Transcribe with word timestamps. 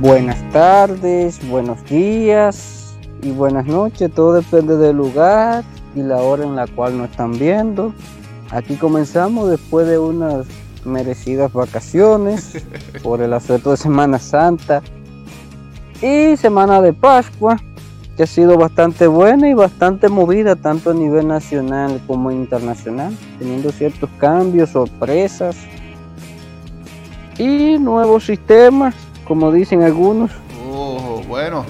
Buenas 0.00 0.50
tardes, 0.50 1.48
buenos 1.48 1.84
días 1.84 2.96
y 3.22 3.30
buenas 3.30 3.66
noches. 3.66 4.10
Todo 4.12 4.34
depende 4.34 4.76
del 4.76 4.96
lugar 4.96 5.62
y 5.94 6.02
la 6.02 6.16
hora 6.16 6.44
en 6.44 6.56
la 6.56 6.66
cual 6.66 6.98
nos 6.98 7.10
están 7.10 7.38
viendo. 7.38 7.92
Aquí 8.50 8.74
comenzamos 8.74 9.48
después 9.48 9.86
de 9.86 9.98
unas 9.98 10.46
merecidas 10.84 11.52
vacaciones 11.52 12.64
por 13.02 13.22
el 13.22 13.32
asueto 13.32 13.70
de 13.70 13.76
Semana 13.76 14.18
Santa 14.18 14.82
y 16.02 16.36
Semana 16.36 16.80
de 16.82 16.92
Pascua, 16.92 17.56
que 18.16 18.22
ha 18.22 18.26
sido 18.26 18.56
bastante 18.56 19.06
buena 19.06 19.48
y 19.48 19.54
bastante 19.54 20.08
movida 20.08 20.56
tanto 20.56 20.90
a 20.90 20.94
nivel 20.94 21.28
nacional 21.28 22.00
como 22.06 22.30
internacional, 22.30 23.16
teniendo 23.38 23.70
ciertos 23.70 24.08
cambios, 24.18 24.70
sorpresas 24.70 25.56
y 27.38 27.78
nuevos 27.78 28.24
sistemas 28.24 28.94
como 29.26 29.52
dicen 29.52 29.82
algunos. 29.82 30.30
Oh, 30.70 31.22
bueno, 31.28 31.66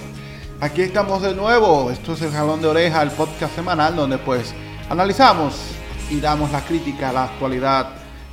aquí 0.60 0.82
estamos 0.82 1.22
de 1.22 1.34
nuevo. 1.34 1.90
Esto 1.90 2.12
es 2.12 2.22
el 2.22 2.30
Jalón 2.30 2.60
de 2.60 2.68
Oreja, 2.68 3.02
el 3.02 3.10
podcast 3.10 3.54
semanal 3.54 3.96
donde 3.96 4.18
pues 4.18 4.54
analizamos 4.88 5.72
y 6.10 6.20
damos 6.20 6.52
la 6.52 6.60
crítica 6.60 7.10
a 7.10 7.12
la 7.12 7.24
actualidad 7.24 7.88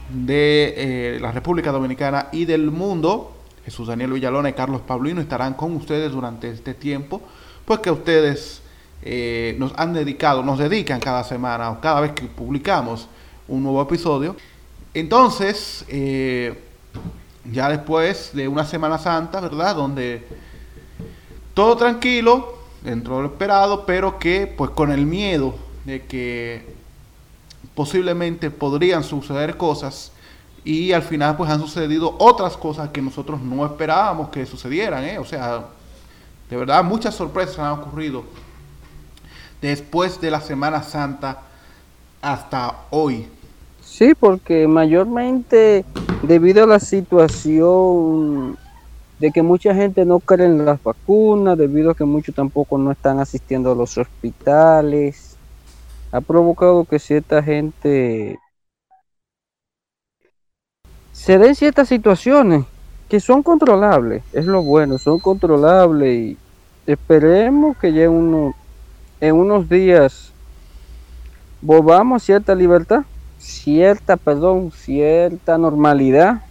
de 0.10 0.74
eh, 1.16 1.20
la 1.20 1.32
República 1.32 1.72
Dominicana 1.72 2.28
y 2.32 2.46
del 2.46 2.70
mundo. 2.70 3.32
Jesús 3.66 3.88
Daniel 3.88 4.12
Villalona 4.12 4.50
y 4.50 4.54
Carlos 4.54 4.82
Pablino 4.82 5.22
estarán 5.22 5.54
con 5.54 5.74
ustedes 5.76 6.12
durante 6.12 6.50
este 6.50 6.74
tiempo, 6.74 7.22
pues 7.66 7.80
que 7.80 7.92
ustedes 7.92 8.62
eh, 9.02 9.56
nos 9.60 9.74
han 9.78 9.94
dedicado, 9.94 10.44
nos 10.44 10.60
dedican 10.60 11.00
cada 11.00 11.24
semana 11.24 11.72
o 11.72 11.82
cada 11.82 12.02
vez 12.02 12.12
que 12.14 12.26
publicamos 12.26 13.08
un 13.48 13.64
nuevo 13.64 13.82
episodio. 13.82 14.36
Entonces, 14.94 15.86
eh, 15.88 16.58
ya 17.52 17.70
después 17.70 18.32
de 18.34 18.48
una 18.48 18.66
Semana 18.66 18.98
Santa, 18.98 19.42
¿verdad? 19.42 19.76
Donde 19.76 20.26
todo 21.54 21.76
tranquilo, 21.76 22.58
dentro 22.82 23.18
de 23.18 23.24
lo 23.24 23.28
esperado, 23.30 23.86
pero 23.86 24.20
que 24.20 24.48
pues 24.48 24.72
con 24.72 24.92
el 24.92 25.06
miedo 25.06 25.56
de 25.86 26.04
que 26.06 26.74
posiblemente 27.76 28.52
podrían 28.52 29.04
suceder 29.04 29.58
cosas 29.58 30.12
y 30.64 30.94
al 30.94 31.02
final 31.02 31.36
pues 31.36 31.50
han 31.50 31.60
sucedido 31.60 32.16
otras 32.20 32.56
cosas 32.56 32.90
que 32.90 33.02
nosotros 33.02 33.42
no 33.42 33.66
esperábamos 33.66 34.30
que 34.30 34.46
sucedieran, 34.46 35.04
¿eh? 35.04 35.20
O 35.20 35.26
sea, 35.26 35.66
de 36.54 36.60
verdad 36.60 36.84
muchas 36.84 37.16
sorpresas 37.16 37.58
han 37.58 37.80
ocurrido 37.80 38.24
después 39.60 40.22
de 40.22 40.30
la 40.30 40.40
Semana 40.40 40.84
Santa 40.84 41.42
hasta 42.22 42.76
hoy. 42.92 43.28
Sí, 43.82 44.14
porque 44.14 44.68
mayormente 44.68 45.84
debido 46.22 46.66
a 46.66 46.68
la 46.68 46.80
situación 46.80 48.56
de 49.18 49.32
que 49.32 49.42
mucha 49.42 49.74
gente 49.74 50.06
no 50.06 50.20
cree 50.20 50.46
en 50.46 50.64
las 50.64 50.84
vacunas, 50.84 51.58
debido 51.58 51.90
a 51.90 51.96
que 51.96 52.06
muchos 52.06 52.36
tampoco 52.36 52.78
no 52.78 52.92
están 52.92 53.20
asistiendo 53.20 53.72
a 53.72 53.76
los 53.76 53.98
hospitales, 53.98 55.38
ha 56.12 56.22
provocado 56.22 56.86
que 56.86 57.00
cierta 57.00 57.42
gente 57.42 58.38
se 61.14 61.40
den 61.40 61.56
ciertas 61.56 61.88
situaciones 61.88 62.66
que 63.10 63.20
son 63.20 63.42
controlables, 63.42 64.24
es 64.34 64.46
lo 64.46 64.62
bueno, 64.62 65.00
son 65.00 65.20
controlables 65.20 66.16
y 66.16 66.38
esperemos 66.86 67.78
que 67.78 67.94
ya 67.94 68.10
uno, 68.10 68.54
en 69.20 69.36
unos 69.36 69.70
días 69.70 70.32
volvamos 71.62 72.22
a 72.22 72.26
cierta 72.26 72.56
libertad 72.56 73.04
cierta, 73.44 74.16
perdón, 74.18 74.72
cierta 74.72 75.58
normalidad. 75.58 76.42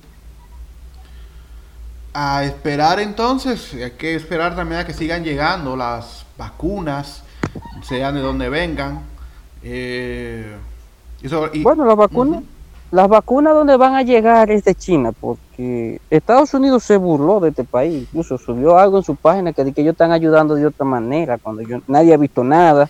A 2.15 2.45
esperar 2.45 3.01
entonces, 3.01 3.73
hay 3.75 3.93
que 3.93 4.15
esperar 4.15 4.55
también 4.55 4.83
a 4.83 4.87
que 4.87 4.93
sigan 4.93 5.25
llegando 5.25 5.75
las 5.75 6.27
vacunas, 6.37 7.23
sean 7.83 8.15
de 8.15 8.21
donde 8.21 8.51
vengan. 8.51 9.01
Eh, 9.63 10.55
bueno, 11.63 11.87
las 11.87 11.97
vacunas, 11.97 12.43
las 12.91 13.09
vacunas 13.09 13.55
donde 13.55 13.77
van 13.77 13.95
a 13.95 14.03
llegar 14.03 14.51
es 14.51 14.65
de 14.65 14.75
China, 14.75 15.13
porque 15.13 15.52
Estados 16.11 16.55
Unidos 16.55 16.83
se 16.83 16.97
burló 16.97 17.41
de 17.41 17.51
este 17.51 17.65
país, 17.65 18.03
incluso 18.03 18.39
subió 18.39 18.79
algo 18.79 18.99
en 18.99 19.05
su 19.05 19.17
página 19.17 19.53
que, 19.53 19.73
que 19.73 19.81
ellos 19.83 19.93
están 19.93 20.13
ayudando 20.13 20.55
de 20.55 20.67
otra 20.67 20.85
manera, 20.85 21.39
cuando 21.39 21.63
yo, 21.63 21.81
nadie 21.87 22.15
ha 22.15 22.17
visto 22.17 22.45
nada 22.45 22.89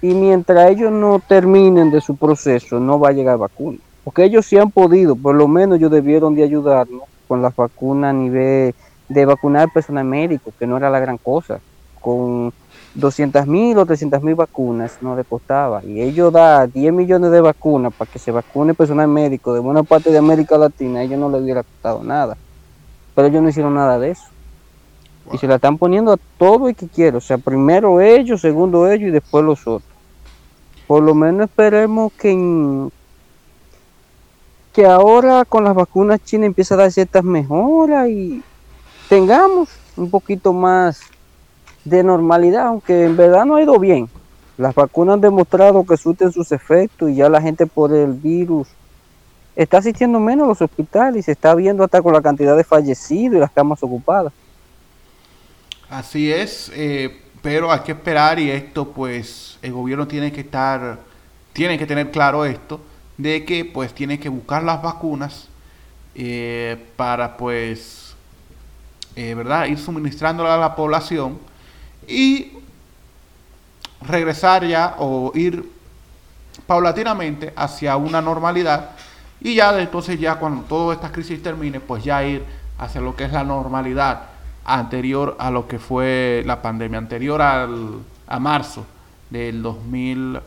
y 0.00 0.14
mientras 0.14 0.70
ellos 0.70 0.92
no 0.92 1.20
terminen 1.26 1.90
de 1.90 2.00
su 2.00 2.16
proceso 2.16 2.78
no 2.78 2.98
va 3.00 3.08
a 3.08 3.12
llegar 3.12 3.38
vacuna. 3.38 3.78
Porque 4.04 4.24
ellos 4.24 4.46
sí 4.46 4.56
han 4.56 4.70
podido, 4.70 5.16
por 5.16 5.34
lo 5.34 5.48
menos 5.48 5.78
ellos 5.78 5.90
debieron 5.90 6.34
de 6.34 6.44
ayudarnos 6.44 7.02
con 7.26 7.42
las 7.42 7.54
vacunas 7.54 8.10
a 8.10 8.12
nivel 8.12 8.74
de 9.08 9.24
vacunar 9.24 9.68
personal 9.72 10.04
médico, 10.04 10.52
que 10.58 10.66
no 10.66 10.76
era 10.76 10.90
la 10.90 11.00
gran 11.00 11.18
cosa. 11.18 11.60
Con 12.00 12.52
200 12.94 13.46
mil 13.46 13.76
o 13.78 13.86
300 13.86 14.22
mil 14.22 14.34
vacunas 14.34 14.98
no 15.00 15.16
le 15.16 15.24
costaba. 15.24 15.84
Y 15.84 16.00
ellos 16.00 16.32
da 16.32 16.66
10 16.66 16.92
millones 16.92 17.30
de 17.30 17.40
vacunas 17.40 17.92
para 17.92 18.10
que 18.10 18.18
se 18.18 18.30
vacune 18.30 18.74
personal 18.74 19.08
médico 19.08 19.54
de 19.54 19.60
buena 19.60 19.82
parte 19.82 20.10
de 20.10 20.18
América 20.18 20.56
Latina, 20.58 21.02
ellos 21.02 21.18
no 21.18 21.28
les 21.30 21.42
hubiera 21.42 21.62
costado 21.62 22.02
nada. 22.02 22.36
Pero 23.14 23.28
ellos 23.28 23.42
no 23.42 23.48
hicieron 23.48 23.74
nada 23.74 23.98
de 23.98 24.10
eso. 24.10 24.24
Y 25.32 25.38
se 25.38 25.46
la 25.46 25.56
están 25.56 25.76
poniendo 25.76 26.12
a 26.12 26.18
todo 26.38 26.68
el 26.68 26.74
que 26.74 26.88
quiera. 26.88 27.18
O 27.18 27.20
sea, 27.20 27.38
primero 27.38 28.00
ellos, 28.00 28.40
segundo 28.40 28.90
ellos 28.90 29.08
y 29.08 29.12
después 29.12 29.44
los 29.44 29.66
otros 29.66 29.98
por 30.88 31.02
lo 31.02 31.14
menos 31.14 31.50
esperemos 31.50 32.10
que, 32.14 32.88
que 34.72 34.86
ahora 34.86 35.44
con 35.44 35.62
las 35.62 35.74
vacunas 35.74 36.24
chinas 36.24 36.46
empiece 36.46 36.72
a 36.72 36.78
dar 36.78 36.90
ciertas 36.90 37.22
mejoras 37.22 38.08
y 38.08 38.42
tengamos 39.06 39.68
un 39.98 40.10
poquito 40.10 40.54
más 40.54 41.02
de 41.88 42.02
normalidad, 42.02 42.66
aunque 42.66 43.04
en 43.04 43.16
verdad 43.16 43.44
no 43.44 43.56
ha 43.56 43.62
ido 43.62 43.78
bien. 43.78 44.08
Las 44.56 44.74
vacunas 44.74 45.14
han 45.14 45.20
demostrado 45.20 45.84
que 45.84 45.96
surten 45.96 46.32
sus 46.32 46.50
efectos 46.52 47.10
y 47.10 47.16
ya 47.16 47.28
la 47.28 47.40
gente 47.40 47.66
por 47.66 47.94
el 47.94 48.12
virus 48.12 48.68
está 49.54 49.78
asistiendo 49.78 50.20
menos 50.20 50.44
a 50.44 50.48
los 50.48 50.62
hospitales 50.62 51.20
y 51.20 51.22
se 51.22 51.32
está 51.32 51.54
viendo 51.54 51.84
hasta 51.84 52.00
con 52.02 52.12
la 52.12 52.22
cantidad 52.22 52.56
de 52.56 52.64
fallecidos 52.64 53.36
y 53.36 53.40
las 53.40 53.50
camas 53.50 53.82
ocupadas. 53.82 54.32
Así 55.90 56.30
es, 56.32 56.70
eh, 56.74 57.22
pero 57.40 57.72
hay 57.72 57.80
que 57.80 57.92
esperar 57.92 58.38
y 58.38 58.50
esto 58.50 58.88
pues 58.88 59.58
el 59.62 59.72
gobierno 59.72 60.06
tiene 60.06 60.30
que 60.32 60.42
estar, 60.42 60.98
tiene 61.52 61.78
que 61.78 61.86
tener 61.86 62.10
claro 62.10 62.44
esto, 62.44 62.80
de 63.16 63.44
que 63.44 63.64
pues 63.64 63.92
tiene 63.94 64.20
que 64.20 64.28
buscar 64.28 64.62
las 64.62 64.82
vacunas 64.82 65.48
eh, 66.14 66.76
para 66.96 67.36
pues, 67.36 68.14
eh, 69.16 69.34
¿verdad? 69.34 69.66
Ir 69.66 69.78
suministrándolas 69.78 70.52
a 70.52 70.58
la 70.58 70.76
población 70.76 71.38
y 72.08 72.52
regresar 74.06 74.66
ya 74.66 74.96
o 74.98 75.32
ir 75.34 75.70
paulatinamente 76.66 77.52
hacia 77.56 77.96
una 77.96 78.20
normalidad 78.20 78.90
y 79.40 79.54
ya 79.54 79.78
entonces 79.80 80.18
ya 80.18 80.36
cuando 80.36 80.62
toda 80.62 80.94
esta 80.94 81.12
crisis 81.12 81.42
termine 81.42 81.80
pues 81.80 82.02
ya 82.04 82.24
ir 82.24 82.42
hacia 82.78 83.00
lo 83.00 83.14
que 83.14 83.24
es 83.24 83.32
la 83.32 83.44
normalidad 83.44 84.22
anterior 84.64 85.36
a 85.38 85.50
lo 85.50 85.66
que 85.66 85.78
fue 85.78 86.42
la 86.46 86.60
pandemia, 86.60 86.98
anterior 86.98 87.40
al, 87.40 88.00
a 88.26 88.38
marzo 88.38 88.84
del 89.30 89.62
2020. 89.62 90.42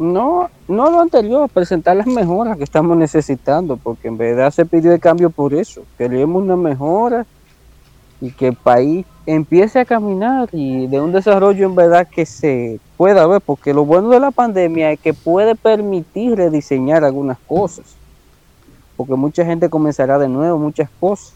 No, 0.00 0.50
no 0.66 0.90
lo 0.90 1.00
anterior, 1.00 1.48
presentar 1.48 1.96
las 1.96 2.06
mejoras 2.08 2.56
que 2.56 2.64
estamos 2.64 2.96
necesitando, 2.96 3.76
porque 3.76 4.08
en 4.08 4.18
verdad 4.18 4.50
se 4.50 4.66
pidió 4.66 4.92
el 4.92 4.98
cambio 5.00 5.30
por 5.30 5.54
eso. 5.54 5.84
Queremos 5.96 6.42
una 6.42 6.56
mejora 6.56 7.24
y 8.22 8.30
que 8.30 8.46
el 8.46 8.54
país 8.54 9.04
empiece 9.26 9.80
a 9.80 9.84
caminar 9.84 10.48
y 10.52 10.86
de 10.86 11.00
un 11.00 11.10
desarrollo 11.10 11.66
en 11.66 11.74
verdad 11.74 12.06
que 12.08 12.24
se 12.24 12.78
pueda 12.96 13.26
ver, 13.26 13.40
porque 13.40 13.74
lo 13.74 13.84
bueno 13.84 14.10
de 14.10 14.20
la 14.20 14.30
pandemia 14.30 14.92
es 14.92 15.00
que 15.00 15.12
puede 15.12 15.56
permitir 15.56 16.36
rediseñar 16.36 17.04
algunas 17.04 17.36
cosas, 17.48 17.96
porque 18.96 19.16
mucha 19.16 19.44
gente 19.44 19.68
comenzará 19.68 20.20
de 20.20 20.28
nuevo 20.28 20.56
muchas 20.56 20.88
cosas 21.00 21.34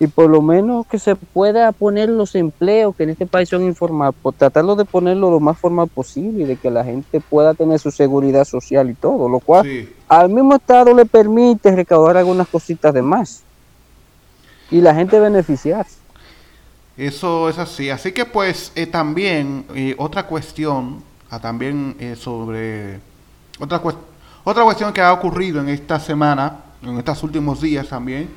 y 0.00 0.08
por 0.08 0.28
lo 0.28 0.42
menos 0.42 0.86
que 0.88 0.98
se 0.98 1.14
pueda 1.14 1.70
poner 1.70 2.08
los 2.08 2.34
empleos 2.34 2.96
que 2.96 3.04
en 3.04 3.10
este 3.10 3.26
país 3.26 3.48
son 3.48 3.62
informales, 3.62 4.16
por 4.20 4.34
tratarlo 4.34 4.74
de 4.74 4.84
ponerlo 4.84 5.30
lo 5.30 5.38
más 5.38 5.56
formal 5.56 5.86
posible 5.86 6.42
y 6.42 6.46
de 6.46 6.56
que 6.56 6.68
la 6.68 6.82
gente 6.82 7.20
pueda 7.20 7.54
tener 7.54 7.78
su 7.78 7.92
seguridad 7.92 8.44
social 8.44 8.90
y 8.90 8.94
todo, 8.94 9.28
lo 9.28 9.38
cual 9.38 9.88
al 10.08 10.28
mismo 10.30 10.56
Estado 10.56 10.92
le 10.94 11.06
permite 11.06 11.76
recaudar 11.76 12.16
algunas 12.16 12.48
cositas 12.48 12.92
de 12.92 13.02
más 13.02 13.44
y 14.68 14.80
la 14.80 14.96
gente 14.96 15.20
beneficiarse. 15.20 15.97
Eso 16.98 17.48
es 17.48 17.58
así. 17.58 17.90
Así 17.90 18.10
que 18.10 18.24
pues 18.24 18.72
eh, 18.74 18.86
también 18.86 19.64
eh, 19.72 19.94
otra 19.98 20.24
cuestión, 20.26 21.00
ah, 21.30 21.38
también 21.38 21.94
eh, 22.00 22.16
sobre 22.16 22.98
otra, 23.60 23.80
otra 24.42 24.64
cuestión 24.64 24.92
que 24.92 25.00
ha 25.00 25.12
ocurrido 25.12 25.60
en 25.60 25.68
esta 25.68 26.00
semana, 26.00 26.56
en 26.82 26.98
estos 26.98 27.22
últimos 27.22 27.60
días 27.60 27.88
también, 27.88 28.28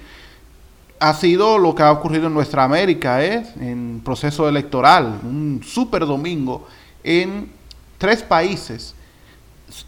ha 1.00 1.12
sido 1.16 1.58
lo 1.58 1.74
que 1.74 1.82
ha 1.82 1.92
ocurrido 1.92 2.28
en 2.28 2.36
nuestra 2.36 2.64
América, 2.64 3.26
¿eh? 3.26 3.44
en 3.60 4.00
proceso 4.06 4.48
electoral, 4.48 5.20
un 5.24 5.62
super 5.66 6.06
domingo 6.06 6.68
en 7.04 7.52
tres 7.98 8.22
países 8.22 8.94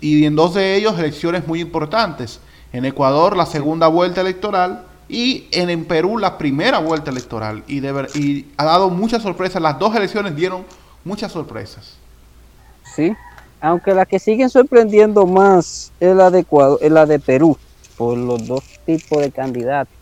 y 0.01 0.25
en 0.25 0.35
dos 0.35 0.55
de 0.55 0.75
ellos 0.75 0.97
elecciones 0.97 1.47
muy 1.47 1.61
importantes. 1.61 2.39
En 2.71 2.85
Ecuador 2.85 3.37
la 3.37 3.45
segunda 3.45 3.87
vuelta 3.87 4.21
electoral 4.21 4.87
y 5.09 5.47
en, 5.51 5.85
Perú 5.85 6.17
la 6.17 6.38
primera 6.38 6.79
vuelta 6.79 7.11
electoral. 7.11 7.63
Y, 7.67 7.85
y 8.19 8.51
ha 8.57 8.65
dado 8.65 8.89
muchas 8.89 9.21
sorpresas. 9.21 9.61
Las 9.61 9.77
dos 9.79 9.95
elecciones 9.95 10.35
dieron 10.35 10.65
muchas 11.03 11.31
sorpresas. 11.31 11.97
Sí, 12.95 13.15
aunque 13.61 13.94
la 13.94 14.05
que 14.05 14.19
siguen 14.19 14.50
sorprendiendo 14.50 15.25
más 15.25 15.91
es 16.00 16.15
la 16.15 16.29
de 16.29 16.39
Ecuador, 16.39 16.79
es 16.81 16.91
la 16.91 17.05
de 17.05 17.19
Perú, 17.19 17.57
por 17.97 18.17
los 18.17 18.45
dos 18.47 18.63
tipos 18.85 19.19
de 19.19 19.31
candidatos. 19.31 19.94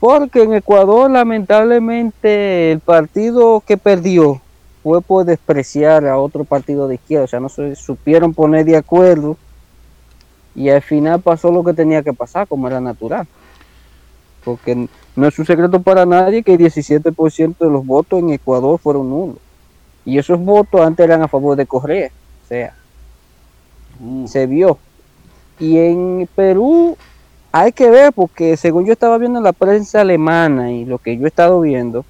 Porque 0.00 0.44
en 0.44 0.54
Ecuador 0.54 1.10
lamentablemente 1.10 2.72
el 2.72 2.80
partido 2.80 3.62
que 3.66 3.76
perdió 3.76 4.40
fue 4.82 5.02
por 5.02 5.24
despreciar 5.24 6.06
a 6.06 6.18
otro 6.18 6.44
partido 6.44 6.86
de 6.86 6.94
izquierda, 6.94 7.24
o 7.24 7.28
sea, 7.28 7.40
no 7.40 7.48
se 7.48 7.74
supieron 7.74 8.32
poner 8.32 8.64
de 8.64 8.76
acuerdo 8.76 9.36
y 10.54 10.70
al 10.70 10.82
final 10.82 11.20
pasó 11.20 11.50
lo 11.50 11.64
que 11.64 11.72
tenía 11.72 12.02
que 12.02 12.12
pasar, 12.12 12.46
como 12.48 12.68
era 12.68 12.80
natural. 12.80 13.26
Porque 14.44 14.88
no 15.16 15.26
es 15.26 15.38
un 15.38 15.46
secreto 15.46 15.80
para 15.80 16.06
nadie 16.06 16.42
que 16.42 16.54
el 16.54 16.60
17% 16.60 17.58
de 17.58 17.70
los 17.70 17.84
votos 17.84 18.20
en 18.20 18.30
Ecuador 18.30 18.78
fueron 18.78 19.10
nulos. 19.10 19.38
Y 20.04 20.18
esos 20.18 20.38
votos 20.40 20.80
antes 20.80 21.04
eran 21.04 21.22
a 21.22 21.28
favor 21.28 21.56
de 21.56 21.66
Correa, 21.66 22.10
o 22.44 22.48
sea, 22.48 22.74
uh. 24.00 24.26
se 24.26 24.46
vio. 24.46 24.78
Y 25.58 25.76
en 25.78 26.28
Perú 26.34 26.96
hay 27.52 27.72
que 27.72 27.90
ver, 27.90 28.12
porque 28.12 28.56
según 28.56 28.86
yo 28.86 28.92
estaba 28.92 29.18
viendo 29.18 29.38
en 29.38 29.44
la 29.44 29.52
prensa 29.52 30.00
alemana 30.00 30.70
y 30.72 30.84
lo 30.84 30.98
que 30.98 31.16
yo 31.16 31.24
he 31.24 31.28
estado 31.28 31.60
viendo, 31.60 32.04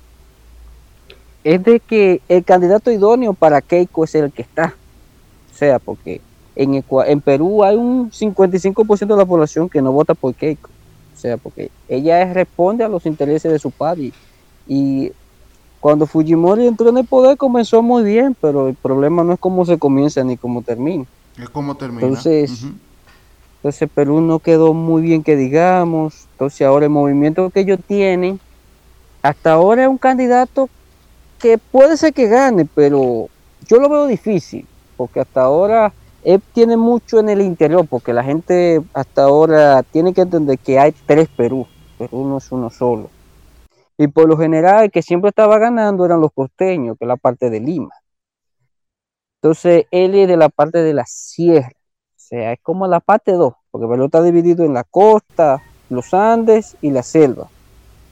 es 1.44 1.62
de 1.64 1.80
que 1.80 2.20
el 2.28 2.44
candidato 2.44 2.90
idóneo 2.90 3.32
para 3.32 3.62
Keiko 3.62 4.04
es 4.04 4.14
el 4.14 4.32
que 4.32 4.42
está. 4.42 4.74
O 5.52 5.56
sea, 5.56 5.78
porque 5.78 6.20
en, 6.54 6.84
en 7.06 7.20
Perú 7.20 7.64
hay 7.64 7.76
un 7.76 8.10
55% 8.10 9.06
de 9.06 9.16
la 9.16 9.24
población 9.24 9.68
que 9.68 9.80
no 9.80 9.92
vota 9.92 10.14
por 10.14 10.34
Keiko. 10.34 10.70
O 11.18 11.20
sea, 11.20 11.36
porque 11.36 11.68
ella 11.88 12.32
responde 12.32 12.84
a 12.84 12.88
los 12.88 13.04
intereses 13.04 13.50
de 13.50 13.58
su 13.58 13.72
padre. 13.72 14.12
Y 14.68 15.10
cuando 15.80 16.06
Fujimori 16.06 16.64
entró 16.64 16.90
en 16.90 16.98
el 16.98 17.06
poder 17.06 17.36
comenzó 17.36 17.82
muy 17.82 18.04
bien, 18.04 18.36
pero 18.40 18.68
el 18.68 18.76
problema 18.76 19.24
no 19.24 19.32
es 19.32 19.40
cómo 19.40 19.64
se 19.64 19.78
comienza 19.78 20.22
ni 20.22 20.36
cómo 20.36 20.62
termina. 20.62 21.06
Es 21.36 21.48
cómo 21.48 21.74
termina. 21.74 22.06
Entonces, 22.06 22.66
entonces 23.56 23.88
Perú 23.92 24.20
no 24.20 24.38
quedó 24.38 24.74
muy 24.74 25.02
bien 25.02 25.24
que 25.24 25.34
digamos. 25.34 26.28
Entonces 26.34 26.64
ahora 26.64 26.86
el 26.86 26.92
movimiento 26.92 27.50
que 27.50 27.60
ellos 27.60 27.80
tienen, 27.84 28.38
hasta 29.20 29.54
ahora 29.54 29.82
es 29.82 29.88
un 29.88 29.98
candidato 29.98 30.68
que 31.40 31.58
puede 31.58 31.96
ser 31.96 32.14
que 32.14 32.28
gane, 32.28 32.64
pero 32.64 33.26
yo 33.66 33.78
lo 33.78 33.88
veo 33.88 34.06
difícil, 34.06 34.64
porque 34.96 35.18
hasta 35.18 35.40
ahora 35.42 35.92
él 36.28 36.42
tiene 36.52 36.76
mucho 36.76 37.18
en 37.20 37.30
el 37.30 37.40
interior, 37.40 37.86
porque 37.88 38.12
la 38.12 38.22
gente 38.22 38.82
hasta 38.92 39.22
ahora 39.22 39.82
tiene 39.82 40.12
que 40.12 40.20
entender 40.20 40.58
que 40.58 40.78
hay 40.78 40.92
tres 41.06 41.26
Perú, 41.34 41.66
Perú 41.96 42.26
no 42.26 42.36
es 42.36 42.52
uno 42.52 42.68
solo. 42.68 43.08
Y 43.96 44.08
por 44.08 44.28
lo 44.28 44.36
general 44.36 44.84
el 44.84 44.90
que 44.90 45.00
siempre 45.00 45.30
estaba 45.30 45.56
ganando 45.56 46.04
eran 46.04 46.20
los 46.20 46.30
costeños, 46.34 46.98
que 46.98 47.06
es 47.06 47.08
la 47.08 47.16
parte 47.16 47.48
de 47.48 47.60
Lima. 47.60 47.94
Entonces 49.40 49.86
él 49.90 50.14
es 50.14 50.28
de 50.28 50.36
la 50.36 50.50
parte 50.50 50.82
de 50.82 50.92
la 50.92 51.06
sierra, 51.06 51.70
o 51.70 52.20
sea, 52.20 52.52
es 52.52 52.58
como 52.60 52.86
la 52.86 53.00
parte 53.00 53.32
2, 53.32 53.54
porque 53.70 53.86
Perú 53.86 54.04
está 54.04 54.22
dividido 54.22 54.66
en 54.66 54.74
la 54.74 54.84
costa, 54.84 55.62
los 55.88 56.12
Andes 56.12 56.76
y 56.82 56.90
la 56.90 57.02
selva. 57.02 57.48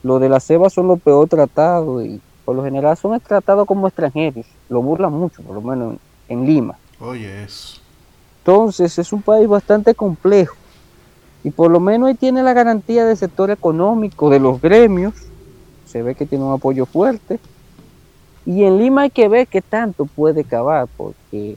Los 0.02 0.22
de 0.22 0.30
la 0.30 0.40
selva 0.40 0.70
son 0.70 0.88
los 0.88 1.02
peor 1.02 1.28
tratados 1.28 2.02
y 2.02 2.18
por 2.46 2.56
lo 2.56 2.64
general 2.64 2.96
son 2.96 3.20
tratados 3.20 3.66
como 3.66 3.88
extranjeros, 3.88 4.46
lo 4.70 4.80
burlan 4.80 5.12
mucho, 5.12 5.42
por 5.42 5.56
lo 5.56 5.60
menos 5.60 5.96
en, 6.28 6.46
Lima. 6.46 6.78
Oye, 6.98 7.44
eso. 7.44 7.82
Entonces 8.46 8.96
es 9.00 9.12
un 9.12 9.22
país 9.22 9.48
bastante 9.48 9.92
complejo 9.92 10.54
y 11.42 11.50
por 11.50 11.68
lo 11.68 11.80
menos 11.80 12.08
ahí 12.08 12.14
tiene 12.14 12.44
la 12.44 12.52
garantía 12.52 13.04
del 13.04 13.16
sector 13.16 13.50
económico, 13.50 14.30
de 14.30 14.38
los 14.38 14.60
gremios, 14.62 15.14
se 15.84 16.00
ve 16.00 16.14
que 16.14 16.26
tiene 16.26 16.44
un 16.44 16.52
apoyo 16.52 16.86
fuerte. 16.86 17.40
Y 18.44 18.62
en 18.62 18.78
Lima 18.78 19.02
hay 19.02 19.10
que 19.10 19.26
ver 19.26 19.48
qué 19.48 19.62
tanto 19.62 20.06
puede 20.06 20.44
cavar, 20.44 20.86
porque 20.96 21.56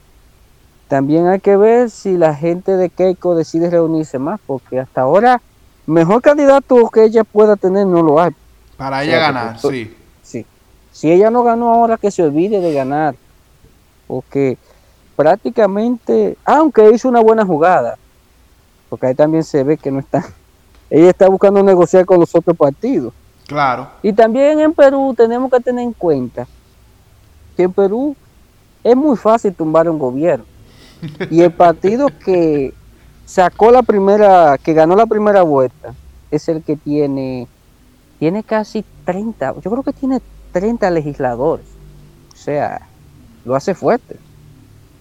también 0.87 1.27
hay 1.27 1.39
que 1.39 1.57
ver 1.57 1.91
si 1.91 2.17
la 2.17 2.33
gente 2.33 2.75
de 2.75 2.89
Keiko 2.89 3.35
decide 3.35 3.69
reunirse 3.69 4.17
más, 4.17 4.39
porque 4.47 4.79
hasta 4.79 5.01
ahora 5.01 5.43
mejor 5.85 6.23
candidato 6.23 6.89
que 6.89 7.03
ella 7.03 7.23
pueda 7.23 7.55
tener 7.55 7.85
no 7.85 8.01
lo 8.01 8.19
hay. 8.19 8.31
Para 8.77 9.03
ella 9.03 9.19
ganar, 9.19 9.59
sí. 9.59 9.95
Sí. 10.23 10.43
Si 10.91 11.11
ella 11.11 11.29
no 11.29 11.43
ganó 11.43 11.71
ahora, 11.71 11.97
que 11.97 12.09
se 12.09 12.23
olvide 12.23 12.59
de 12.59 12.73
ganar. 12.73 13.13
Porque 14.07 14.57
prácticamente, 15.19 16.37
aunque 16.45 16.91
hizo 16.91 17.09
una 17.09 17.19
buena 17.19 17.45
jugada, 17.45 17.97
porque 18.89 19.07
ahí 19.07 19.15
también 19.15 19.43
se 19.43 19.65
ve 19.65 19.75
que 19.75 19.91
no 19.91 19.99
está, 19.99 20.23
ella 20.89 21.09
está 21.09 21.27
buscando 21.27 21.61
negociar 21.61 22.05
con 22.05 22.21
los 22.21 22.33
otros 22.33 22.55
partidos. 22.55 23.13
Claro. 23.45 23.89
Y 24.01 24.13
también 24.13 24.61
en 24.61 24.73
Perú 24.73 25.13
tenemos 25.17 25.51
que 25.51 25.59
tener 25.59 25.83
en 25.83 25.91
cuenta 25.91 26.47
que 27.57 27.63
en 27.63 27.73
Perú 27.73 28.15
es 28.81 28.95
muy 28.95 29.17
fácil 29.17 29.53
tumbar 29.53 29.89
un 29.89 29.99
gobierno. 29.99 30.45
Y 31.29 31.41
el 31.41 31.51
partido 31.51 32.07
que 32.23 32.73
sacó 33.25 33.71
la 33.71 33.83
primera, 33.83 34.57
que 34.57 34.71
ganó 34.71 34.95
la 34.95 35.05
primera 35.05 35.41
vuelta, 35.41 35.93
es 36.31 36.47
el 36.47 36.63
que 36.63 36.77
tiene, 36.77 37.45
tiene 38.19 38.41
casi 38.41 38.85
30, 39.03 39.55
yo 39.59 39.69
creo 39.69 39.83
que 39.83 39.91
tiene 39.91 40.21
30 40.53 40.89
legisladores. 40.91 41.65
O 42.33 42.37
sea, 42.37 42.87
lo 43.43 43.53
hace 43.53 43.75
fuerte 43.75 44.28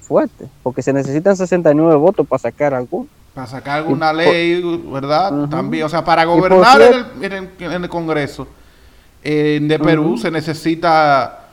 fuerte, 0.08 0.48
porque 0.62 0.82
se 0.82 0.92
necesitan 0.92 1.36
69 1.36 1.94
votos 1.96 2.26
para 2.26 2.38
sacar 2.40 2.74
algo. 2.74 3.06
Para 3.34 3.46
sacar 3.46 3.78
alguna 3.78 4.12
ley, 4.12 4.60
¿verdad? 4.90 5.48
También, 5.48 5.84
o 5.84 5.88
sea, 5.88 6.02
para 6.04 6.24
gobernar 6.24 6.80
en, 7.20 7.52
el, 7.60 7.88
Congreso 7.88 8.48
eh, 9.22 9.60
de 9.62 9.78
Perú 9.78 10.16
se 10.16 10.30
necesita 10.30 11.50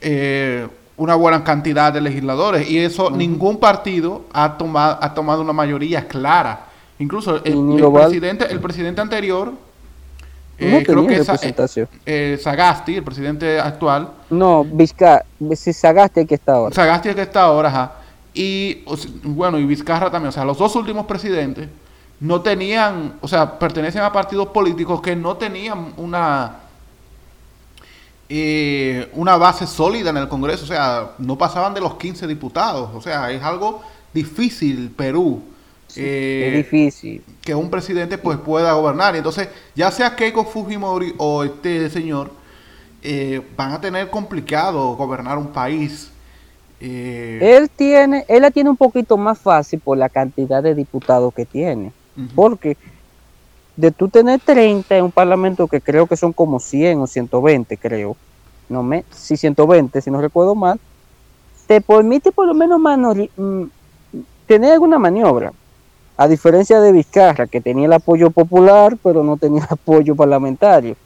eh, 0.00 0.66
una 0.96 1.14
buena 1.14 1.44
cantidad 1.44 1.92
de 1.92 2.00
legisladores 2.00 2.68
y 2.68 2.78
eso 2.78 3.10
ningún 3.10 3.58
partido 3.58 4.24
ha 4.32 4.58
tomado, 4.58 4.98
ha 5.00 5.14
tomado 5.14 5.40
una 5.40 5.52
mayoría 5.52 6.06
clara. 6.08 6.66
Incluso 6.98 7.42
el, 7.44 7.92
presidente, 7.92 8.46
el 8.50 8.60
presidente 8.60 9.00
anterior, 9.00 9.52
eh, 10.58 10.82
creo 10.86 11.06
que 11.06 11.16
es 11.16 11.28
eh, 12.06 12.38
Sagasti, 12.42 12.96
el 12.96 13.04
presidente 13.04 13.60
actual. 13.60 14.10
No, 14.30 14.64
Vizcarra, 14.64 15.24
Sagasti 15.54 16.20
es 16.20 16.26
que 16.26 16.34
está 16.34 16.54
ahora. 16.54 16.74
Sagasti 16.74 17.08
es 17.10 17.14
que 17.14 17.22
está 17.22 17.42
ahora, 17.42 17.68
ajá. 17.68 17.92
Y 18.32 18.84
bueno, 19.22 19.58
y 19.58 19.64
Vizcarra 19.64 20.10
también, 20.10 20.28
o 20.28 20.32
sea, 20.32 20.44
los 20.44 20.58
dos 20.58 20.74
últimos 20.76 21.06
presidentes 21.06 21.68
no 22.20 22.40
tenían, 22.40 23.14
o 23.20 23.28
sea, 23.28 23.58
pertenecen 23.58 24.02
a 24.02 24.12
partidos 24.12 24.48
políticos 24.48 25.00
que 25.00 25.14
no 25.14 25.36
tenían 25.36 25.92
una 25.96 26.56
eh, 28.28 29.08
una 29.14 29.36
base 29.36 29.66
sólida 29.66 30.10
en 30.10 30.16
el 30.16 30.28
Congreso, 30.28 30.64
o 30.64 30.66
sea, 30.66 31.12
no 31.18 31.38
pasaban 31.38 31.74
de 31.74 31.80
los 31.80 31.94
15 31.94 32.26
diputados, 32.26 32.90
o 32.94 33.00
sea, 33.00 33.30
es 33.30 33.42
algo 33.42 33.82
difícil 34.12 34.90
Perú 34.90 35.42
es 35.96 36.52
eh, 36.52 36.56
difícil. 36.56 37.22
Que 37.42 37.54
un 37.54 37.70
presidente 37.70 38.18
pues 38.18 38.38
pueda 38.38 38.72
gobernar. 38.72 39.14
Y 39.14 39.18
entonces, 39.18 39.48
ya 39.74 39.90
sea 39.90 40.14
Keiko 40.14 40.44
Fujimori 40.44 41.14
o 41.18 41.44
este 41.44 41.88
señor, 41.90 42.30
eh, 43.02 43.40
van 43.56 43.72
a 43.72 43.80
tener 43.80 44.10
complicado 44.10 44.96
gobernar 44.96 45.38
un 45.38 45.48
país. 45.48 46.10
Eh, 46.80 47.38
él 47.40 47.70
tiene, 47.70 48.24
él 48.28 48.42
la 48.42 48.50
tiene 48.50 48.70
un 48.70 48.76
poquito 48.76 49.16
más 49.16 49.38
fácil 49.38 49.80
por 49.80 49.96
la 49.96 50.08
cantidad 50.08 50.62
de 50.62 50.74
diputados 50.74 51.32
que 51.32 51.44
tiene. 51.44 51.92
Porque 52.34 52.78
de 53.76 53.90
tú 53.90 54.08
tener 54.08 54.40
30 54.40 54.96
en 54.96 55.04
un 55.04 55.12
parlamento 55.12 55.66
que 55.66 55.82
creo 55.82 56.06
que 56.06 56.16
son 56.16 56.32
como 56.32 56.58
100 56.58 56.98
o 56.98 57.06
120, 57.06 57.76
creo. 57.76 58.16
No 58.68 58.82
me, 58.82 59.04
si 59.10 59.36
120, 59.36 60.00
si 60.00 60.10
no 60.10 60.20
recuerdo 60.20 60.54
mal, 60.54 60.80
te 61.66 61.80
permite 61.80 62.32
por 62.32 62.46
lo 62.46 62.54
menos 62.54 62.80
mm, 63.36 63.64
tener 64.46 64.72
alguna 64.72 64.98
maniobra. 64.98 65.52
A 66.16 66.28
diferencia 66.28 66.80
de 66.80 66.92
Vizcarra, 66.92 67.46
que 67.46 67.60
tenía 67.60 67.86
el 67.86 67.92
apoyo 67.92 68.30
popular, 68.30 68.96
pero 69.02 69.22
no 69.22 69.36
tenía 69.36 69.64
apoyo 69.70 70.16
parlamentario. 70.16 70.96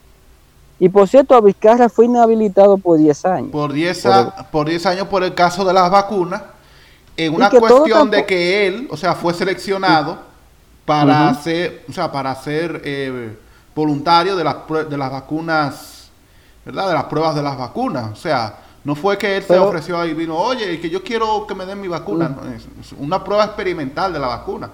Y 0.79 0.89
por 0.89 1.07
cierto, 1.07 1.35
a 1.35 1.41
Vizcarra 1.41 1.89
fue 1.89 2.05
inhabilitado 2.05 2.77
por 2.77 2.97
10 2.97 3.25
años. 3.25 3.51
Por 3.51 3.71
10 3.71 4.07
por, 4.51 4.67
años 4.69 5.07
por 5.07 5.23
el 5.23 5.35
caso 5.35 5.63
de 5.63 5.73
las 5.73 5.91
vacunas. 5.91 6.41
En 7.15 7.35
una 7.35 7.49
cuestión 7.49 8.09
de 8.09 8.25
que 8.25 8.65
él, 8.65 8.87
o 8.89 8.97
sea, 8.97 9.13
fue 9.13 9.33
seleccionado 9.33 10.17
para 10.85 11.33
ser, 11.35 11.85
o 11.87 11.93
sea, 11.93 12.11
para 12.11 12.33
ser 12.35 12.81
eh, 12.83 13.37
voluntario 13.75 14.35
de 14.35 14.43
las, 14.43 14.55
de 14.89 14.97
las 14.97 15.11
vacunas, 15.11 16.09
¿verdad? 16.65 16.87
De 16.87 16.93
las 16.93 17.03
pruebas 17.03 17.35
de 17.35 17.43
las 17.43 17.57
vacunas. 17.57 18.11
O 18.11 18.15
sea, 18.15 18.57
no 18.83 18.95
fue 18.95 19.17
que 19.17 19.37
él 19.37 19.43
se 19.43 19.59
ofreció 19.59 19.99
ahí 19.99 20.11
y 20.11 20.13
vino, 20.13 20.35
oye, 20.35 20.79
que 20.79 20.89
yo 20.89 21.03
quiero 21.03 21.45
que 21.45 21.53
me 21.53 21.65
den 21.65 21.79
mi 21.79 21.87
vacuna. 21.87 22.35
Es 22.55 22.93
una 22.97 23.23
prueba 23.23 23.45
experimental 23.45 24.11
de 24.11 24.19
la 24.19 24.27
vacuna. 24.27 24.69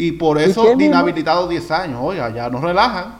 Y 0.00 0.12
por 0.12 0.40
eso 0.40 0.72
inhabilitado 0.80 1.46
10 1.46 1.70
años. 1.72 2.00
Oiga, 2.02 2.30
ya 2.30 2.48
nos 2.48 2.62
relajan. 2.62 3.18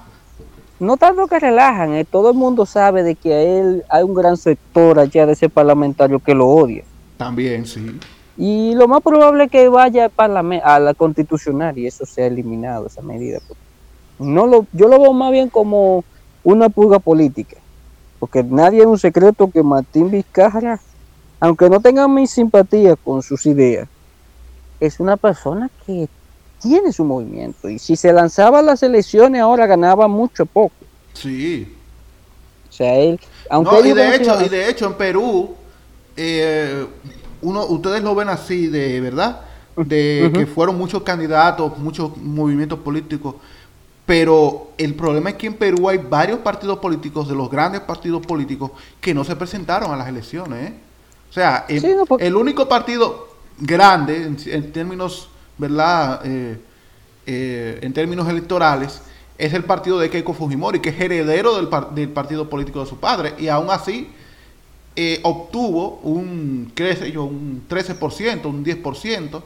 No 0.79 0.97
tanto 0.97 1.27
que 1.27 1.39
relajan, 1.39 1.93
eh, 1.93 2.07
todo 2.07 2.31
el 2.31 2.37
mundo 2.39 2.65
sabe 2.65 3.03
de 3.03 3.17
que 3.17 3.35
a 3.35 3.43
él 3.43 3.85
hay 3.91 4.03
un 4.03 4.15
gran 4.15 4.39
sector 4.39 4.99
allá 4.99 5.27
de 5.27 5.35
ese 5.35 5.51
parlamentario 5.51 6.19
que 6.21 6.35
lo 6.35 6.49
odia. 6.49 6.83
También, 7.19 7.67
sí. 7.67 8.01
Y 8.39 8.75
lo 8.77 8.89
más 8.89 9.03
probable 9.03 9.45
es 9.45 9.51
que 9.51 9.69
vaya 9.69 10.11
a 10.17 10.79
la 10.81 10.95
constitucional 10.95 11.77
y 11.77 11.87
eso 11.87 12.07
sea 12.07 12.27
eliminado, 12.27 12.87
esa 12.87 13.03
medida. 13.03 13.41
No 14.19 14.47
lo, 14.47 14.65
yo 14.73 14.89
lo 14.89 14.99
veo 14.99 15.13
más 15.13 15.33
bien 15.33 15.51
como 15.51 16.03
una 16.43 16.71
purga 16.71 16.99
política, 16.99 17.59
porque 18.19 18.43
nadie 18.43 18.81
es 18.81 18.87
un 18.87 18.99
secreto 18.99 19.51
que 19.51 19.63
Martín 19.63 20.11
Vizcarra, 20.11 20.81
aunque 21.41 21.69
no 21.69 21.81
tenga 21.81 22.09
mi 22.09 22.27
simpatía 22.27 22.97
con 22.97 23.21
sus 23.21 23.45
ideas, 23.45 23.87
es 24.81 24.99
una 24.99 25.19
persona 25.19 25.71
que 25.85 26.09
tiene 26.61 26.93
su 26.93 27.05
movimiento 27.05 27.69
y 27.69 27.79
si 27.79 27.97
se 27.97 28.13
lanzaba 28.13 28.61
a 28.61 28.63
las 28.63 28.83
elecciones 28.83 29.41
ahora 29.41 29.67
ganaba 29.67 30.09
mucho 30.09 30.47
poco. 30.47 30.75
Sí. 31.15 31.75
O 32.69 32.73
sea, 32.73 32.95
él, 32.97 33.21
aunque 33.49 33.89
y, 33.89 33.93
de 33.93 34.15
hecho, 34.15 34.45
y 34.45 34.49
de 34.49 34.71
hecho 34.71 34.87
en 34.87 34.95
Perú, 34.95 35.55
eh, 36.17 36.87
uno, 37.43 37.67
ustedes 37.67 38.03
lo 38.03 38.15
ven 38.15 38.29
así, 38.29 38.67
de 38.69 39.01
verdad, 39.01 39.41
de 39.77 40.31
que 40.35 40.47
fueron 40.47 40.77
muchos 40.77 41.03
candidatos, 41.03 41.79
muchos 41.79 42.17
movimientos 42.17 42.79
políticos, 42.81 43.37
pero 44.11 44.73
el 44.77 44.95
problema 44.95 45.31
es 45.31 45.37
que 45.37 45.47
en 45.47 45.55
Perú 45.55 45.89
hay 45.89 45.99
varios 45.99 46.41
partidos 46.41 46.81
políticos, 46.81 47.29
de 47.29 47.35
los 47.37 47.49
grandes 47.49 47.83
partidos 47.83 48.27
políticos, 48.27 48.73
que 49.01 49.15
no 49.15 49.23
se 49.23 49.37
presentaron 49.37 49.93
a 49.93 49.97
las 49.97 50.09
elecciones. 50.09 50.71
¿eh? 50.71 50.75
O 51.31 51.33
sea, 51.33 51.65
el, 51.69 52.35
único 52.35 52.69
partido 52.69 53.29
grande 53.61 54.25
en, 54.47 54.73
términos, 54.73 55.30
¿verdad? 55.61 56.23
Eh, 56.25 57.79
en 57.83 57.93
términos 57.93 58.29
electorales, 58.29 59.03
es 59.39 59.55
el 59.55 59.65
partido 59.65 59.99
de 59.99 60.11
Keiko 60.11 60.35
Fujimori, 60.35 60.81
que 60.81 60.89
es 60.89 61.01
heredero 61.01 61.55
del, 61.57 61.69
del 61.95 62.09
partido 62.09 62.51
político 62.51 62.81
de 62.81 62.87
su 62.87 62.99
padre, 62.99 63.35
y 63.39 63.49
aún 63.49 63.71
así 63.71 64.11
eh, 64.97 65.21
obtuvo 65.23 66.01
un, 66.03 66.73
yo, 66.75 67.25
un 67.25 67.65
13%, 67.69 68.45
un 68.47 68.65
10%, 68.65 69.43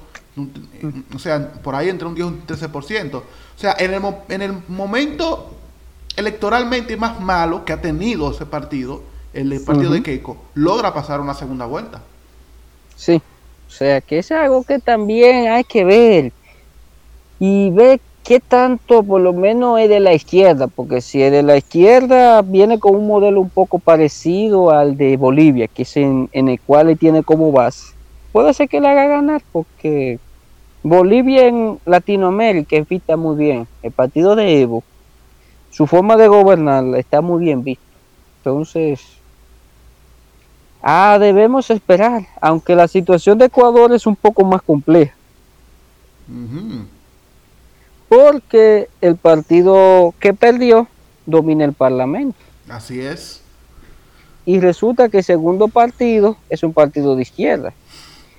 o 1.15 1.19
sea, 1.19 1.53
por 1.53 1.75
ahí 1.75 1.91
entre 1.91 2.09
un 2.09 2.15
10 2.15 2.27
y 2.27 2.29
un 2.29 2.47
13%. 2.47 3.15
O 3.15 3.23
sea, 3.57 3.77
en 3.79 3.95
el, 3.95 4.03
en 4.31 4.43
el 4.43 4.53
momento 4.69 5.55
electoralmente 6.17 6.97
más 6.97 7.21
malo 7.21 7.65
que 7.65 7.73
ha 7.73 7.81
tenido 7.81 8.31
ese 8.31 8.47
partido, 8.47 9.03
el 9.33 9.61
partido 9.61 9.93
de 9.93 10.03
Keiko, 10.03 10.39
logra 10.55 10.95
pasar 10.95 11.21
una 11.21 11.35
segunda 11.35 11.67
vuelta. 11.67 12.03
Sí, 12.97 13.21
sea, 13.75 14.01
que 14.01 14.19
es 14.19 14.33
algo 14.33 14.63
que 14.63 14.79
también 14.79 15.49
hay 15.49 15.65
que 15.65 15.85
ver 15.85 16.33
y 17.39 17.71
ver 17.71 18.01
¿qué 18.25 18.41
tanto 18.41 19.03
por 19.03 19.21
lo 19.21 19.33
menos 19.33 19.79
es 19.79 19.89
de 19.89 20.01
la 20.01 20.15
izquierda? 20.15 20.67
Porque 20.67 21.01
si 21.01 21.23
es 21.23 21.31
de 21.31 21.43
la 21.43 21.57
izquierda, 21.57 22.41
viene 22.43 22.81
con 22.81 22.97
un 22.97 23.07
modelo 23.07 23.41
un 23.41 23.51
poco 23.51 23.79
parecido 23.79 24.71
al 24.71 24.97
de 24.97 25.17
Bolivia, 25.17 25.69
que 25.69 25.83
es 25.83 25.97
en, 25.97 26.31
el 26.33 26.61
cual 26.61 26.97
tiene 26.99 27.23
como 27.23 27.53
base. 27.53 27.95
Puede 28.33 28.55
ser 28.55 28.69
que 28.69 28.81
le 28.81 28.89
haga 28.89 29.07
ganar, 29.07 29.43
porque 29.53 30.19
Bolivia 30.83 31.47
en 31.47 31.79
Latinoamérica 31.85 32.77
evita 32.77 33.17
muy 33.17 33.37
bien. 33.37 33.69
El 33.83 33.93
partido 33.93 34.35
de 34.35 34.63
Evo, 34.63 34.83
su 35.71 35.87
forma 35.87 36.17
de 36.17 36.29
gobernar 36.29 36.85
está 36.97 37.21
muy 37.21 37.45
bien 37.45 37.63
vista. 37.63 37.85
Entonces, 38.39 39.01
ah, 40.85 41.19
debemos 41.19 41.71
esperar, 41.71 42.27
aunque 42.41 42.77
la 42.77 42.87
situación 42.87 43.39
de 43.39 43.47
Ecuador 43.47 43.93
es 43.93 44.07
un 44.07 44.15
poco 44.15 44.45
más 44.45 44.63
compleja 44.63 45.15
porque 48.15 48.89
el 49.01 49.17
partido 49.17 50.15
que 50.21 50.35
perdió 50.35 50.87
domina 51.27 51.65
el 51.65 51.73
Parlamento. 51.73 52.39
Así 52.69 53.01
es. 53.01 53.41
Y 54.47 54.61
resulta 54.61 55.09
que 55.09 55.19
el 55.19 55.25
segundo 55.25 55.69
partido 55.69 56.37
es 56.49 56.63
un 56.63 56.73
partido 56.73 57.17
de 57.17 57.23
izquierda. 57.23 57.73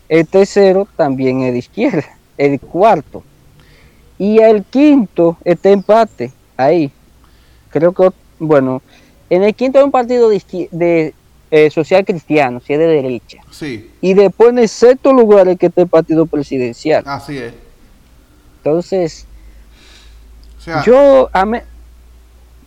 El 0.08 0.28
tercero 0.28 0.88
también 0.96 1.42
es 1.42 1.54
de 1.54 1.60
izquierda. 1.60 2.06
El 2.38 2.60
cuarto. 2.60 3.24
Y 4.18 4.40
el 4.40 4.64
quinto 4.64 5.38
está 5.44 5.70
empate 5.70 6.32
ahí. 6.56 6.92
Creo 7.70 7.92
que, 7.92 8.12
bueno, 8.40 8.82
en 9.30 9.44
el 9.44 9.54
quinto 9.56 9.80
hay 9.80 9.84
un 9.84 9.92
partido 9.92 10.30
de, 10.30 11.14
eh, 11.52 11.70
social 11.70 12.04
cristiano, 12.06 12.60
si 12.60 12.74
es 12.74 12.80
de 12.80 12.88
derecha. 12.88 13.42
Sí. 13.52 13.92
Y 14.02 14.14
después 14.14 14.50
en 14.50 14.60
el 14.60 14.70
sexto 14.70 15.14
lugar 15.14 15.48
es 15.48 15.58
que 15.58 15.68
está 15.68 15.82
el 15.82 15.88
partido 15.88 16.26
presidencial. 16.26 17.04
Así 17.06 17.38
es. 17.38 17.54
Entonces, 18.58 19.28
yo, 20.86 21.30
a, 21.32 21.46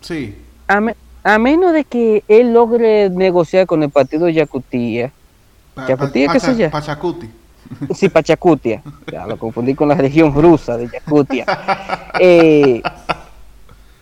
sí. 0.00 0.36
a, 0.68 1.38
menos 1.38 1.72
de 1.72 1.84
que 1.84 2.22
él 2.28 2.52
logre 2.52 3.10
negociar 3.10 3.66
con 3.66 3.82
el 3.82 3.90
partido 3.90 4.26
de 4.26 4.34
Yacutia, 4.34 5.12
¿Yacutia 5.88 6.32
qué 6.32 6.40
se 6.40 6.54
llama? 6.54 6.70
Pachacuti. 6.70 7.28
Sí, 7.94 8.08
Pachacutia. 8.08 8.82
Ya 9.12 9.26
lo 9.26 9.36
confundí 9.38 9.74
con 9.74 9.88
la 9.88 9.94
región 9.94 10.34
rusa 10.34 10.76
de 10.76 10.88
Yakutia. 10.88 11.44
Eh, 12.20 12.82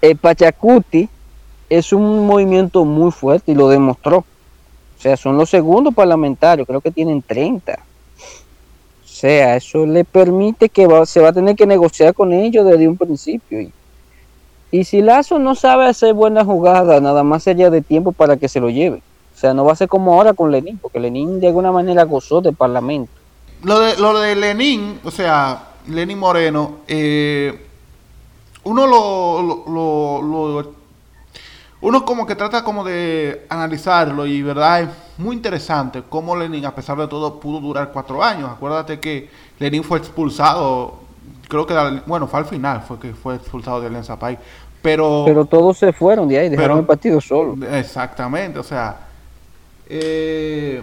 el 0.00 0.16
Pachacuti 0.16 1.08
es 1.68 1.92
un 1.92 2.26
movimiento 2.26 2.84
muy 2.84 3.10
fuerte 3.10 3.52
y 3.52 3.54
lo 3.54 3.68
demostró. 3.68 4.24
O 4.98 5.00
sea, 5.00 5.16
son 5.16 5.36
los 5.36 5.50
segundos 5.50 5.94
parlamentarios, 5.94 6.66
creo 6.66 6.80
que 6.80 6.90
tienen 6.90 7.22
30. 7.22 7.72
O 7.72 9.08
sea, 9.08 9.56
eso 9.56 9.86
le 9.86 10.04
permite 10.04 10.68
que 10.68 10.86
se 11.06 11.20
va 11.20 11.28
a 11.28 11.32
tener 11.32 11.56
que 11.56 11.66
negociar 11.66 12.14
con 12.14 12.32
ellos 12.32 12.66
desde 12.66 12.88
un 12.88 12.96
principio. 12.96 13.60
Y 13.60 13.72
y 14.70 14.84
si 14.84 15.00
Lazo 15.00 15.38
no 15.38 15.54
sabe 15.54 15.86
hacer 15.86 16.12
buena 16.12 16.44
jugada, 16.44 17.00
nada 17.00 17.22
más 17.22 17.44
sería 17.44 17.70
de 17.70 17.82
tiempo 17.82 18.12
para 18.12 18.36
que 18.36 18.48
se 18.48 18.60
lo 18.60 18.68
lleve. 18.68 19.02
O 19.34 19.38
sea, 19.38 19.54
no 19.54 19.64
va 19.64 19.72
a 19.72 19.76
ser 19.76 19.88
como 19.88 20.14
ahora 20.14 20.34
con 20.34 20.50
Lenin, 20.50 20.78
porque 20.78 20.98
Lenin 20.98 21.40
de 21.40 21.46
alguna 21.46 21.70
manera 21.70 22.04
gozó 22.04 22.40
del 22.40 22.54
Parlamento. 22.54 23.12
Lo 23.62 23.80
de, 23.80 23.96
lo 23.96 24.18
de 24.18 24.34
Lenin, 24.34 25.00
o 25.04 25.10
sea, 25.10 25.68
Lenin 25.88 26.18
Moreno, 26.18 26.78
eh, 26.88 27.58
uno 28.64 28.86
lo, 28.86 30.72
uno 31.80 32.04
como 32.04 32.26
que 32.26 32.34
trata 32.34 32.64
como 32.64 32.84
de 32.84 33.46
analizarlo 33.48 34.26
y 34.26 34.42
verdad 34.42 34.82
es 34.82 34.88
muy 35.18 35.36
interesante 35.36 36.02
cómo 36.08 36.34
Lenin 36.34 36.64
a 36.64 36.74
pesar 36.74 36.96
de 36.98 37.06
todo 37.06 37.38
pudo 37.38 37.60
durar 37.60 37.90
cuatro 37.92 38.22
años. 38.22 38.50
Acuérdate 38.50 38.98
que 38.98 39.28
Lenin 39.58 39.84
fue 39.84 39.98
expulsado 39.98 41.06
creo 41.48 41.66
que, 41.66 42.02
bueno, 42.06 42.26
fue 42.26 42.40
al 42.40 42.46
final, 42.46 42.82
fue 42.82 42.98
que 42.98 43.12
fue 43.12 43.36
expulsado 43.36 43.80
de 43.80 43.88
Alianza 43.88 44.18
País. 44.18 44.38
Pero, 44.82 45.24
pero 45.26 45.44
todos 45.44 45.78
se 45.78 45.92
fueron 45.92 46.28
de 46.28 46.38
ahí, 46.38 46.48
dejaron 46.48 46.78
el 46.78 46.84
partido 46.84 47.20
solo. 47.20 47.56
Exactamente, 47.66 48.58
o 48.58 48.62
sea, 48.62 48.96
eh, 49.88 50.82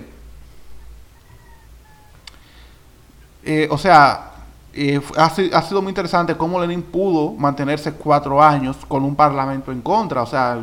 eh, 3.44 3.68
o 3.70 3.78
sea, 3.78 4.32
eh, 4.74 5.00
ha, 5.16 5.26
ha, 5.26 5.62
sido 5.62 5.82
muy 5.82 5.90
interesante 5.90 6.36
cómo 6.36 6.60
Lenin 6.60 6.82
pudo 6.82 7.32
mantenerse 7.32 7.94
cuatro 7.94 8.42
años 8.42 8.78
con 8.88 9.04
un 9.04 9.16
parlamento 9.16 9.72
en 9.72 9.82
contra. 9.82 10.24
O 10.24 10.26
sea, 10.26 10.60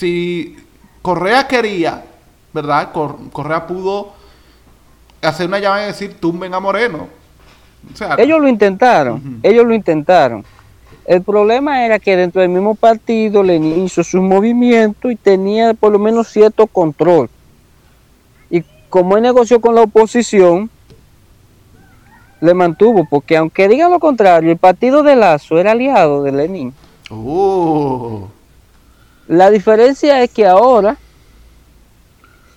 si 0.00 0.56
Correa 1.02 1.46
quería, 1.46 2.04
¿verdad? 2.52 2.90
Correa 3.32 3.66
pudo 3.66 4.12
hacer 5.22 5.46
una 5.46 5.58
llamada 5.58 5.84
y 5.84 5.86
decir 5.88 6.18
tumben 6.18 6.52
a 6.54 6.60
Moreno 6.60 7.20
ellos 8.18 8.40
lo 8.40 8.48
intentaron, 8.48 9.40
ellos 9.42 9.66
lo 9.66 9.74
intentaron. 9.74 10.44
El 11.06 11.22
problema 11.22 11.84
era 11.84 11.98
que 11.98 12.16
dentro 12.16 12.40
del 12.40 12.50
mismo 12.50 12.74
partido 12.74 13.42
Lenin 13.42 13.84
hizo 13.84 14.04
su 14.04 14.22
movimiento 14.22 15.10
y 15.10 15.16
tenía 15.16 15.74
por 15.74 15.92
lo 15.92 15.98
menos 15.98 16.28
cierto 16.28 16.66
control. 16.66 17.28
Y 18.50 18.62
como 18.88 19.16
él 19.16 19.22
negoció 19.22 19.60
con 19.60 19.74
la 19.74 19.82
oposición, 19.82 20.70
le 22.40 22.54
mantuvo, 22.54 23.06
porque 23.08 23.36
aunque 23.36 23.68
diga 23.68 23.88
lo 23.88 23.98
contrario, 23.98 24.52
el 24.52 24.58
partido 24.58 25.02
de 25.02 25.16
Lazo 25.16 25.58
era 25.58 25.72
aliado 25.72 26.22
de 26.22 26.32
Lenin. 26.32 26.74
Oh. 27.10 28.28
La 29.30 29.48
diferencia 29.48 30.24
es 30.24 30.30
que 30.30 30.44
ahora 30.44 30.98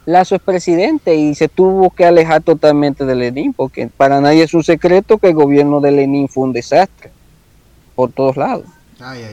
Lazo 0.07 0.33
es 0.33 0.41
presidente 0.41 1.13
y 1.15 1.35
se 1.35 1.47
tuvo 1.47 1.91
que 1.91 2.03
alejar 2.03 2.41
totalmente 2.41 3.05
de 3.05 3.13
Lenin, 3.13 3.53
porque 3.53 3.87
para 3.95 4.19
nadie 4.19 4.41
es 4.41 4.55
un 4.55 4.63
secreto 4.63 5.19
que 5.19 5.27
el 5.27 5.35
gobierno 5.35 5.81
de 5.81 5.91
Lenin 5.91 6.27
fue 6.27 6.45
un 6.45 6.51
desastre 6.51 7.11
por 7.93 8.11
todos 8.11 8.37
lados. 8.37 8.65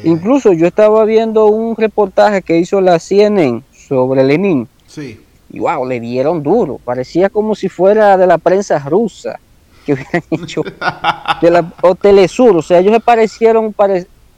Incluso 0.05 0.53
yo 0.53 0.67
estaba 0.67 1.03
viendo 1.07 1.47
un 1.47 1.77
reportaje 1.77 2.43
que 2.43 2.59
hizo 2.59 2.83
la 2.83 2.99
CNN 2.99 3.63
sobre 3.73 4.23
Lenin. 4.23 4.69
Sí. 4.87 5.19
Y 5.49 5.61
wow, 5.61 5.87
le 5.87 5.99
dieron 5.99 6.43
duro. 6.43 6.79
Parecía 6.85 7.31
como 7.31 7.55
si 7.55 7.71
fuera 7.71 8.19
de 8.19 8.27
la 8.27 8.37
prensa 8.37 8.79
rusa 8.81 9.41
que 9.87 9.95
hubieran 9.95 10.23
hecho 10.31 10.63
de 11.41 11.51
la, 11.51 11.73
o 11.81 11.95
Telesur. 11.95 12.59
O 12.59 12.61
sea, 12.61 12.81
ellos 12.81 12.93
se 12.93 13.01
parecieron, 13.01 13.75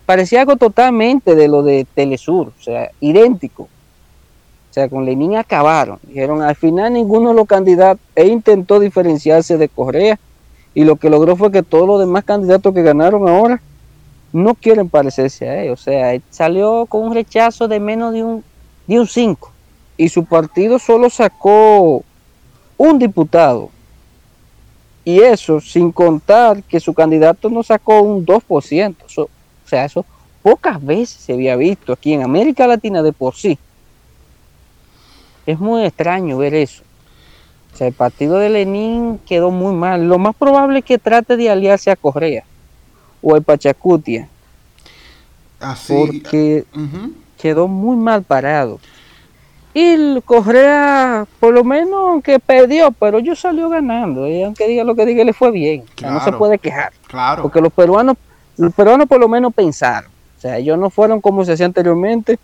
parecía 0.06 0.40
algo 0.40 0.56
totalmente 0.56 1.34
de 1.34 1.48
lo 1.48 1.62
de 1.62 1.86
Telesur, 1.94 2.52
o 2.58 2.62
sea, 2.62 2.90
idéntico. 3.00 3.64
O 3.64 4.74
sea, 4.74 4.88
con 4.88 5.04
Lenin 5.04 5.36
acabaron. 5.36 5.98
Dijeron, 6.02 6.40
al 6.40 6.56
final 6.56 6.94
ninguno 6.94 7.30
de 7.30 7.34
los 7.34 7.46
candidatos 7.46 8.02
e 8.14 8.26
intentó 8.26 8.80
diferenciarse 8.80 9.58
de 9.58 9.68
Correa 9.68 10.18
y 10.74 10.84
lo 10.84 10.96
que 10.96 11.10
logró 11.10 11.36
fue 11.36 11.52
que 11.52 11.62
todos 11.62 11.86
los 11.86 12.00
demás 12.00 12.24
candidatos 12.24 12.72
que 12.72 12.82
ganaron 12.82 13.28
ahora 13.28 13.60
no 14.32 14.54
quieren 14.54 14.88
parecerse 14.88 15.48
a 15.48 15.62
él. 15.62 15.72
O 15.72 15.76
sea, 15.76 16.18
salió 16.30 16.86
con 16.86 17.02
un 17.02 17.14
rechazo 17.14 17.68
de 17.68 17.80
menos 17.80 18.14
de 18.14 18.24
un, 18.24 18.44
de 18.86 18.98
un 18.98 19.06
5 19.06 19.52
y 19.98 20.08
su 20.08 20.24
partido 20.24 20.78
solo 20.78 21.10
sacó 21.10 22.02
un 22.78 22.98
diputado 22.98 23.70
Y 25.04 25.20
eso 25.20 25.60
sin 25.60 25.92
contar 25.92 26.62
que 26.62 26.80
su 26.80 26.94
candidato 26.94 27.50
no 27.50 27.62
sacó 27.62 28.00
un 28.00 28.24
2%. 28.24 28.94
o 29.18 29.28
sea, 29.72 29.84
eso 29.84 30.04
pocas 30.42 30.84
veces 30.84 31.16
se 31.20 31.32
había 31.32 31.56
visto 31.56 31.92
aquí 31.92 32.12
en 32.12 32.22
América 32.22 32.66
Latina 32.66 33.02
de 33.02 33.12
por 33.12 33.34
sí. 33.34 33.58
Es 35.46 35.58
muy 35.58 35.84
extraño 35.84 36.38
ver 36.38 36.54
eso. 36.54 36.82
O 37.72 37.76
sea, 37.76 37.86
el 37.86 37.94
partido 37.94 38.38
de 38.38 38.50
Lenin 38.50 39.18
quedó 39.26 39.50
muy 39.50 39.74
mal. 39.74 40.06
Lo 40.06 40.18
más 40.18 40.36
probable 40.36 40.80
es 40.80 40.84
que 40.84 40.98
trate 40.98 41.36
de 41.36 41.48
aliarse 41.50 41.90
a 41.90 41.96
Correa 41.96 42.44
o 43.22 43.34
el 43.34 43.42
Pachacutia. 43.42 44.28
Así, 45.58 45.94
porque 45.94 46.64
quedó 47.40 47.68
muy 47.68 47.96
mal 47.96 48.22
parado. 48.22 48.78
Y 49.74 49.80
el 49.80 50.22
Correa, 50.24 51.26
por 51.40 51.54
lo 51.54 51.64
menos, 51.64 51.94
aunque 51.94 52.38
perdió, 52.38 52.92
pero 52.92 53.20
yo 53.20 53.34
salió 53.34 53.70
ganando. 53.70 54.28
Y 54.28 54.42
aunque 54.42 54.68
diga 54.68 54.84
lo 54.84 54.94
que 54.94 55.06
diga, 55.06 55.24
le 55.24 55.32
fue 55.32 55.50
bien. 55.50 55.84
no 56.02 56.22
se 56.22 56.32
puede 56.32 56.58
quejar. 56.58 56.92
Claro. 57.06 57.42
Porque 57.42 57.60
los 57.60 57.72
peruanos, 57.72 58.16
los 58.56 58.72
peruanos 58.74 59.08
por 59.08 59.20
lo 59.20 59.28
menos 59.28 59.54
pensaron. 59.54 60.10
O 60.38 60.40
sea, 60.40 60.58
ellos 60.58 60.78
no 60.78 60.90
fueron 60.90 61.20
como 61.20 61.44
se 61.44 61.52
hacía 61.52 61.66
anteriormente 61.66 62.38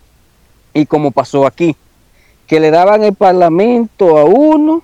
y 0.73 0.85
como 0.85 1.11
pasó 1.11 1.45
aquí. 1.45 1.75
Que 2.47 2.59
le 2.59 2.71
daban 2.71 3.03
el 3.03 3.13
parlamento 3.13 4.17
a 4.17 4.25
uno, 4.25 4.81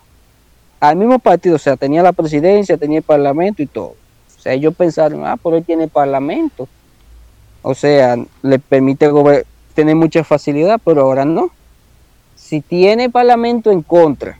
al 0.80 0.96
mismo 0.98 1.20
partido. 1.20 1.56
O 1.56 1.60
sea, 1.60 1.78
tenía 1.78 2.04
la 2.04 2.14
presidencia, 2.14 2.78
tenía 2.78 3.00
el 3.00 3.04
parlamento 3.04 3.64
y 3.64 3.68
todo. 3.68 3.96
O 4.38 4.42
sea, 4.42 4.54
ellos 4.54 4.76
pensaron, 4.76 5.26
ah, 5.26 5.38
pero 5.42 5.58
él 5.58 5.66
tiene 5.66 5.88
parlamento. 5.88 6.68
O 7.62 7.74
sea, 7.74 8.18
le 8.42 8.60
permite 8.60 9.10
tener 9.74 9.96
mucha 9.96 10.24
facilidad, 10.24 10.80
pero 10.84 11.02
ahora 11.02 11.26
no 11.26 11.50
si 12.46 12.62
tiene 12.62 13.10
parlamento 13.10 13.72
en 13.72 13.82
contra 13.82 14.38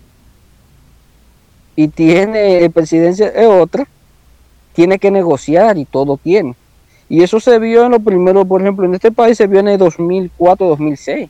y 1.76 1.88
tiene 1.88 2.70
presidencia 2.70 3.32
de 3.32 3.48
otra, 3.48 3.88
tiene 4.74 5.00
que 5.00 5.10
negociar 5.10 5.78
y 5.80 5.86
todo 5.86 6.18
tiene. 6.18 6.56
Y 7.16 7.24
eso 7.24 7.40
se 7.40 7.60
vio 7.60 7.86
en 7.86 7.94
lo 7.94 8.02
primero, 8.02 8.44
por 8.44 8.62
ejemplo, 8.62 8.86
en 8.86 8.94
este 8.94 9.10
país 9.10 9.38
se 9.38 9.48
vio 9.48 9.62
en 9.62 9.70
el 9.70 9.80
2004-2006, 9.80 11.30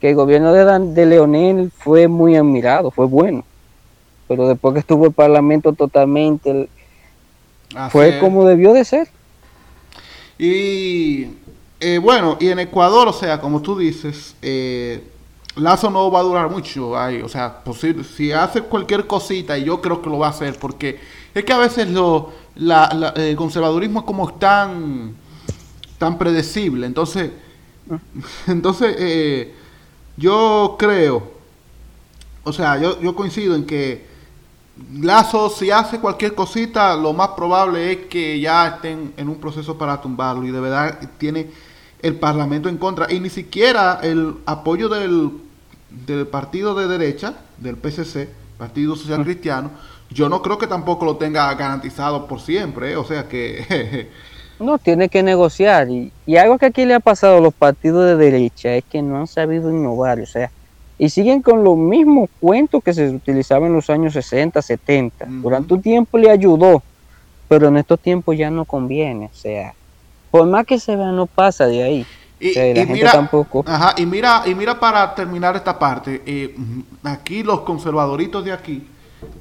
que 0.00 0.08
el 0.08 0.14
gobierno 0.14 0.54
de, 0.54 0.94
de 0.94 1.04
Leonel 1.04 1.70
fue 1.70 2.08
muy 2.08 2.34
admirado, 2.34 2.90
fue 2.90 3.04
bueno. 3.04 3.44
Pero 4.26 4.48
después 4.48 4.72
que 4.72 4.80
estuvo 4.80 5.04
el 5.04 5.12
parlamento 5.12 5.74
totalmente, 5.74 6.70
fue 7.90 8.18
como 8.20 8.48
debió 8.48 8.72
de 8.72 8.86
ser. 8.86 9.08
Y 10.38 11.26
eh, 11.78 11.98
bueno, 11.98 12.38
y 12.40 12.48
en 12.48 12.60
Ecuador, 12.60 13.06
o 13.06 13.12
sea, 13.12 13.38
como 13.38 13.60
tú 13.60 13.76
dices, 13.76 14.34
eh, 14.40 15.04
Lazo 15.56 15.90
no 15.90 16.10
va 16.10 16.20
a 16.20 16.22
durar 16.22 16.48
mucho 16.48 16.98
ahí, 16.98 17.20
o 17.20 17.28
sea, 17.28 17.62
posible, 17.62 18.02
si 18.02 18.32
hace 18.32 18.62
cualquier 18.62 19.06
cosita, 19.06 19.58
y 19.58 19.64
yo 19.64 19.82
creo 19.82 20.00
que 20.00 20.08
lo 20.08 20.16
va 20.16 20.28
a 20.28 20.30
hacer, 20.30 20.58
porque 20.58 20.98
es 21.34 21.44
que 21.44 21.52
a 21.52 21.58
veces 21.58 21.86
lo, 21.90 22.32
la, 22.56 23.12
el 23.16 23.36
conservadurismo 23.36 24.00
es 24.00 24.06
como 24.06 24.34
tan, 24.34 25.14
tan 25.98 26.18
predecible, 26.18 26.86
entonces, 26.86 27.30
entonces 28.46 28.96
eh, 28.98 29.54
yo 30.16 30.76
creo, 30.78 31.32
o 32.44 32.52
sea, 32.52 32.78
yo, 32.78 33.00
yo 33.00 33.14
coincido 33.14 33.54
en 33.54 33.64
que 33.64 34.16
Lazo, 35.00 35.48
si 35.48 35.70
hace 35.70 36.00
cualquier 36.00 36.34
cosita, 36.34 36.94
lo 36.96 37.14
más 37.14 37.28
probable 37.28 37.92
es 37.92 37.98
que 38.08 38.38
ya 38.38 38.68
estén 38.68 39.14
en 39.16 39.28
un 39.28 39.36
proceso 39.36 39.78
para 39.78 40.00
tumbarlo, 40.00 40.44
y 40.44 40.50
de 40.50 40.60
verdad 40.60 40.98
tiene 41.16 41.50
el 42.02 42.16
Parlamento 42.16 42.68
en 42.68 42.76
contra, 42.76 43.10
y 43.10 43.20
ni 43.20 43.30
siquiera 43.30 44.00
el 44.02 44.36
apoyo 44.44 44.88
del 44.90 45.46
del 46.04 46.26
partido 46.26 46.74
de 46.74 46.88
derecha, 46.88 47.34
del 47.58 47.76
PCC, 47.76 48.28
Partido 48.58 48.96
Social 48.96 49.24
Cristiano, 49.24 49.70
yo 50.10 50.28
no 50.28 50.42
creo 50.42 50.58
que 50.58 50.66
tampoco 50.66 51.04
lo 51.04 51.16
tenga 51.16 51.52
garantizado 51.54 52.26
por 52.26 52.40
siempre, 52.40 52.92
¿eh? 52.92 52.96
o 52.96 53.04
sea 53.04 53.28
que... 53.28 54.08
no, 54.58 54.78
tiene 54.78 55.08
que 55.08 55.22
negociar. 55.22 55.88
Y, 55.88 56.12
algo 56.36 56.58
que 56.58 56.66
aquí 56.66 56.84
le 56.84 56.94
ha 56.94 57.00
pasado 57.00 57.38
a 57.38 57.40
los 57.40 57.54
partidos 57.54 58.06
de 58.06 58.16
derecha 58.16 58.74
es 58.74 58.84
que 58.84 59.02
no 59.02 59.18
han 59.18 59.26
sabido 59.26 59.70
innovar, 59.70 60.20
o 60.20 60.26
sea, 60.26 60.50
y 60.98 61.10
siguen 61.10 61.42
con 61.42 61.62
los 61.62 61.76
mismos 61.76 62.30
cuentos 62.40 62.82
que 62.82 62.94
se 62.94 63.08
utilizaban 63.08 63.68
en 63.68 63.74
los 63.74 63.90
años 63.90 64.14
60, 64.14 64.62
70. 64.62 65.26
Durante 65.28 65.74
un 65.74 65.82
tiempo 65.82 66.16
le 66.16 66.30
ayudó, 66.30 66.82
pero 67.48 67.68
en 67.68 67.76
estos 67.76 68.00
tiempos 68.00 68.36
ya 68.36 68.50
no 68.50 68.64
conviene, 68.64 69.26
o 69.26 69.36
sea, 69.36 69.74
por 70.30 70.46
más 70.46 70.64
que 70.64 70.78
se 70.78 70.96
vea, 70.96 71.12
no 71.12 71.26
pasa 71.26 71.66
de 71.66 71.82
ahí. 71.82 72.06
Y, 72.38 72.54
mira, 72.88 73.12
tampoco. 73.12 73.64
Ajá, 73.66 73.94
y 73.96 74.04
mira, 74.04 74.42
y 74.44 74.54
mira 74.54 74.78
para 74.78 75.14
terminar 75.14 75.56
esta 75.56 75.78
parte, 75.78 76.22
eh, 76.26 76.54
aquí 77.02 77.42
los 77.42 77.60
conservadoritos 77.60 78.44
de 78.44 78.52
aquí 78.52 78.86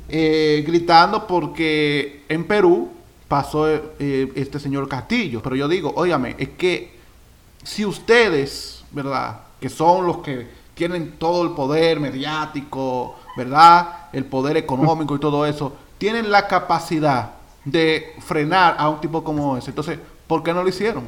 eh, 0.10 0.64
gritando 0.66 1.28
porque 1.28 2.24
en 2.30 2.46
Perú 2.46 2.90
pasó 3.28 3.68
eh, 3.68 4.32
este 4.36 4.60
señor 4.60 4.88
Castillo. 4.88 5.42
Pero 5.42 5.56
yo 5.56 5.68
digo, 5.68 5.94
óyame, 5.96 6.36
es 6.38 6.50
que 6.50 6.96
si 7.64 7.86
ustedes, 7.86 8.84
¿verdad? 8.92 9.40
Que 9.60 9.70
son 9.70 10.06
los 10.06 10.18
que 10.18 10.48
tienen 10.74 11.18
todo 11.18 11.44
el 11.44 11.52
poder 11.52 12.00
mediático, 12.00 13.16
¿verdad? 13.36 14.08
El 14.14 14.26
poder 14.26 14.58
económico 14.58 15.16
y 15.16 15.20
todo 15.20 15.46
eso, 15.46 15.74
tienen 15.98 16.30
la 16.30 16.48
capacidad 16.48 17.32
de 17.64 18.14
frenar 18.20 18.76
a 18.78 18.90
un 18.90 19.02
tipo 19.02 19.24
como 19.24 19.58
ese. 19.58 19.72
Entonces, 19.72 19.98
¿por 20.28 20.44
qué 20.44 20.54
no 20.54 20.62
lo 20.62 20.70
hicieron? 20.70 21.04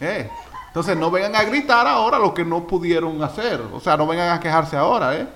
Eh, 0.00 0.28
entonces 0.68 0.96
no 0.96 1.10
vengan 1.10 1.36
a 1.36 1.44
gritar 1.44 1.86
ahora 1.86 2.18
lo 2.18 2.32
que 2.34 2.44
no 2.44 2.66
pudieron 2.66 3.22
hacer. 3.22 3.60
O 3.72 3.78
sea, 3.78 3.96
no 3.96 4.06
vengan 4.06 4.30
a 4.30 4.40
quejarse 4.40 4.76
ahora, 4.76 5.16
¿eh? 5.16 5.26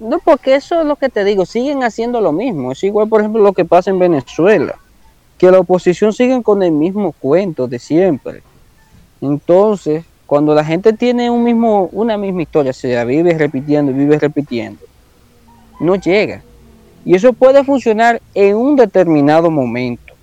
No, 0.00 0.18
porque 0.20 0.54
eso 0.54 0.80
es 0.80 0.86
lo 0.86 0.96
que 0.96 1.08
te 1.08 1.24
digo, 1.24 1.44
siguen 1.44 1.82
haciendo 1.82 2.20
lo 2.20 2.32
mismo. 2.32 2.72
Es 2.72 2.84
igual, 2.84 3.08
por 3.08 3.20
ejemplo, 3.20 3.42
lo 3.42 3.52
que 3.52 3.64
pasa 3.64 3.90
en 3.90 3.98
Venezuela, 3.98 4.76
que 5.36 5.50
la 5.50 5.58
oposición 5.58 6.12
sigue 6.12 6.42
con 6.42 6.62
el 6.62 6.72
mismo 6.72 7.12
cuento 7.12 7.66
de 7.66 7.78
siempre. 7.78 8.42
Entonces, 9.20 10.04
cuando 10.26 10.54
la 10.54 10.64
gente 10.64 10.92
tiene 10.92 11.30
un 11.30 11.42
mismo, 11.42 11.88
una 11.92 12.16
misma 12.16 12.42
historia, 12.42 12.70
o 12.70 12.74
sea, 12.74 13.04
vive 13.04 13.36
repitiendo, 13.36 13.92
vive 13.92 14.18
repitiendo, 14.18 14.80
no 15.80 15.96
llega. 15.96 16.42
Y 17.04 17.14
eso 17.14 17.32
puede 17.32 17.64
funcionar 17.64 18.20
en 18.34 18.56
un 18.56 18.76
determinado 18.76 19.50
momento. 19.50 20.14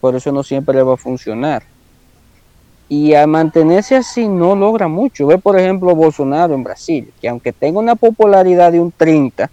Por 0.00 0.14
eso 0.14 0.32
no 0.32 0.42
siempre 0.42 0.82
va 0.82 0.94
a 0.94 0.96
funcionar 0.96 1.62
y 2.88 3.14
a 3.14 3.26
mantenerse 3.26 3.96
así 3.96 4.26
no 4.28 4.56
logra 4.56 4.88
mucho. 4.88 5.26
Ve 5.26 5.38
por 5.38 5.58
ejemplo 5.58 5.94
Bolsonaro 5.94 6.54
en 6.54 6.64
Brasil, 6.64 7.12
que 7.20 7.28
aunque 7.28 7.52
tenga 7.52 7.78
una 7.78 7.94
popularidad 7.94 8.72
de 8.72 8.80
un 8.80 8.90
30, 8.90 9.50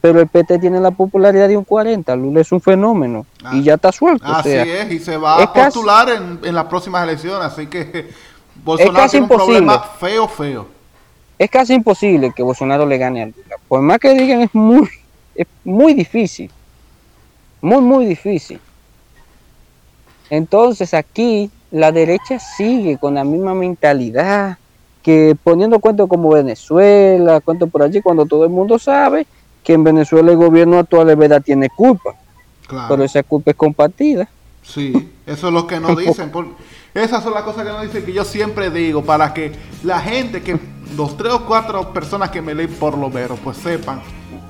pero 0.00 0.20
el 0.20 0.28
PT 0.28 0.58
tiene 0.58 0.80
la 0.80 0.90
popularidad 0.90 1.48
de 1.48 1.56
un 1.56 1.64
40. 1.64 2.14
Lula 2.16 2.40
es 2.40 2.52
un 2.52 2.60
fenómeno 2.60 3.26
y 3.52 3.60
ah. 3.60 3.62
ya 3.62 3.74
está 3.74 3.92
suelto. 3.92 4.26
Así 4.26 4.50
es, 4.50 4.92
y 4.92 4.98
se 4.98 5.16
va 5.16 5.42
a 5.42 5.52
postular 5.52 6.08
en, 6.10 6.54
las 6.54 6.64
próximas 6.66 7.02
elecciones, 7.02 7.46
así 7.46 7.66
que 7.66 8.10
Bolsonaro 8.64 9.08
tiene 9.08 9.24
un 9.24 9.28
problema 9.28 9.78
feo, 9.78 10.28
feo. 10.28 10.66
Es 11.38 11.50
casi 11.50 11.72
imposible 11.72 12.32
que 12.36 12.42
Bolsonaro 12.42 12.84
le 12.84 12.98
gane 12.98 13.22
a 13.22 13.26
Lula. 13.26 13.56
Por 13.66 13.80
más 13.80 13.98
que 13.98 14.12
digan, 14.12 14.42
es 14.42 14.54
muy, 14.54 14.86
es 15.34 15.46
muy 15.64 15.94
difícil. 15.94 16.50
Muy, 17.62 17.80
muy 17.80 18.04
difícil. 18.04 18.60
Entonces 20.28 20.92
aquí 20.92 21.50
la 21.70 21.92
derecha 21.92 22.38
sigue 22.38 22.98
con 22.98 23.14
la 23.14 23.24
misma 23.24 23.54
mentalidad 23.54 24.58
que 25.02 25.36
poniendo 25.42 25.78
cuentos 25.78 26.08
como 26.08 26.30
Venezuela, 26.30 27.40
cuentos 27.40 27.70
por 27.70 27.82
allí, 27.82 28.02
cuando 28.02 28.26
todo 28.26 28.44
el 28.44 28.50
mundo 28.50 28.78
sabe 28.78 29.26
que 29.64 29.72
en 29.72 29.84
Venezuela 29.84 30.30
el 30.30 30.36
gobierno 30.36 30.78
actual 30.78 31.06
de 31.06 31.14
verdad 31.14 31.42
tiene 31.42 31.68
culpa. 31.70 32.14
Pero 32.88 33.02
esa 33.02 33.22
culpa 33.22 33.50
es 33.50 33.56
compartida. 33.56 34.28
Sí, 34.62 35.10
eso 35.26 35.48
es 35.48 35.52
lo 35.52 35.66
que 35.66 35.80
nos 35.80 35.96
dicen. 35.96 36.30
esas 36.94 37.24
son 37.24 37.34
las 37.34 37.42
cosas 37.42 37.64
que 37.64 37.72
nos 37.72 37.82
dicen 37.82 38.04
que 38.04 38.12
yo 38.12 38.24
siempre 38.24 38.70
digo 38.70 39.02
para 39.02 39.34
que 39.34 39.52
la 39.82 40.00
gente, 40.00 40.42
que 40.42 40.58
los 40.96 41.16
tres 41.16 41.32
o 41.32 41.46
cuatro 41.46 41.92
personas 41.92 42.30
que 42.30 42.42
me 42.42 42.54
leen 42.54 42.72
por 42.74 42.96
lo 42.96 43.10
menos, 43.10 43.38
pues 43.42 43.56
sepan 43.56 44.00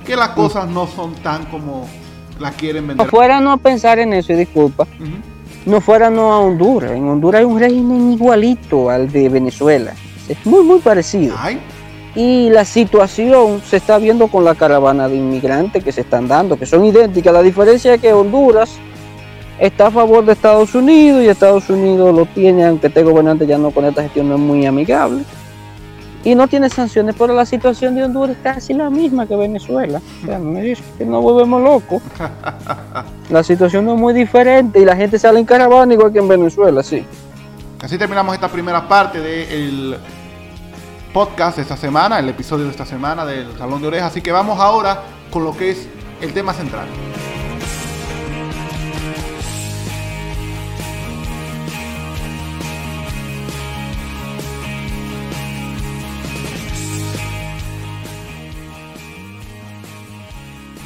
que 0.05 0.15
las 0.15 0.29
cosas 0.29 0.67
no 0.67 0.85
son 0.85 1.15
tan 1.15 1.45
como 1.45 1.87
las 2.39 2.53
quieren 2.55 2.87
vender. 2.87 3.07
Afuera 3.07 3.39
no 3.39 3.57
pensar 3.57 3.97
en 3.99 4.13
eso, 4.13 4.33
y 4.33 4.35
disculpa 4.35 4.85
no 5.65 5.81
fuéramos 5.81 6.31
a 6.31 6.37
Honduras. 6.37 6.91
En 6.91 7.07
Honduras 7.07 7.39
hay 7.39 7.45
un 7.45 7.59
régimen 7.59 8.13
igualito 8.13 8.89
al 8.89 9.11
de 9.11 9.29
Venezuela. 9.29 9.93
Es 10.27 10.45
muy, 10.45 10.63
muy 10.63 10.79
parecido. 10.79 11.35
Y 12.15 12.49
la 12.49 12.65
situación 12.65 13.61
se 13.61 13.77
está 13.77 13.97
viendo 13.97 14.27
con 14.27 14.43
la 14.43 14.55
caravana 14.55 15.07
de 15.07 15.15
inmigrantes 15.15 15.83
que 15.83 15.91
se 15.91 16.01
están 16.01 16.27
dando, 16.27 16.57
que 16.57 16.65
son 16.65 16.83
idénticas. 16.83 17.33
La 17.33 17.41
diferencia 17.41 17.93
es 17.93 18.01
que 18.01 18.11
Honduras 18.11 18.71
está 19.59 19.87
a 19.87 19.91
favor 19.91 20.25
de 20.25 20.33
Estados 20.33 20.75
Unidos 20.75 21.23
y 21.23 21.27
Estados 21.27 21.69
Unidos 21.69 22.13
lo 22.13 22.25
tiene, 22.25 22.65
aunque 22.65 22.87
este 22.87 23.03
gobernante 23.03 23.45
ya 23.45 23.57
no 23.57 23.71
con 23.71 23.85
esta 23.85 24.01
gestión 24.01 24.29
no 24.29 24.35
es 24.35 24.41
muy 24.41 24.65
amigable 24.65 25.23
y 26.23 26.35
no 26.35 26.47
tiene 26.47 26.69
sanciones, 26.69 27.15
pero 27.17 27.33
la 27.33 27.45
situación 27.45 27.95
de 27.95 28.03
Honduras 28.03 28.35
es 28.35 28.43
casi 28.43 28.73
la 28.73 28.89
misma 28.89 29.25
que 29.25 29.35
Venezuela. 29.35 30.01
O 30.21 30.25
sea, 30.25 30.37
no 30.37 30.51
me 30.51 30.75
que 30.97 31.05
no 31.05 31.21
volvemos 31.21 31.61
locos. 31.61 32.01
La 33.29 33.43
situación 33.43 33.85
no 33.85 33.93
es 33.93 33.99
muy 33.99 34.13
diferente 34.13 34.79
y 34.79 34.85
la 34.85 34.93
gente 34.95 35.17
sale 35.17 35.39
en 35.39 35.45
caravana 35.45 35.93
igual 35.93 36.11
que 36.11 36.19
en 36.19 36.27
Venezuela, 36.27 36.83
sí. 36.83 37.05
Así 37.81 37.97
terminamos 37.97 38.35
esta 38.35 38.49
primera 38.49 38.85
parte 38.87 39.21
del 39.21 39.97
podcast 41.13 41.55
de 41.55 41.61
esta 41.63 41.77
semana, 41.77 42.19
el 42.19 42.27
episodio 42.27 42.65
de 42.65 42.71
esta 42.71 42.85
semana 42.85 43.25
del 43.25 43.57
Salón 43.57 43.81
de 43.81 43.87
Orejas. 43.87 44.11
Así 44.11 44.21
que 44.21 44.33
vamos 44.33 44.59
ahora 44.59 45.03
con 45.31 45.45
lo 45.45 45.55
que 45.55 45.71
es 45.71 45.87
el 46.19 46.33
tema 46.33 46.53
central. 46.53 46.87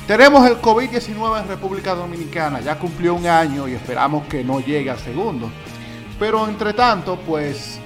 Tenemos 0.07 0.47
el 0.47 0.61
COVID-19 0.61 1.41
en 1.41 1.47
República 1.47 1.95
Dominicana, 1.95 2.61
ya 2.61 2.77
cumplió 2.77 3.15
un 3.15 3.25
año 3.25 3.67
y 3.67 3.73
esperamos 3.73 4.27
que 4.27 4.43
no 4.43 4.59
llegue 4.59 4.91
al 4.91 4.99
segundo. 4.99 5.49
Pero 6.19 6.47
entre 6.47 6.73
tanto, 6.73 7.17
pues 7.25 7.79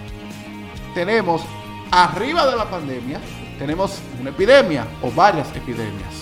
tenemos 0.94 1.42
arriba 1.90 2.46
de 2.46 2.58
la 2.58 2.70
pandemia, 2.70 3.22
tenemos 3.58 4.00
una 4.20 4.32
epidemia 4.32 4.86
o 5.02 5.10
varias 5.12 5.48
epidemias. 5.56 6.14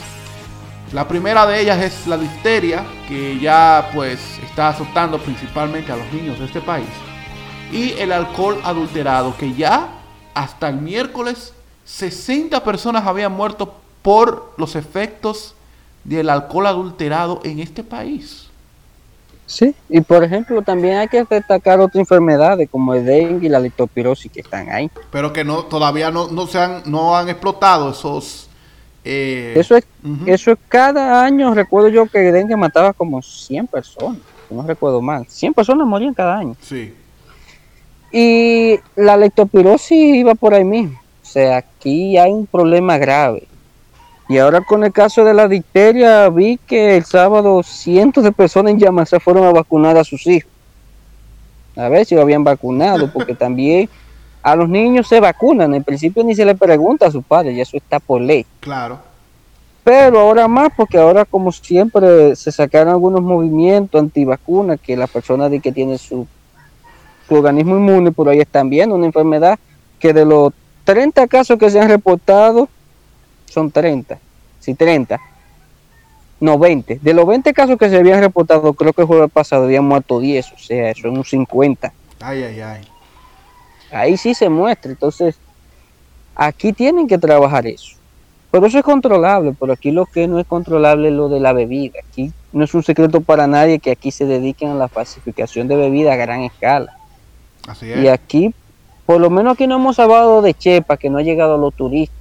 La 0.93 1.07
primera 1.07 1.47
de 1.47 1.61
ellas 1.61 1.81
es 1.81 2.05
la 2.05 2.17
difteria, 2.17 2.85
que 3.07 3.39
ya 3.39 3.89
pues 3.91 4.19
está 4.47 4.69
azotando 4.69 5.17
principalmente 5.17 5.91
a 5.91 5.97
los 5.97 6.13
niños 6.13 6.37
de 6.37 6.45
este 6.45 6.61
país. 6.61 6.87
Y 7.71 7.93
el 7.93 8.11
alcohol 8.11 8.61
adulterado, 8.63 9.35
que 9.35 9.51
ya 9.55 9.87
hasta 10.35 10.69
el 10.69 10.75
miércoles 10.75 11.53
60 11.85 12.63
personas 12.63 13.07
habían 13.07 13.31
muerto 13.31 13.73
por 14.03 14.53
los 14.57 14.75
efectos 14.75 15.55
del 16.07 16.29
alcohol 16.29 16.65
adulterado 16.67 17.41
en 17.43 17.59
este 17.59 17.83
país. 17.83 18.47
Sí, 19.45 19.73
y 19.87 20.01
por 20.01 20.23
ejemplo 20.23 20.61
también 20.61 20.97
hay 20.97 21.07
que 21.07 21.23
destacar 21.23 21.79
otras 21.79 22.01
enfermedades 22.01 22.69
como 22.69 22.93
el 22.93 23.05
dengue 23.05 23.47
y 23.47 23.49
la 23.49 23.59
leptospirosis 23.59 24.31
que 24.31 24.41
están 24.41 24.69
ahí. 24.69 24.89
Pero 25.11 25.31
que 25.31 25.43
no 25.43 25.63
todavía 25.63 26.11
no, 26.11 26.27
no, 26.29 26.47
se 26.47 26.59
han, 26.59 26.83
no 26.85 27.15
han 27.15 27.29
explotado 27.29 27.91
esos... 27.91 28.49
Eh, 29.05 29.53
eso, 29.55 29.77
es, 29.77 29.85
eso 30.25 30.51
es 30.51 30.57
cada 30.67 31.23
año, 31.23 31.53
recuerdo 31.53 31.87
yo 31.87 32.07
que 32.07 32.27
el 32.27 32.33
dengue 32.33 32.57
mataba 32.57 32.91
como 32.91 33.21
100 33.21 33.67
personas, 33.67 34.19
no 34.49 34.63
recuerdo 34.63 35.01
mal, 35.01 35.25
100 35.29 35.53
personas 35.53 35.87
morían 35.87 36.13
cada 36.13 36.39
año. 36.39 36.55
Sí. 36.61 36.93
Y 38.11 38.79
la 38.97 39.15
leptospirosis 39.15 40.15
iba 40.15 40.35
por 40.35 40.53
ahí 40.53 40.65
mismo, 40.65 40.99
o 41.23 41.25
sea, 41.25 41.57
aquí 41.57 42.17
hay 42.17 42.31
un 42.31 42.45
problema 42.45 42.97
grave 42.97 43.47
y 44.29 44.37
ahora 44.37 44.61
con 44.61 44.83
el 44.83 44.91
caso 44.91 45.23
de 45.23 45.33
la 45.33 45.47
difteria, 45.47 46.27
vi 46.29 46.57
que 46.57 46.97
el 46.97 47.05
sábado 47.05 47.63
cientos 47.63 48.23
de 48.23 48.31
personas 48.31 48.73
en 48.73 48.79
Yamasá 48.79 49.19
fueron 49.19 49.45
a 49.45 49.51
vacunar 49.51 49.97
a 49.97 50.03
sus 50.03 50.27
hijos. 50.27 50.51
A 51.77 51.87
ver 51.89 52.05
si 52.05 52.15
lo 52.15 52.21
habían 52.21 52.43
vacunado, 52.43 53.11
porque 53.11 53.35
también 53.35 53.89
a 54.43 54.55
los 54.55 54.67
niños 54.67 55.07
se 55.07 55.19
vacunan. 55.19 55.73
En 55.73 55.83
principio 55.83 56.23
ni 56.23 56.35
se 56.35 56.43
le 56.43 56.55
pregunta 56.55 57.07
a 57.07 57.11
sus 57.11 57.23
padres, 57.23 57.55
y 57.55 57.61
eso 57.61 57.77
está 57.77 57.99
por 57.99 58.19
ley. 58.19 58.45
Claro. 58.59 58.99
Pero 59.83 60.19
ahora 60.19 60.49
más, 60.49 60.73
porque 60.75 60.97
ahora 60.97 61.23
como 61.23 61.53
siempre 61.53 62.35
se 62.35 62.51
sacaron 62.51 62.89
algunos 62.89 63.21
movimientos 63.21 64.01
antivacunas, 64.01 64.81
que 64.81 64.97
la 64.97 65.07
persona 65.07 65.47
de 65.47 65.61
que 65.61 65.71
tiene 65.71 65.97
su, 65.97 66.27
su 67.27 67.35
organismo 67.35 67.77
inmune, 67.77 68.11
por 68.11 68.27
ahí 68.27 68.39
están 68.39 68.69
viendo 68.69 68.95
una 68.95 69.05
enfermedad 69.05 69.57
que 69.99 70.11
de 70.11 70.25
los 70.25 70.51
30 70.83 71.27
casos 71.27 71.57
que 71.57 71.69
se 71.69 71.79
han 71.79 71.87
reportado, 71.87 72.67
son 73.47 73.71
30. 73.71 74.19
Sí, 74.59 74.73
30. 74.73 75.19
No, 76.39 76.59
20. 76.59 76.99
De 77.01 77.13
los 77.13 77.25
20 77.25 77.53
casos 77.53 77.77
que 77.77 77.89
se 77.89 77.97
habían 77.97 78.21
reportado, 78.21 78.73
creo 78.73 78.93
que 78.93 79.01
el 79.01 79.07
jueves 79.07 79.31
pasado 79.31 79.63
habían 79.63 79.85
muerto 79.85 80.19
10. 80.19 80.51
O 80.51 80.57
sea, 80.57 80.93
son 80.93 81.17
un 81.17 81.25
50. 81.25 81.91
Ay, 82.19 82.43
ay, 82.43 82.59
ay. 82.61 82.87
Ahí 83.91 84.17
sí 84.17 84.33
se 84.33 84.49
muestra. 84.49 84.91
Entonces, 84.91 85.37
aquí 86.35 86.73
tienen 86.73 87.07
que 87.07 87.17
trabajar 87.17 87.65
eso. 87.65 87.95
Pero 88.51 88.67
eso 88.67 88.77
es 88.77 88.83
controlable. 88.83 89.55
Pero 89.59 89.73
aquí 89.73 89.91
lo 89.91 90.05
que 90.05 90.27
no 90.27 90.39
es 90.39 90.45
controlable 90.45 91.07
es 91.07 91.13
lo 91.13 91.29
de 91.29 91.39
la 91.39 91.53
bebida. 91.53 91.99
Aquí 92.07 92.31
no 92.51 92.63
es 92.63 92.73
un 92.73 92.83
secreto 92.83 93.21
para 93.21 93.47
nadie 93.47 93.79
que 93.79 93.91
aquí 93.91 94.11
se 94.11 94.25
dediquen 94.25 94.69
a 94.69 94.75
la 94.75 94.87
falsificación 94.87 95.67
de 95.67 95.75
bebida 95.75 96.13
a 96.13 96.17
gran 96.17 96.41
escala. 96.41 96.95
Así 97.67 97.91
es. 97.91 98.03
Y 98.03 98.07
aquí, 98.07 98.53
por 99.05 99.19
lo 99.19 99.29
menos 99.29 99.53
aquí 99.53 99.65
no 99.65 99.75
hemos 99.75 99.99
hablado 99.99 100.41
de 100.41 100.53
Chepa, 100.53 100.97
que 100.97 101.09
no 101.09 101.17
ha 101.17 101.23
llegado 101.23 101.55
a 101.55 101.57
los 101.57 101.73
turistas. 101.73 102.16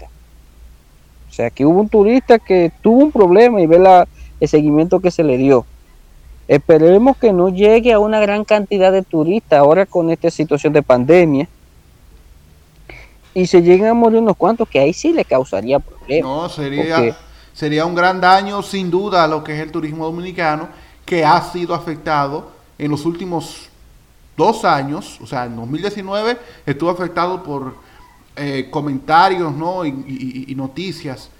O 1.36 1.42
sea, 1.44 1.50
que 1.50 1.66
hubo 1.66 1.82
un 1.82 1.90
turista 1.90 2.38
que 2.38 2.72
tuvo 2.80 3.04
un 3.04 3.12
problema 3.12 3.60
y 3.60 3.66
ve 3.66 3.78
la, 3.78 4.08
el 4.40 4.48
seguimiento 4.48 5.00
que 5.00 5.10
se 5.10 5.22
le 5.22 5.36
dio. 5.36 5.66
Esperemos 6.48 7.18
que 7.18 7.30
no 7.30 7.50
llegue 7.50 7.92
a 7.92 7.98
una 7.98 8.20
gran 8.20 8.46
cantidad 8.46 8.90
de 8.90 9.02
turistas 9.02 9.58
ahora 9.58 9.84
con 9.84 10.08
esta 10.08 10.30
situación 10.30 10.72
de 10.72 10.80
pandemia. 10.80 11.46
Y 13.34 13.48
se 13.48 13.60
lleguen 13.60 13.88
a 13.88 13.92
morir 13.92 14.20
unos 14.20 14.34
cuantos 14.38 14.66
que 14.66 14.80
ahí 14.80 14.94
sí 14.94 15.12
le 15.12 15.26
causaría 15.26 15.78
problemas. 15.78 16.22
No, 16.22 16.48
sería, 16.48 17.14
sería 17.52 17.84
un 17.84 17.94
gran 17.94 18.18
daño 18.18 18.62
sin 18.62 18.90
duda 18.90 19.24
a 19.24 19.26
lo 19.26 19.44
que 19.44 19.56
es 19.56 19.60
el 19.60 19.70
turismo 19.70 20.06
dominicano, 20.06 20.70
que 21.04 21.22
ha 21.22 21.42
sido 21.42 21.74
afectado 21.74 22.50
en 22.78 22.90
los 22.90 23.04
últimos 23.04 23.68
dos 24.38 24.64
años, 24.64 25.18
o 25.20 25.26
sea, 25.26 25.44
en 25.44 25.54
2019 25.56 26.38
estuvo 26.64 26.88
afectado 26.88 27.42
por 27.42 27.74
eh, 28.38 28.68
comentarios 28.70 29.54
¿no? 29.54 29.86
y, 29.86 30.52
noticias 30.54 31.30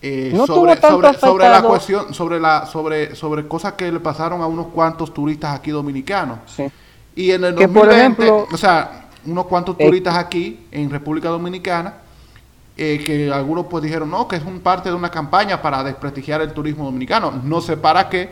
eh, 0.00 0.32
sobre, 0.46 0.80
sobre, 1.18 1.48
la 1.48 1.60
cuestión, 1.60 2.14
sobre 2.14 2.38
la, 2.38 2.66
sobre, 2.66 3.16
sobre 3.16 3.48
cosas 3.48 3.72
que 3.72 3.90
le 3.90 3.98
pasaron 3.98 4.40
a 4.42 4.46
unos 4.46 4.68
cuantos 4.68 5.12
turistas 5.12 5.58
aquí 5.58 5.72
dominicanos. 5.72 6.38
Y 7.16 7.32
en 7.32 7.42
el 7.46 7.54
2020, 7.56 8.30
o 8.30 8.56
sea, 8.56 9.08
unos 9.24 9.46
cuantos 9.46 9.74
eh, 9.76 9.86
turistas 9.86 10.14
aquí 10.14 10.66
en 10.70 10.88
República 10.88 11.30
Dominicana, 11.30 11.94
que 12.76 13.28
algunos 13.34 13.66
pues 13.66 13.82
dijeron, 13.82 14.08
no, 14.08 14.28
que 14.28 14.36
es 14.36 14.44
un 14.44 14.60
parte 14.60 14.88
de 14.88 14.94
una 14.94 15.10
campaña 15.10 15.60
para 15.60 15.82
desprestigiar 15.82 16.42
el 16.42 16.52
turismo 16.52 16.84
dominicano. 16.84 17.40
No 17.42 17.60
sé 17.60 17.76
para 17.76 18.08
qué 18.08 18.30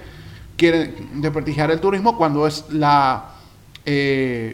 quieren 0.57 1.20
desprestigiar 1.20 1.72
el 1.72 1.81
turismo 1.81 2.16
cuando 2.16 2.46
es 2.46 2.64
la 2.70 3.31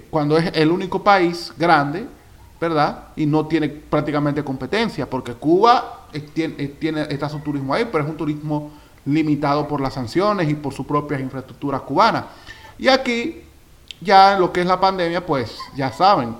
cuando 0.08 0.38
es 0.38 0.50
el 0.54 0.70
único 0.70 1.04
país 1.04 1.52
grande 1.58 2.06
¿verdad? 2.60 3.04
Y 3.16 3.24
no 3.26 3.46
tiene 3.46 3.68
prácticamente 3.68 4.44
competencia, 4.44 5.08
porque 5.08 5.32
Cuba 5.32 6.06
tiene, 6.34 7.06
está 7.08 7.28
su 7.28 7.38
turismo 7.40 7.72
ahí, 7.72 7.88
pero 7.90 8.04
es 8.04 8.10
un 8.10 8.16
turismo 8.16 8.70
limitado 9.06 9.66
por 9.66 9.80
las 9.80 9.94
sanciones 9.94 10.48
y 10.48 10.54
por 10.54 10.74
sus 10.74 10.86
propias 10.86 11.20
infraestructuras 11.20 11.80
cubanas. 11.80 12.24
Y 12.78 12.88
aquí, 12.88 13.42
ya 14.00 14.34
en 14.34 14.40
lo 14.40 14.52
que 14.52 14.60
es 14.60 14.66
la 14.66 14.78
pandemia, 14.78 15.24
pues 15.24 15.56
ya 15.74 15.90
saben. 15.90 16.34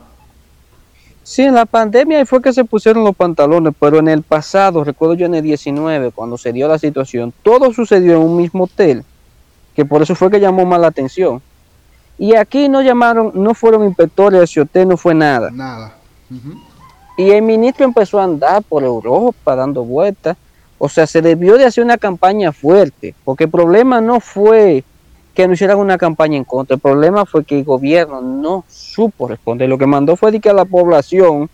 Sí, 1.23 1.43
en 1.43 1.55
la 1.55 1.65
pandemia 1.65 2.25
fue 2.27 2.43
que 2.43 2.53
se 2.53 2.65
pusieron 2.65 3.05
los 3.05 3.17
pantalones, 3.17 3.73
pero 3.79 3.99
en 3.99 4.09
el 4.09 4.23
pasado, 4.23 4.85
recuerdo 4.85 5.15
yo 5.15 5.27
en 5.27 5.35
el 5.35 5.43
19, 5.43 6.11
cuando 6.11 6.37
se 6.37 6.53
dio 6.53 6.69
la 6.69 6.79
situación, 6.79 7.33
todo 7.43 7.73
sucedió 7.73 8.17
en 8.17 8.23
un 8.23 8.37
mismo 8.37 8.65
hotel, 8.65 9.05
que 9.75 9.85
por 9.85 10.03
eso 10.03 10.15
fue 10.15 10.31
que 10.31 10.41
llamó 10.41 10.67
más 10.67 10.81
la 10.81 10.89
atención. 10.89 11.41
Y 12.19 12.35
aquí 12.35 12.69
no 12.69 12.83
llamaron, 12.83 13.33
no 13.35 13.55
fueron 13.55 13.85
inspectores, 13.85 14.43
ese 14.43 14.61
hotel 14.61 14.89
no 14.89 14.97
fue 14.99 15.15
nada. 15.15 15.51
Nada. 15.51 16.00
Y 17.17 17.31
el 17.31 17.43
ministro 17.43 17.85
empezó 17.85 18.19
a 18.19 18.25
andar 18.25 18.63
por 18.63 18.83
Europa 18.83 19.57
dando 19.57 19.85
vueltas. 19.85 20.37
O 20.79 20.89
sea, 20.89 21.07
se 21.07 21.21
debió 21.21 21.59
de 21.59 21.67
hacer 21.67 21.85
una 21.85 21.99
campaña 21.99 22.53
fuerte, 22.53 23.15
porque 23.25 23.45
el 23.45 23.51
problema 23.51 24.01
no 24.01 24.21
fue 24.21 24.83
que 25.35 25.47
no 25.47 25.55
hicieran 25.55 25.79
una 25.79 25.99
campaña 25.99 26.37
en 26.37 26.45
contra, 26.45 26.75
el 26.75 26.81
problema 26.81 27.25
fue 27.25 27.45
que 27.45 27.59
el 27.59 27.65
gobierno 27.65 28.21
no 28.21 28.65
supo 28.69 29.29
responder. 29.29 29.69
Lo 29.69 29.79
que 29.79 29.87
mandó 29.87 30.17
fue 30.17 30.33
de 30.33 30.41
que 30.41 30.51
a 30.51 30.55
la 30.55 30.65
población 30.65 31.49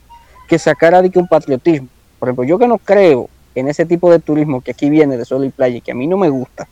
que 0.49 0.59
sacara 0.59 1.03
de 1.03 1.11
que 1.11 1.19
un 1.19 1.29
patriotismo. 1.29 1.89
Por 2.19 2.29
ejemplo, 2.29 2.45
yo 2.45 2.59
que 2.59 2.69
no 2.69 2.79
creo 2.79 3.29
en 3.55 3.69
ese 3.69 3.85
tipo 3.85 4.11
de 4.11 4.19
turismo 4.19 4.61
que 4.61 4.71
aquí 4.71 4.89
viene 4.89 5.17
de 5.17 5.25
sol 5.25 5.45
y 5.45 5.51
playa 5.51 5.77
y 5.77 5.81
que 5.81 5.93
a 5.93 5.95
mí 5.95 6.07
no 6.07 6.17
me 6.17 6.29
gusta, 6.29 6.69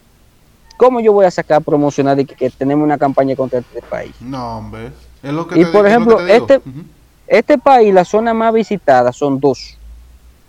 ¿cómo 0.77 1.01
yo 1.01 1.13
voy 1.13 1.27
a 1.27 1.31
sacar 1.31 1.59
a 1.59 1.61
promocionar 1.61 2.17
de 2.17 2.25
que, 2.25 2.51
tenemos 2.51 2.85
una 2.85 2.99
campaña 2.99 3.35
contra 3.37 3.59
este 3.59 3.83
país? 3.83 4.15
No, 4.21 4.59
hombre. 4.59 4.93
Es 5.23 5.33
lo 5.33 5.47
que 5.47 5.61
y 5.61 5.65
por 5.67 5.87
ejemplo, 5.87 6.21
este, 6.27 6.61
este 7.27 7.59
país, 7.59 7.93
la 7.93 8.05
zona 8.05 8.35
más 8.35 8.53
visitada 8.53 9.13
son 9.13 9.41
dos. 9.41 9.79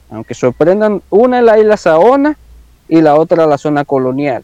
Aunque 0.10 0.34
sorprendan, 0.34 1.02
una 1.10 1.40
es 1.40 1.44
la 1.44 1.60
isla 1.60 1.78
Saona 1.78 2.38
y 2.88 3.02
la 3.02 3.16
otra 3.16 3.46
la 3.46 3.58
zona 3.58 3.86
colonial. 3.86 4.44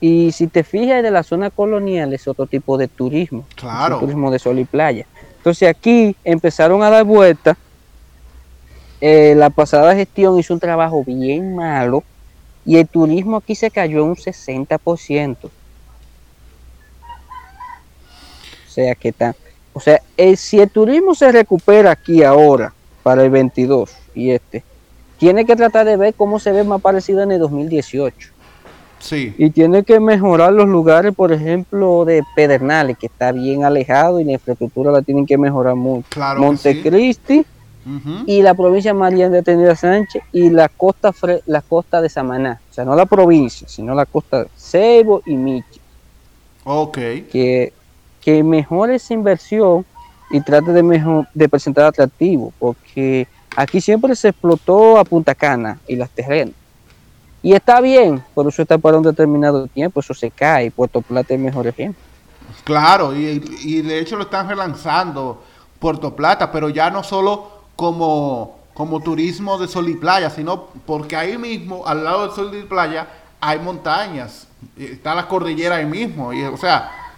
Y 0.00 0.32
si 0.32 0.46
te 0.46 0.64
fijas 0.64 1.02
de 1.02 1.10
la 1.10 1.22
zona 1.22 1.50
colonial 1.50 2.12
es 2.14 2.26
otro 2.28 2.46
tipo 2.46 2.78
de 2.78 2.88
turismo. 2.88 3.44
Claro. 3.54 3.98
turismo 3.98 4.30
de 4.30 4.38
sol 4.38 4.58
y 4.58 4.64
playa. 4.64 5.06
Entonces 5.36 5.68
aquí 5.68 6.16
empezaron 6.24 6.82
a 6.82 6.90
dar 6.90 7.04
vueltas. 7.04 7.56
Eh, 9.00 9.34
la 9.36 9.50
pasada 9.50 9.94
gestión 9.94 10.38
hizo 10.38 10.52
un 10.54 10.60
trabajo 10.60 11.02
bien 11.04 11.54
malo 11.54 12.04
y 12.66 12.76
el 12.76 12.86
turismo 12.86 13.38
aquí 13.38 13.54
se 13.54 13.70
cayó 13.70 14.04
un 14.04 14.14
60%. 14.14 15.36
O 15.46 15.50
sea 18.72 18.94
que 18.94 19.08
está 19.08 19.34
o 19.72 19.80
sea, 19.80 20.00
eh, 20.16 20.36
si 20.36 20.58
el 20.60 20.70
turismo 20.70 21.14
se 21.14 21.30
recupera 21.30 21.92
aquí 21.92 22.22
ahora, 22.22 22.72
para 23.02 23.24
el 23.24 23.30
22 23.30 23.90
y 24.14 24.30
este, 24.30 24.62
tiene 25.18 25.44
que 25.44 25.56
tratar 25.56 25.86
de 25.86 25.96
ver 25.96 26.14
cómo 26.14 26.38
se 26.38 26.52
ve 26.52 26.64
más 26.64 26.80
parecido 26.80 27.22
en 27.22 27.32
el 27.32 27.38
2018. 27.40 28.30
Sí. 28.98 29.34
Y 29.38 29.50
tiene 29.50 29.82
que 29.82 29.98
mejorar 29.98 30.52
los 30.52 30.68
lugares, 30.68 31.14
por 31.14 31.32
ejemplo, 31.32 32.04
de 32.04 32.22
Pedernales, 32.36 32.98
que 32.98 33.06
está 33.06 33.32
bien 33.32 33.64
alejado 33.64 34.20
y 34.20 34.24
la 34.24 34.32
infraestructura 34.32 34.92
la 34.92 35.00
tienen 35.00 35.24
que 35.24 35.38
mejorar 35.38 35.74
mucho. 35.74 36.06
Claro 36.10 36.40
Montecristi 36.40 37.46
y 38.26 38.42
la 38.42 38.52
provincia 38.54 38.92
María 38.92 39.30
de 39.30 39.42
Tenida 39.42 39.74
Sánchez 39.74 40.22
y 40.32 40.50
la 40.50 40.68
costa 40.68 41.12
la 41.46 41.62
costa 41.62 42.02
de 42.02 42.10
Samaná. 42.10 42.60
O 42.70 42.74
sea, 42.74 42.84
no 42.84 42.94
la 42.94 43.06
provincia, 43.06 43.66
sino 43.68 43.94
la 43.94 44.04
costa 44.04 44.44
de 44.44 44.48
Cebo 44.54 45.22
y 45.24 45.34
Michi. 45.34 45.80
Ok. 46.64 46.98
Que 47.32 47.72
que 48.20 48.42
mejore 48.42 48.96
esa 48.96 49.14
inversión 49.14 49.84
y 50.30 50.40
trate 50.40 50.72
de, 50.72 50.82
mejor, 50.82 51.26
de 51.34 51.48
presentar 51.48 51.86
atractivo, 51.86 52.52
porque 52.58 53.26
aquí 53.56 53.80
siempre 53.80 54.14
se 54.14 54.28
explotó 54.28 54.98
a 54.98 55.04
Punta 55.04 55.34
Cana 55.34 55.78
y 55.88 55.96
las 55.96 56.10
terrenos. 56.10 56.54
Y 57.42 57.54
está 57.54 57.80
bien, 57.80 58.22
por 58.34 58.46
eso 58.46 58.62
está 58.62 58.76
para 58.76 58.98
un 58.98 59.02
determinado 59.02 59.66
tiempo, 59.66 60.00
eso 60.00 60.12
se 60.12 60.30
cae. 60.30 60.70
Puerto 60.70 61.00
Plata 61.00 61.32
es 61.32 61.40
mejor 61.40 61.66
ejemplo. 61.66 62.00
Claro, 62.64 63.16
y, 63.16 63.42
y 63.62 63.80
de 63.80 63.98
hecho 63.98 64.16
lo 64.16 64.24
están 64.24 64.48
relanzando 64.48 65.42
Puerto 65.78 66.14
Plata, 66.14 66.52
pero 66.52 66.68
ya 66.68 66.90
no 66.90 67.02
solo 67.02 67.60
como, 67.74 68.58
como 68.74 69.00
turismo 69.00 69.56
de 69.56 69.66
sol 69.66 69.88
y 69.88 69.94
playa, 69.94 70.28
sino 70.28 70.66
porque 70.84 71.16
ahí 71.16 71.38
mismo, 71.38 71.86
al 71.86 72.04
lado 72.04 72.26
del 72.26 72.32
sol 72.32 72.54
y 72.54 72.62
playa, 72.64 73.08
hay 73.40 73.58
montañas, 73.58 74.46
está 74.76 75.14
la 75.14 75.26
cordillera 75.26 75.76
ahí 75.76 75.86
mismo, 75.86 76.32
y, 76.34 76.44
o 76.44 76.58
sea, 76.58 77.09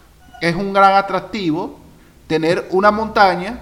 es 0.43 0.57
un 0.57 0.73
gran 0.73 0.95
atractivo 0.95 1.79
tener 2.27 2.67
una 2.73 2.91
montaña, 2.91 3.61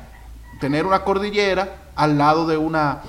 tener 0.60 0.86
una 0.86 1.04
cordillera 1.04 1.76
al 1.94 2.16
lado 2.16 2.46
de 2.46 2.56
una, 2.56 3.02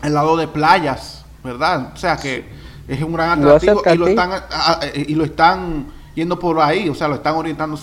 al 0.00 0.14
lado 0.14 0.36
de 0.36 0.46
playas, 0.46 1.24
¿verdad? 1.42 1.90
O 1.92 1.96
sea 1.96 2.16
que 2.16 2.48
es 2.86 3.02
un 3.02 3.12
gran 3.14 3.42
atractivo 3.42 3.82
y 3.84 3.96
lo 3.96 4.06
están, 4.06 4.44
y 4.94 5.14
lo 5.16 5.24
están 5.24 5.86
yendo 6.14 6.38
por 6.38 6.60
ahí, 6.60 6.88
o 6.88 6.94
sea, 6.94 7.08
lo 7.08 7.16
están 7.16 7.34
orientando 7.34 7.76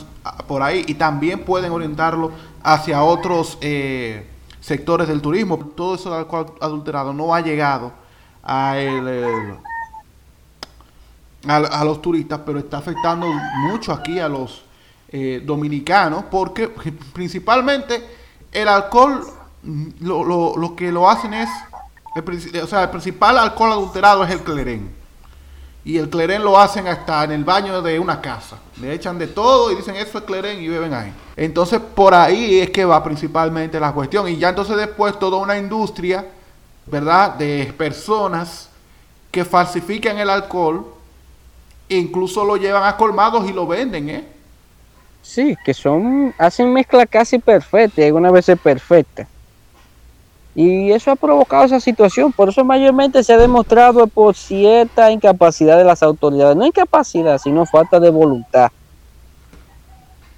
por 0.47 0.63
ahí 0.63 0.85
y 0.87 0.93
también 0.93 1.43
pueden 1.43 1.73
orientarlo 1.73 2.31
hacia 2.63 3.03
otros 3.03 3.57
eh, 3.59 4.29
sectores 4.61 5.09
del 5.09 5.21
turismo. 5.21 5.57
Todo 5.75 5.95
eso 5.95 6.09
de 6.09 6.19
alcohol 6.19 6.55
adulterado 6.61 7.11
no 7.11 7.35
ha 7.35 7.41
llegado 7.41 7.91
a, 8.41 8.75
a, 11.47 11.83
los 11.83 12.01
turistas, 12.01 12.39
pero 12.45 12.59
está 12.59 12.77
afectando 12.77 13.27
mucho 13.57 13.91
aquí 13.91 14.19
a 14.19 14.29
los 14.29 14.68
eh, 15.11 15.41
dominicanos 15.43 16.25
porque 16.29 16.67
principalmente 16.67 18.03
el 18.51 18.67
alcohol, 18.67 19.25
lo, 20.01 20.23
lo, 20.23 20.57
lo 20.57 20.75
que 20.75 20.91
lo 20.91 21.09
hacen 21.09 21.33
es, 21.33 21.49
o 22.63 22.67
sea, 22.67 22.83
el 22.83 22.89
principal 22.89 23.37
alcohol 23.37 23.71
adulterado 23.71 24.23
es 24.23 24.31
el 24.31 24.41
clerén 24.41 24.99
y 25.89 25.97
el 25.97 26.09
clerén 26.09 26.43
lo 26.43 26.59
hacen 26.59 26.87
hasta 26.87 27.23
en 27.23 27.31
el 27.31 27.43
baño 27.43 27.81
de 27.81 27.99
una 27.99 28.21
casa. 28.21 28.57
Le 28.79 28.93
echan 28.93 29.17
de 29.17 29.27
todo 29.27 29.71
y 29.71 29.75
dicen 29.75 29.95
eso 29.95 30.17
es 30.19 30.23
clerén 30.23 30.61
y 30.61 30.67
beben 30.67 30.93
ahí. 30.93 31.11
Entonces 31.35 31.79
por 31.79 32.13
ahí 32.13 32.59
es 32.59 32.69
que 32.69 32.85
va 32.85 33.03
principalmente 33.03 33.79
la 33.79 33.91
cuestión. 33.91 34.27
Y 34.27 34.37
ya 34.37 34.49
entonces 34.49 34.77
después 34.77 35.17
toda 35.17 35.37
una 35.37 35.57
industria, 35.57 36.25
¿verdad? 36.85 37.35
De 37.35 37.73
personas 37.77 38.69
que 39.31 39.45
falsifican 39.45 40.17
el 40.17 40.29
alcohol, 40.29 40.85
e 41.87 41.97
incluso 41.97 42.43
lo 42.45 42.57
llevan 42.57 42.83
a 42.83 42.97
colmados 42.97 43.49
y 43.49 43.53
lo 43.53 43.65
venden, 43.65 44.09
¿eh? 44.09 44.27
Sí, 45.21 45.55
que 45.63 45.73
son, 45.73 46.33
hacen 46.37 46.73
mezcla 46.73 47.05
casi 47.05 47.39
perfecta 47.39 48.01
y 48.01 48.05
algunas 48.05 48.31
veces 48.31 48.59
perfecta. 48.59 49.27
Y 50.55 50.91
eso 50.91 51.11
ha 51.11 51.15
provocado 51.15 51.63
esa 51.63 51.79
situación. 51.79 52.33
Por 52.33 52.49
eso 52.49 52.65
mayormente 52.65 53.23
se 53.23 53.33
ha 53.33 53.37
demostrado 53.37 54.07
por 54.07 54.35
cierta 54.35 55.11
incapacidad 55.11 55.77
de 55.77 55.83
las 55.83 56.03
autoridades. 56.03 56.57
No 56.57 56.65
incapacidad, 56.65 57.37
sino 57.37 57.65
falta 57.65 57.99
de 57.99 58.09
voluntad. 58.09 58.71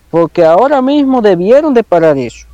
Porque 0.10 0.44
ahora 0.44 0.82
mismo 0.82 1.22
debieron 1.22 1.74
de 1.74 1.84
parar 1.84 2.18
eso. 2.18 2.46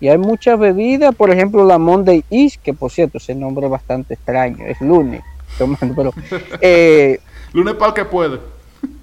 Y 0.00 0.08
hay 0.08 0.18
muchas 0.18 0.58
bebidas, 0.58 1.14
por 1.14 1.30
ejemplo 1.30 1.64
la 1.64 1.78
Monday 1.78 2.24
East, 2.30 2.56
que 2.62 2.72
por 2.74 2.90
cierto 2.90 3.18
ese 3.18 3.34
nombre 3.34 3.66
es 3.66 3.70
bastante 3.70 4.14
extraño, 4.14 4.64
es 4.66 4.80
lunes. 4.80 5.22
Pero, 5.58 6.12
eh, 6.60 7.20
lunes 7.52 7.74
para 7.74 7.88
el 7.88 7.94
que 7.94 8.04
puede. 8.04 8.40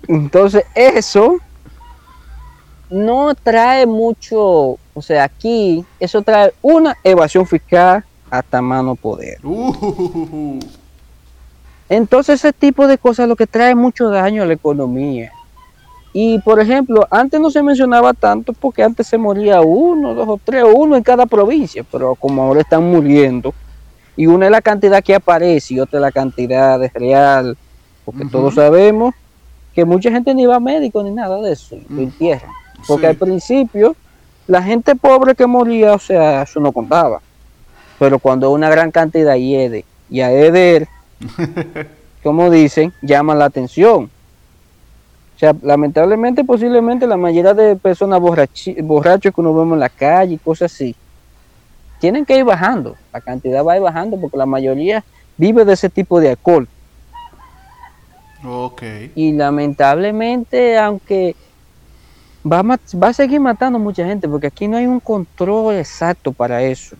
Entonces 0.07 0.65
eso 0.75 1.37
no 2.89 3.33
trae 3.35 3.85
mucho, 3.85 4.77
o 4.93 5.01
sea, 5.01 5.23
aquí 5.23 5.85
eso 5.99 6.21
trae 6.21 6.53
una 6.61 6.97
evasión 7.03 7.45
fiscal 7.45 8.03
hasta 8.29 8.61
mano 8.61 8.95
poder. 8.95 9.37
Uh. 9.43 10.59
Entonces 11.89 12.35
ese 12.39 12.53
tipo 12.53 12.87
de 12.87 12.97
cosas 12.97 13.27
lo 13.27 13.35
que 13.35 13.47
trae 13.47 13.73
mucho 13.73 14.09
daño 14.09 14.43
a 14.43 14.45
la 14.45 14.53
economía. 14.53 15.31
Y 16.13 16.39
por 16.39 16.59
ejemplo, 16.59 17.07
antes 17.11 17.39
no 17.39 17.51
se 17.51 17.61
mencionaba 17.61 18.13
tanto 18.13 18.53
porque 18.53 18.83
antes 18.83 19.07
se 19.07 19.17
moría 19.17 19.61
uno, 19.61 20.15
dos 20.15 20.27
o 20.27 20.39
tres, 20.43 20.63
uno 20.73 20.95
en 20.95 21.03
cada 21.03 21.25
provincia, 21.25 21.85
pero 21.91 22.15
como 22.15 22.43
ahora 22.43 22.61
están 22.61 22.83
muriendo, 22.83 23.53
y 24.15 24.27
una 24.27 24.47
es 24.47 24.51
la 24.51 24.61
cantidad 24.61 25.03
que 25.03 25.15
aparece 25.15 25.75
y 25.75 25.79
otra 25.79 25.99
es 25.99 26.01
la 26.01 26.11
cantidad 26.11 26.79
de 26.79 26.89
real, 26.89 27.57
porque 28.05 28.25
todos 28.25 28.55
sabemos 28.55 29.13
que 29.73 29.85
mucha 29.85 30.11
gente 30.11 30.33
ni 30.33 30.45
va 30.45 30.55
a 30.55 30.59
médico 30.59 31.01
ni 31.03 31.11
nada 31.11 31.39
de 31.41 31.53
eso, 31.53 31.77
lo 31.89 31.95
mm. 31.95 31.99
entierran. 31.99 32.51
Porque 32.87 33.07
al 33.07 33.15
principio, 33.15 33.95
la 34.47 34.63
gente 34.63 34.95
pobre 34.95 35.35
que 35.35 35.45
moría, 35.45 35.93
o 35.93 35.99
sea, 35.99 36.43
eso 36.43 36.59
no 36.59 36.71
contaba. 36.71 37.21
Pero 37.97 38.19
cuando 38.19 38.51
una 38.51 38.69
gran 38.69 38.91
cantidad 38.91 39.35
hiede 39.35 39.85
y 40.09 40.21
a 40.21 40.31
Eder, 40.31 40.87
como 42.23 42.49
dicen, 42.49 42.93
llama 43.01 43.35
la 43.35 43.45
atención. 43.45 44.09
O 45.35 45.39
sea, 45.39 45.55
lamentablemente, 45.61 46.43
posiblemente 46.43 47.07
la 47.07 47.15
mayoría 47.15 47.53
de 47.53 47.75
personas 47.75 48.19
borrachos 48.19 49.33
que 49.33 49.41
uno 49.41 49.53
vemos 49.53 49.75
en 49.75 49.79
la 49.79 49.89
calle 49.89 50.33
y 50.33 50.37
cosas 50.37 50.73
así, 50.73 50.95
tienen 51.99 52.25
que 52.25 52.37
ir 52.37 52.43
bajando. 52.43 52.95
La 53.13 53.21
cantidad 53.21 53.63
va 53.63 53.73
a 53.73 53.77
ir 53.77 53.81
bajando 53.81 54.19
porque 54.19 54.37
la 54.37 54.45
mayoría 54.45 55.03
vive 55.37 55.63
de 55.63 55.73
ese 55.73 55.89
tipo 55.89 56.19
de 56.19 56.29
alcohol. 56.29 56.67
Okay. 58.43 59.11
Y 59.15 59.33
lamentablemente, 59.33 60.77
aunque 60.77 61.35
va 62.45 62.59
a, 62.59 62.63
va 62.97 63.07
a 63.07 63.13
seguir 63.13 63.39
matando 63.39 63.79
mucha 63.79 64.05
gente 64.05 64.27
porque 64.27 64.47
aquí 64.47 64.67
no 64.67 64.77
hay 64.77 64.85
un 64.85 64.99
control 64.99 65.75
exacto 65.75 66.31
para 66.31 66.61
eso. 66.61 66.95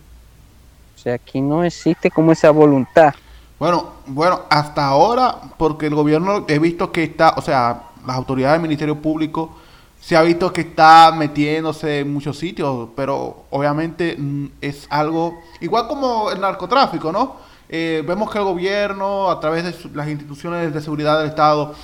O 0.96 0.98
sea, 0.98 1.14
aquí 1.14 1.40
no 1.40 1.64
existe 1.64 2.10
como 2.10 2.32
esa 2.32 2.50
voluntad. 2.50 3.14
Bueno, 3.58 3.90
bueno, 4.06 4.42
hasta 4.48 4.86
ahora, 4.86 5.36
porque 5.56 5.86
el 5.86 5.94
gobierno 5.94 6.44
he 6.48 6.58
visto 6.58 6.92
que 6.92 7.04
está, 7.04 7.34
o 7.36 7.42
sea, 7.42 7.82
las 8.06 8.16
autoridades 8.16 8.54
del 8.54 8.62
Ministerio 8.62 9.00
Público 9.00 9.56
se 10.00 10.16
ha 10.16 10.22
visto 10.22 10.52
que 10.52 10.62
está 10.62 11.12
metiéndose 11.12 12.00
en 12.00 12.12
muchos 12.12 12.38
sitios, 12.38 12.88
pero 12.96 13.44
obviamente 13.50 14.16
mm, 14.18 14.46
es 14.60 14.86
algo 14.88 15.40
igual 15.60 15.86
como 15.88 16.30
el 16.30 16.40
narcotráfico, 16.40 17.12
¿no? 17.12 17.36
Eh, 17.68 18.02
vemos 18.06 18.30
que 18.30 18.38
el 18.38 18.44
gobierno, 18.44 19.30
a 19.30 19.38
través 19.38 19.64
de 19.64 19.90
las 19.94 20.08
instituciones 20.08 20.72
de 20.72 20.80
seguridad 20.80 21.18
del 21.18 21.28
Estado, 21.28 21.74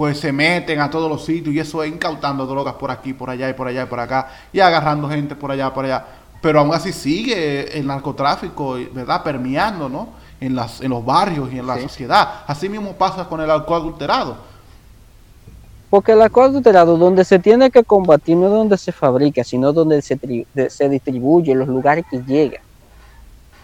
pues 0.00 0.18
se 0.18 0.32
meten 0.32 0.80
a 0.80 0.88
todos 0.88 1.10
los 1.10 1.26
sitios 1.26 1.54
y 1.54 1.58
eso 1.58 1.82
es 1.82 1.92
incautando 1.92 2.46
drogas 2.46 2.72
por 2.76 2.90
aquí, 2.90 3.12
por 3.12 3.28
allá 3.28 3.50
y 3.50 3.52
por 3.52 3.68
allá 3.68 3.82
y 3.82 3.84
por 3.84 4.00
acá 4.00 4.28
y 4.50 4.58
agarrando 4.58 5.10
gente 5.10 5.36
por 5.36 5.50
allá, 5.50 5.74
por 5.74 5.84
allá. 5.84 6.06
Pero 6.40 6.60
aún 6.60 6.72
así 6.72 6.90
sigue 6.90 7.78
el 7.78 7.86
narcotráfico, 7.86 8.78
¿verdad? 8.94 9.22
Permeando, 9.22 9.90
¿no? 9.90 10.08
En, 10.40 10.56
las, 10.56 10.80
en 10.80 10.88
los 10.88 11.04
barrios 11.04 11.52
y 11.52 11.58
en 11.58 11.66
la 11.66 11.78
sociedad. 11.78 12.44
Así 12.46 12.66
mismo 12.70 12.94
pasa 12.94 13.28
con 13.28 13.42
el 13.42 13.50
alcohol 13.50 13.82
adulterado. 13.82 14.38
Porque 15.90 16.12
el 16.12 16.22
alcohol 16.22 16.46
adulterado, 16.46 16.96
donde 16.96 17.22
se 17.22 17.38
tiene 17.38 17.70
que 17.70 17.84
combatir, 17.84 18.38
no 18.38 18.46
es 18.46 18.52
donde 18.52 18.78
se 18.78 18.92
fabrica, 18.92 19.44
sino 19.44 19.70
donde 19.70 20.00
se, 20.00 20.18
se 20.70 20.88
distribuye, 20.88 21.54
los 21.54 21.68
lugares 21.68 22.06
que 22.10 22.22
llega. 22.22 22.62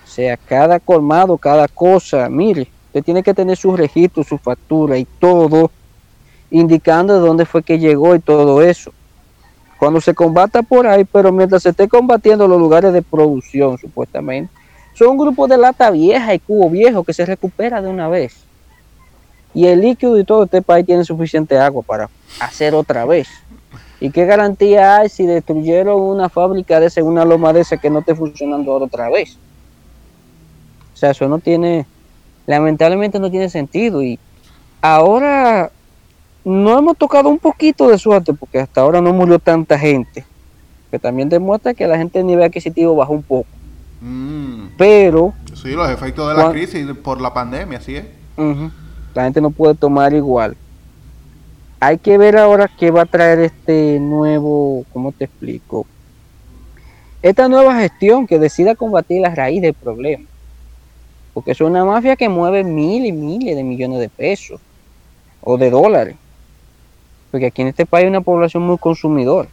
O 0.05 0.07
sea, 0.07 0.37
cada 0.37 0.81
colmado, 0.81 1.39
cada 1.39 1.67
cosa, 1.67 2.29
mire, 2.29 2.69
usted 2.89 3.03
tiene 3.03 3.23
que 3.23 3.33
tener 3.33 3.57
su 3.57 3.75
registro, 3.75 4.23
su 4.23 4.37
factura 4.37 4.99
y 4.99 5.07
todo 5.07 5.71
indicando 6.59 7.15
de 7.15 7.21
dónde 7.21 7.45
fue 7.45 7.63
que 7.63 7.79
llegó 7.79 8.15
y 8.15 8.21
todo 8.21 8.63
eso. 8.63 8.93
Cuando 9.79 10.01
se 10.01 10.15
combata 10.15 10.63
por 10.63 10.87
ahí, 10.87 11.05
pero 11.05 11.33
mientras 11.33 11.63
se 11.63 11.71
esté 11.71 11.89
combatiendo 11.89 12.49
los 12.49 12.59
lugares 12.59 12.93
de 12.93 13.03
producción, 13.03 13.77
supuestamente, 13.79 14.51
son 14.95 15.09
un 15.11 15.19
grupo 15.19 15.47
de 15.47 15.59
lata 15.59 15.91
vieja 15.91 16.35
y 16.35 16.39
cubo 16.39 16.71
viejo 16.71 17.05
que 17.05 17.13
se 17.13 17.27
recupera 17.27 17.83
de 17.83 17.89
una 17.89 18.09
vez. 18.09 18.35
Y 19.53 19.67
el 19.67 19.81
líquido 19.83 20.19
y 20.19 20.25
todo 20.25 20.45
este 20.45 20.63
país 20.63 20.87
tiene 20.87 21.05
suficiente 21.05 21.59
agua 21.59 21.83
para 21.83 22.09
hacer 22.41 22.75
otra 22.75 23.05
vez. 23.05 23.29
¿Y 24.01 24.11
qué 24.11 24.25
garantía 24.25 24.99
hay 24.99 25.09
si 25.09 25.27
destruyeron 25.27 26.01
una 26.01 26.29
fábrica 26.29 26.81
de 26.81 26.87
esa, 26.87 27.03
una 27.03 27.25
loma 27.25 27.53
de 27.53 27.61
esa 27.61 27.77
que 27.77 27.91
no 27.91 28.01
esté 28.01 28.15
funcionando 28.15 28.75
otra 28.75 29.11
vez? 29.11 29.39
O 30.95 30.97
sea, 30.97 31.11
eso 31.11 31.29
no 31.29 31.39
tiene, 31.39 31.87
lamentablemente 32.47 33.19
no 33.19 33.31
tiene 33.31 33.49
sentido. 33.51 34.03
Y 34.03 34.19
ahora 34.81 35.71
no 36.47 36.79
hemos 36.79 36.97
tocado 36.97 37.29
un 37.29 37.41
poquito 37.41 37.89
de 37.89 37.99
suerte 37.99 38.33
porque 38.33 38.61
hasta 38.61 38.81
ahora 38.81 39.01
no 39.01 39.13
murió 39.13 39.41
tanta 39.41 39.77
gente, 39.77 40.25
que 40.93 40.99
también 41.01 41.29
demuestra 41.29 41.75
que 41.75 41.89
la 41.89 41.99
gente 41.99 42.21
de 42.21 42.25
nivel 42.25 42.45
adquisitivo 42.45 42.95
bajó 42.95 43.15
un 43.15 43.25
poco. 43.25 43.49
Mm. 44.01 44.69
Pero... 44.79 45.35
Sí, 45.55 45.71
los 45.71 45.91
efectos 45.91 46.29
de 46.29 46.41
la 46.41 46.53
crisis 46.53 46.87
por 47.03 47.21
la 47.21 47.35
pandemia, 47.35 47.79
así 47.79 47.97
es. 47.97 48.05
la 49.13 49.25
gente 49.25 49.41
no 49.41 49.51
puede 49.51 49.75
tomar 49.75 50.15
igual. 50.15 50.57
Hay 51.81 51.99
que 51.99 52.17
ver 52.17 52.37
ahora 52.37 52.71
qué 52.79 52.93
va 52.93 53.03
a 53.03 53.07
traer 53.07 53.41
este 53.41 53.99
nuevo, 53.99 54.85
¿cómo 54.93 55.11
te 55.11 55.25
explico? 55.25 55.85
Esta 57.23 57.49
nueva 57.49 57.75
gestión 57.81 58.25
que 58.25 58.39
decida 58.39 58.77
combatir 58.77 59.21
la 59.21 59.35
raíz 59.35 59.63
del 59.63 59.75
problema. 59.75 60.25
Porque 61.35 61.51
es 61.51 61.61
una 61.61 61.85
mafia 61.85 62.15
que 62.15 62.29
mueve 62.29 62.63
miles 62.63 63.09
y 63.09 63.13
miles 63.13 63.57
de 63.57 63.65
millones 63.65 63.99
de 63.99 64.09
pesos 64.09 64.61
o 65.41 65.59
de 65.59 65.71
dólares 65.71 66.15
porque 67.37 67.49
aquí 67.49 67.61
en 67.61 67.69
este 67.69 67.85
país 67.85 68.05
hay 68.05 68.09
una 68.09 68.23
población 68.23 68.63
muy 68.63 68.79
consumidora. 68.79 69.47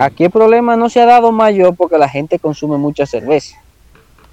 Aquí 0.00 0.24
el 0.24 0.30
problema 0.30 0.76
no 0.76 0.90
se 0.90 1.00
ha 1.00 1.06
dado 1.06 1.32
mayor 1.32 1.74
porque 1.74 1.96
la 1.96 2.10
gente 2.10 2.38
consume 2.38 2.76
mucha 2.76 3.06
cerveza. 3.06 3.56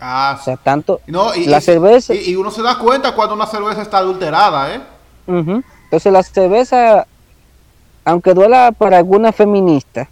Ah, 0.01 0.37
o 0.37 0.43
sea, 0.43 0.57
tanto 0.57 0.99
la 1.07 1.61
cerveza... 1.61 2.13
Y, 2.13 2.35
uno 2.35 2.51
se 2.51 2.61
da 2.61 2.77
cuenta 2.77 3.15
cuando 3.15 3.35
una 3.35 3.45
cerveza 3.45 3.81
está 3.81 3.99
adulterada, 3.99 4.75
¿eh? 4.75 4.81
Entonces 5.27 6.11
la 6.11 6.23
cerveza, 6.23 7.07
aunque 8.03 8.33
duela 8.33 8.73
para 8.77 8.97
alguna 8.97 9.31
feminista 9.31 10.09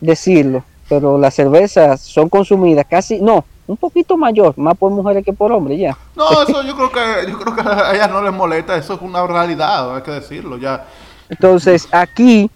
decirlo, 0.00 0.64
pero 0.88 1.18
las 1.18 1.34
cervezas 1.34 2.00
son 2.00 2.30
consumidas 2.30 2.86
casi, 2.88 3.20
no, 3.20 3.44
un 3.66 3.76
poquito 3.76 4.16
mayor, 4.16 4.56
más 4.56 4.74
por 4.78 4.90
mujeres 4.90 5.22
que 5.22 5.34
por 5.34 5.52
hombres 5.52 5.78
ya. 5.78 5.98
No, 6.16 6.42
eso 6.42 6.62
yo 6.62 6.74
creo 6.74 6.90
que 6.90 7.30
yo 7.30 7.38
creo 7.38 7.54
que 7.54 7.60
a 7.60 7.94
ellas 7.94 8.10
no 8.10 8.22
les 8.22 8.32
molesta, 8.32 8.74
eso 8.74 8.94
es 8.94 9.02
una 9.02 9.26
realidad, 9.26 9.94
hay 9.94 10.02
que 10.02 10.12
decirlo 10.12 10.56
ya. 10.56 10.86
Entonces, 11.30 11.88
aquí 11.92 12.50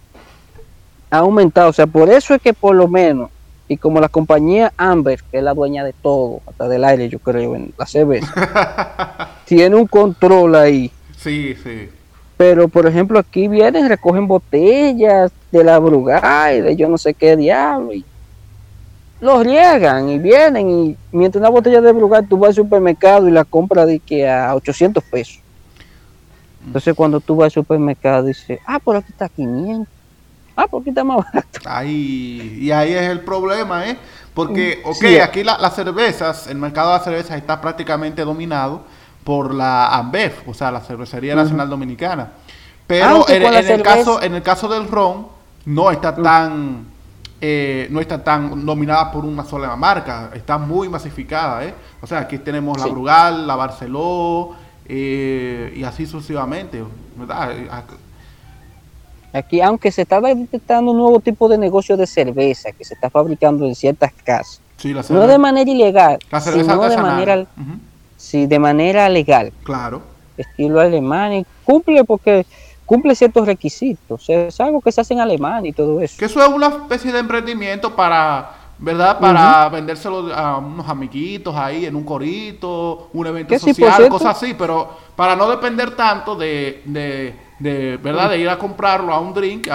ha 1.10 1.18
aumentado, 1.18 1.70
o 1.70 1.72
sea, 1.72 1.86
por 1.86 2.10
eso 2.10 2.34
es 2.34 2.42
que 2.42 2.52
por 2.52 2.74
lo 2.74 2.88
menos 2.88 3.30
y 3.66 3.78
como 3.78 4.00
la 4.00 4.08
compañía 4.08 4.72
Amber, 4.76 5.22
que 5.30 5.38
es 5.38 5.42
la 5.42 5.54
dueña 5.54 5.84
de 5.84 5.94
todo, 5.94 6.42
hasta 6.46 6.68
del 6.68 6.84
aire, 6.84 7.08
yo 7.08 7.18
creo, 7.18 7.56
en 7.56 7.72
la 7.78 7.86
cerveza, 7.86 9.30
tiene 9.46 9.74
un 9.76 9.86
control 9.86 10.54
ahí. 10.56 10.90
Sí, 11.16 11.54
sí. 11.62 11.88
Pero, 12.36 12.68
por 12.68 12.86
ejemplo, 12.86 13.18
aquí 13.18 13.48
vienen, 13.48 13.88
recogen 13.88 14.26
botellas 14.26 15.32
de 15.50 15.64
la 15.64 15.78
Brugay, 15.78 16.60
de 16.60 16.76
yo 16.76 16.88
no 16.88 16.98
sé 16.98 17.14
qué 17.14 17.36
diablo, 17.36 17.94
y 17.94 18.04
los 19.20 19.42
riegan 19.42 20.10
y 20.10 20.18
vienen 20.18 20.68
y 20.68 20.96
mientras 21.10 21.40
una 21.40 21.48
botella 21.48 21.80
de 21.80 21.92
Brugal 21.92 22.28
tú 22.28 22.36
vas 22.36 22.48
al 22.48 22.56
supermercado 22.56 23.26
y 23.26 23.30
la 23.30 23.44
compras 23.44 23.86
de 23.86 23.98
que 23.98 24.28
a 24.28 24.54
800 24.54 25.02
pesos. 25.04 25.40
Entonces 26.66 26.94
cuando 26.94 27.20
tú 27.20 27.36
vas 27.36 27.46
al 27.46 27.50
supermercado 27.50 28.24
dices, 28.26 28.60
ah, 28.66 28.78
por 28.78 28.96
aquí 28.96 29.10
está 29.10 29.28
500. 29.28 29.92
Ah, 30.56 30.66
por 30.66 30.80
aquí 30.80 30.90
está 30.90 31.04
más 31.04 31.18
barato. 31.18 31.60
Ahí, 31.64 32.58
y 32.60 32.70
ahí 32.70 32.92
es 32.92 33.02
el 33.02 33.20
problema, 33.20 33.88
¿eh? 33.88 33.98
Porque, 34.32 34.82
ok, 34.84 35.22
aquí 35.22 35.44
las 35.44 35.74
cervezas, 35.74 36.48
el 36.48 36.58
mercado 36.58 36.88
de 36.88 36.94
las 36.96 37.04
cervezas 37.04 37.36
está 37.36 37.60
prácticamente 37.60 38.22
dominado 38.22 38.82
por 39.22 39.54
la 39.54 39.88
AMBEF, 39.96 40.48
o 40.48 40.54
sea, 40.54 40.70
la 40.70 40.80
Cervecería 40.80 41.34
Nacional 41.34 41.70
Dominicana. 41.70 42.32
Pero 42.86 43.28
en, 43.28 43.42
el 43.42 43.82
caso, 43.82 44.22
en 44.22 44.34
el 44.34 44.42
caso 44.42 44.68
del 44.68 44.88
ron, 44.88 45.28
no 45.66 45.90
está 45.90 46.14
tan 46.14 46.86
eh, 47.40 47.88
no 47.90 48.00
está 48.00 48.24
tan 48.24 48.64
dominada 48.64 49.12
por 49.12 49.24
una 49.24 49.44
sola 49.44 49.76
marca, 49.76 50.30
está 50.34 50.56
muy 50.56 50.88
masificada. 50.88 51.64
¿eh? 51.64 51.74
O 52.00 52.06
sea, 52.06 52.20
aquí 52.20 52.38
tenemos 52.38 52.78
la 52.78 52.86
Brugal, 52.86 53.46
la 53.46 53.54
Barceló 53.54 54.54
eh, 54.86 55.72
y 55.76 55.84
así 55.84 56.06
sucesivamente. 56.06 56.82
Aquí, 59.32 59.60
aunque 59.60 59.90
se 59.90 60.02
está 60.02 60.20
detectando 60.20 60.92
un 60.92 60.98
nuevo 60.98 61.20
tipo 61.20 61.48
de 61.48 61.58
negocio 61.58 61.96
de 61.96 62.06
cerveza 62.06 62.72
que 62.72 62.84
se 62.84 62.94
está 62.94 63.10
fabricando 63.10 63.66
en 63.66 63.74
ciertas 63.74 64.12
casas, 64.12 64.60
no 65.08 65.26
de 65.26 65.38
manera 65.38 65.70
ilegal, 65.70 66.18
sino 66.40 66.88
de 66.88 66.96
manera, 66.96 67.46
sí, 68.16 68.46
de 68.46 68.58
manera 68.58 69.08
legal. 69.08 69.52
Claro. 69.64 70.02
Estilo 70.36 70.80
alemán 70.80 71.32
y 71.32 71.46
cumple 71.64 72.04
porque 72.04 72.44
cumple 72.84 73.14
ciertos 73.14 73.46
requisitos. 73.46 74.28
Es 74.28 74.60
algo 74.60 74.80
que 74.80 74.92
se 74.92 75.00
hace 75.00 75.14
en 75.14 75.20
Alemania 75.20 75.70
y 75.70 75.72
todo 75.72 76.00
eso. 76.00 76.16
Que 76.18 76.26
eso 76.26 76.42
es 76.42 76.48
una 76.48 76.68
especie 76.68 77.12
de 77.12 77.20
emprendimiento 77.20 77.94
para, 77.94 78.63
¿verdad? 78.78 79.18
Para 79.18 79.68
vendérselo 79.68 80.34
a 80.34 80.58
unos 80.58 80.88
amiguitos 80.88 81.54
ahí 81.54 81.86
en 81.86 81.96
un 81.96 82.04
corito, 82.04 83.10
un 83.12 83.26
evento 83.26 83.58
social, 83.58 84.08
cosas 84.08 84.36
así, 84.36 84.54
pero 84.54 84.90
para 85.16 85.36
no 85.36 85.48
depender 85.48 85.94
tanto 85.96 86.34
de, 86.34 86.82
de, 86.84 87.96
¿verdad? 88.02 88.30
De 88.30 88.38
ir 88.38 88.48
a 88.48 88.58
comprarlo 88.58 89.12
a 89.12 89.20
un 89.20 89.32
drink 89.32 89.68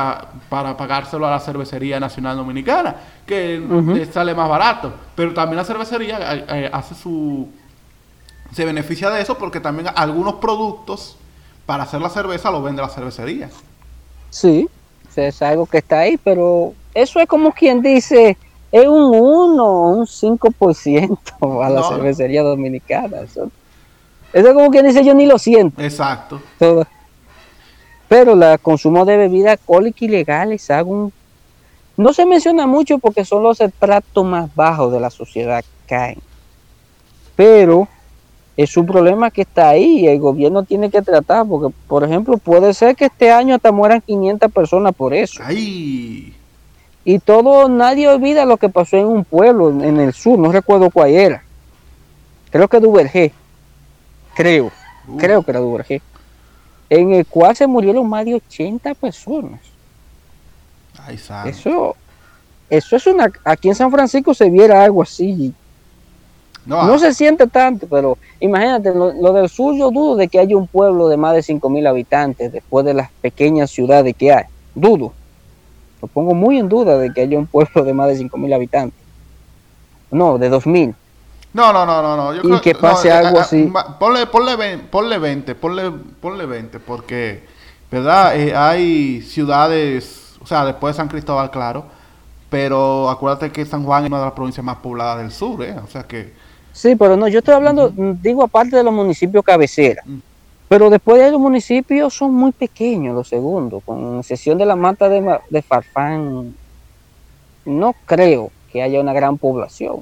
para 0.50 0.76
pagárselo 0.76 1.26
a 1.26 1.32
la 1.32 1.40
cervecería 1.40 2.00
nacional 2.00 2.38
dominicana, 2.38 2.96
que 3.26 4.08
sale 4.12 4.36
más 4.36 4.50
barato. 4.50 4.94
Pero 5.16 5.34
también 5.34 5.58
la 5.58 5.66
cervecería 5.66 6.36
eh, 6.36 6.46
eh, 6.50 6.70
hace 6.72 6.96
su... 6.96 7.48
se 8.54 8.66
beneficia 8.66 9.10
de 9.10 9.22
eso 9.22 9.38
porque 9.38 9.60
también 9.60 9.90
algunos 9.96 10.36
productos 10.36 11.18
para 11.66 11.84
hacer 11.84 12.02
la 12.02 12.10
cerveza 12.10 12.52
lo 12.52 12.62
vende 12.62 12.82
la 12.82 12.90
cervecería. 12.90 13.50
Sí, 14.30 14.68
es 15.16 15.42
algo 15.42 15.66
que 15.66 15.80
está 15.80 16.00
ahí, 16.00 16.18
pero 16.18 16.74
eso 16.94 17.20
es 17.20 17.28
como 17.28 17.52
quien 17.52 17.82
dice, 17.82 18.38
es 18.72 18.88
un 18.88 19.16
1 19.16 19.82
un 19.82 20.06
5% 20.06 21.18
a 21.64 21.70
la 21.70 21.84
cervecería 21.84 22.44
dominicana. 22.44 23.22
Eso, 23.22 23.50
es 24.34 24.46
como 24.46 24.70
quien 24.70 24.86
dice, 24.86 25.04
yo 25.04 25.14
ni 25.14 25.26
lo 25.26 25.38
siento. 25.40 25.82
Exacto. 25.82 26.42
pero 28.08 28.36
la 28.36 28.58
consumo 28.58 29.06
de 29.06 29.18
bebidas 29.18 29.60
alcohólicas 29.60 30.02
ilegales, 30.04 30.70
hago 30.70 31.12
no 31.98 32.14
se 32.14 32.26
menciona 32.26 32.66
mucho 32.66 32.98
porque 32.98 33.26
son 33.26 33.44
los 33.44 33.60
estratos 33.60 34.24
más 34.24 34.56
bajos 34.56 34.94
de 34.94 35.02
la 35.02 35.10
sociedad 35.10 35.62
que 35.62 35.88
caen. 35.88 36.20
Pero 37.36 37.90
es 38.56 38.78
un 38.78 38.86
problema 38.86 39.30
que 39.32 39.42
está 39.42 39.70
ahí 39.70 40.00
y 40.00 40.08
el 40.08 40.18
gobierno 40.18 40.64
tiene 40.64 40.90
que 40.90 41.02
tratar, 41.02 41.46
porque, 41.46 41.76
por 41.90 42.06
ejemplo, 42.06 42.38
puede 42.38 42.74
ser 42.74 42.96
que 42.96 43.06
este 43.06 43.32
año 43.32 43.56
hasta 43.56 43.74
mueran 43.74 44.00
500 44.00 44.50
personas 44.50 44.96
por 44.96 45.14
eso. 45.14 45.42
Ay. 45.46 46.34
Y 47.04 47.20
todo, 47.20 47.70
nadie 47.70 48.08
olvida 48.08 48.46
lo 48.46 48.58
que 48.58 48.70
pasó 48.70 48.98
en 48.98 49.06
un 49.06 49.26
pueblo 49.26 49.70
en 49.70 50.00
el 50.00 50.14
sur, 50.14 50.38
no 50.38 50.52
recuerdo 50.52 50.90
cuál 50.90 51.12
era. 51.12 51.44
Creo 52.52 52.68
que 52.68 52.80
Duvergé. 52.80 53.32
Creo. 54.36 54.72
Creo 55.18 55.44
que 55.44 55.52
era 55.52 55.60
Duvergé. 55.60 56.02
En 56.90 57.14
el 57.14 57.26
cual 57.26 57.56
se 57.56 57.68
murieron 57.68 58.08
más 58.08 58.26
de 58.26 58.36
80 58.36 58.96
personas. 58.96 59.62
Ay, 60.98 61.20
eso, 61.46 61.96
eso 62.70 62.96
es 62.96 63.08
una. 63.08 63.32
Aquí 63.44 63.70
en 63.70 63.76
San 63.76 63.92
Francisco 63.92 64.34
se 64.34 64.50
viera 64.50 64.84
algo 64.84 65.02
así 65.02 65.54
no, 66.70 66.94
ah. 66.94 67.00
se 67.00 67.14
siente 67.14 67.48
tanto, 67.48 67.88
pero 67.88 68.18
imagínate, 68.40 68.94
lo, 68.94 69.34
del 69.34 69.50
sur 69.50 69.76
yo 69.76 69.90
dudo 69.90 70.16
de 70.16 70.28
que 70.28 70.40
haya 70.40 70.56
un 70.56 70.68
pueblo 70.68 71.08
de 71.08 71.18
más 71.18 71.34
de 71.34 71.40
5.000 71.40 71.88
habitantes 71.88 72.52
después 72.52 72.86
de 72.86 72.94
las 72.94 73.10
pequeñas 73.22 73.72
ciudades 73.72 74.16
que 74.16 74.32
hay. 74.32 74.44
Dudo. 74.76 75.14
Lo 76.02 76.08
pongo 76.08 76.34
muy 76.34 76.58
en 76.58 76.70
duda 76.70 76.98
de 76.98 77.12
que 77.14 77.22
haya 77.22 77.38
un 77.38 77.48
pueblo 77.48 77.84
de 77.84 77.94
más 77.94 78.08
de 78.08 78.18
5.000 78.18 78.56
habitantes. 78.56 79.00
No, 80.12 80.38
de 80.38 80.52
2.000. 80.52 80.96
No, 81.54 81.74
no, 81.74 81.86
no, 81.86 82.02
no, 82.02 82.16
no. 82.16 82.34
Yo 82.34 82.56
y 82.56 82.60
que 82.62 82.76
pase 82.76 83.12
algo 83.12 83.40
así. 83.40 83.72
Ponle, 84.00 84.28
ponle, 84.28 84.56
20, 84.56 85.56
ponle, 85.56 85.92
ponle 86.22 86.46
20, 86.46 86.80
porque, 86.80 87.44
¿verdad? 87.92 88.40
Eh, 88.40 88.56
hay 88.56 89.22
ciudades, 89.22 90.38
o 90.42 90.46
sea, 90.46 90.66
después 90.66 90.96
de 90.96 90.98
San 90.98 91.08
Cristóbal, 91.08 91.50
claro, 91.52 91.86
pero 92.50 93.10
acuérdate 93.10 93.52
que 93.52 93.66
San 93.66 93.84
Juan 93.84 94.04
es 94.04 94.10
una 94.10 94.20
de 94.20 94.26
las 94.26 94.34
provincias 94.34 94.64
más 94.64 94.78
pobladas 94.78 95.20
del 95.20 95.32
sur, 95.32 95.64
¿eh? 95.64 95.76
O 95.84 95.88
sea 95.88 96.04
que 96.04 96.34
Sí, 96.80 96.96
pero 96.96 97.18
no, 97.18 97.28
yo 97.28 97.40
estoy 97.40 97.56
hablando, 97.56 97.92
digo, 98.22 98.44
aparte 98.44 98.78
de 98.78 98.84
los 98.84 98.94
municipios 98.94 99.44
cabecera. 99.44 100.04
Pero 100.70 100.90
después 100.90 101.22
de 101.22 101.32
los 101.32 101.40
municipios 101.42 102.14
son 102.14 102.34
muy 102.34 102.52
pequeños 102.52 103.16
los 103.16 103.28
segundos, 103.28 103.84
con 103.86 104.20
excepción 104.20 104.58
de 104.58 104.66
la 104.66 104.76
mata 104.76 105.10
de, 105.10 105.62
Farfán, 105.62 106.56
no 107.66 107.96
creo 108.06 108.52
que 108.72 108.82
haya 108.82 109.02
una 109.02 109.12
gran 109.12 109.38
población. 109.38 109.98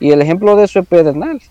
Y 0.00 0.12
el 0.12 0.22
ejemplo 0.22 0.56
de 0.56 0.64
eso 0.64 0.78
es 0.78 0.86
Pedernales. 0.86 1.50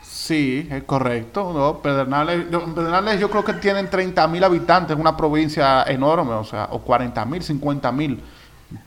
Sí, 0.00 0.66
es 0.70 0.84
correcto. 0.84 1.52
¿no? 1.52 1.78
Pedernales, 1.82 2.46
Pedernales 2.74 3.20
yo 3.20 3.30
creo 3.30 3.44
que 3.44 3.54
tienen 3.54 3.90
30 3.90 4.26
mil 4.28 4.44
habitantes, 4.44 4.96
una 4.96 5.16
provincia 5.16 5.82
enorme, 5.84 6.32
o 6.32 6.44
sea, 6.44 6.68
o 6.70 6.78
40 6.78 7.24
mil, 7.26 7.42
50 7.42 7.92
mil 7.92 8.20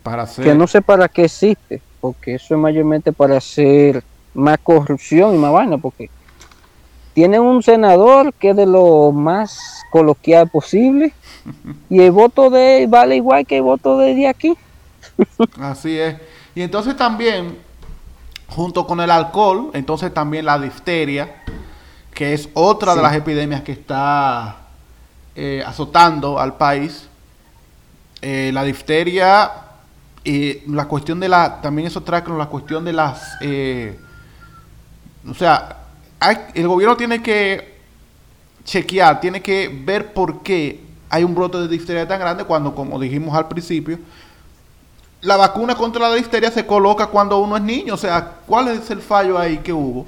para 0.02 0.24
hacer... 0.24 0.46
Que 0.46 0.56
no 0.56 0.68
sé 0.68 0.82
para 0.82 1.08
qué 1.10 1.26
existe 1.26 1.82
porque 2.00 2.36
eso 2.36 2.56
es 2.56 2.60
mayormente 2.60 3.12
para 3.12 3.38
hacer 3.38 4.04
más 4.34 4.58
corrupción 4.60 5.36
y 5.36 5.38
más 5.38 5.52
vaina, 5.52 5.78
porque 5.78 6.10
tienen 7.20 7.42
un 7.42 7.62
senador 7.62 8.34
que 8.34 8.52
es 8.52 8.56
de 8.56 8.66
lo 8.66 9.12
más 9.12 9.60
coloquial 9.92 10.48
posible 10.48 11.12
y 11.90 12.00
el 12.00 12.12
voto 12.12 12.50
de 12.50 12.84
él 12.84 12.88
vale 12.88 13.18
igual 13.18 13.46
que 13.46 13.58
el 13.58 13.64
voto 13.64 13.98
de, 13.98 14.26
aquí. 14.26 14.56
Así 15.60 16.00
es. 16.00 16.16
Y 16.56 16.62
entonces 16.62 16.96
también, 16.96 17.58
junto 18.48 18.88
con 18.88 19.02
el 19.02 19.12
alcohol, 19.12 19.70
entonces 19.74 20.14
también 20.14 20.46
la 20.46 20.58
difteria, 20.58 21.44
que 22.14 22.34
es 22.34 22.48
otra 22.54 22.96
de 22.96 23.02
las 23.02 23.14
epidemias 23.14 23.64
que 23.64 23.74
está 23.74 24.56
eh, 25.36 25.62
azotando 25.68 26.40
al 26.40 26.56
país. 26.56 27.10
Eh, 28.22 28.52
la 28.54 28.64
difteria 28.64 29.52
eh, 30.24 30.64
la 30.68 30.88
cuestión 30.88 31.20
de 31.20 31.28
la, 31.28 31.60
también 31.60 31.90
eso 31.90 32.02
trae 32.02 32.24
con 32.24 32.38
la 32.38 32.46
cuestión 32.46 32.86
de 32.86 32.94
las, 32.94 33.36
eh, 33.42 34.00
o 35.30 35.34
sea, 35.34 35.79
el 36.54 36.68
gobierno 36.68 36.98
tiene 36.98 37.22
que 37.22 37.80
chequear, 38.64 39.20
tiene 39.20 39.42
que 39.42 39.70
ver 39.86 40.14
por 40.14 40.42
qué 40.44 40.82
hay 41.10 41.24
un 41.24 41.34
brote 41.34 41.58
de 41.58 41.68
difteria 41.68 42.08
tan 42.08 42.20
grande 42.20 42.44
cuando, 42.44 42.76
como 42.76 43.00
dijimos 43.00 43.36
al 43.36 43.48
principio, 43.48 43.98
la 45.22 45.38
vacuna 45.38 45.76
contra 45.76 46.08
la 46.08 46.16
difteria 46.16 46.52
se 46.52 46.66
coloca 46.66 47.08
cuando 47.08 47.40
uno 47.40 47.58
es 47.58 47.64
niño. 47.64 47.94
O 47.94 47.98
sea, 47.98 48.36
¿cuál 48.46 48.70
es 48.70 48.90
el 48.90 49.02
fallo 49.02 49.38
ahí 49.38 49.58
que 49.58 49.74
hubo? 49.74 50.06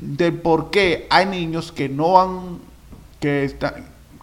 De 0.00 0.32
por 0.32 0.70
qué 0.70 1.06
hay 1.10 1.26
niños 1.26 1.70
que 1.70 1.88
no 1.88 2.20
han, 2.20 2.58
que, 3.20 3.56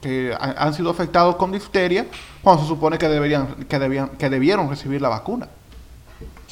que 0.02 0.36
han 0.40 0.74
sido 0.74 0.90
afectados 0.90 1.36
con 1.36 1.52
difteria 1.52 2.06
cuando 2.42 2.64
se 2.64 2.68
supone 2.68 2.98
que 2.98 3.08
deberían 3.08 3.66
que 3.70 3.80
debían 3.80 4.10
que 4.10 4.30
debieron 4.30 4.70
recibir 4.70 5.02
la 5.02 5.10
vacuna. 5.10 5.48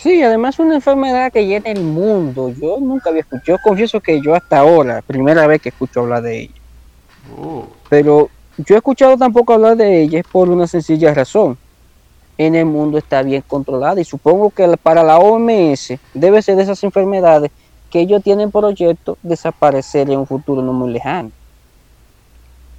Sí, 0.02 0.24
además 0.24 0.56
es 0.56 0.60
una 0.60 0.76
enfermedad 0.76 1.32
que 1.32 1.46
llena 1.46 1.70
el 1.70 1.84
mundo. 1.84 2.50
Yo 2.50 2.80
nunca 2.80 3.12
había 3.12 3.22
escuchado, 3.22 3.44
yo 3.46 3.64
confieso 3.64 4.00
que 4.00 4.20
yo 4.20 4.34
hasta 4.34 4.58
ahora, 4.58 5.04
primera 5.04 5.46
vez 5.46 5.62
que 5.62 5.70
escucho 5.70 6.00
hablar 6.00 6.24
de 6.24 6.42
ella. 6.42 6.54
Oh. 7.40 7.68
Pero 7.88 8.30
yo 8.58 8.74
he 8.74 8.78
escuchado 8.80 9.16
tampoco 9.16 9.54
hablar 9.54 9.78
de 9.78 10.02
ella 10.02 10.24
por 10.32 10.50
una 10.50 10.66
sencilla 10.66 11.14
razón. 11.14 11.56
En 12.36 12.56
el 12.56 12.66
mundo 12.66 12.98
está 12.98 13.22
bien 13.22 13.44
controlada 13.48 14.02
y 14.02 14.04
supongo 14.04 14.50
que 14.50 14.76
para 14.82 15.04
la 15.04 15.20
OMS 15.20 15.94
debe 16.16 16.42
ser 16.42 16.56
de 16.56 16.64
esas 16.64 16.84
enfermedades 16.84 17.52
que 17.92 18.00
ellos 18.00 18.24
tienen 18.24 18.50
proyecto 18.50 19.20
desaparecer 19.22 20.10
en 20.10 20.18
un 20.18 20.26
futuro 20.26 20.64
no 20.64 20.74
muy 20.74 20.92
lejano. 20.92 21.30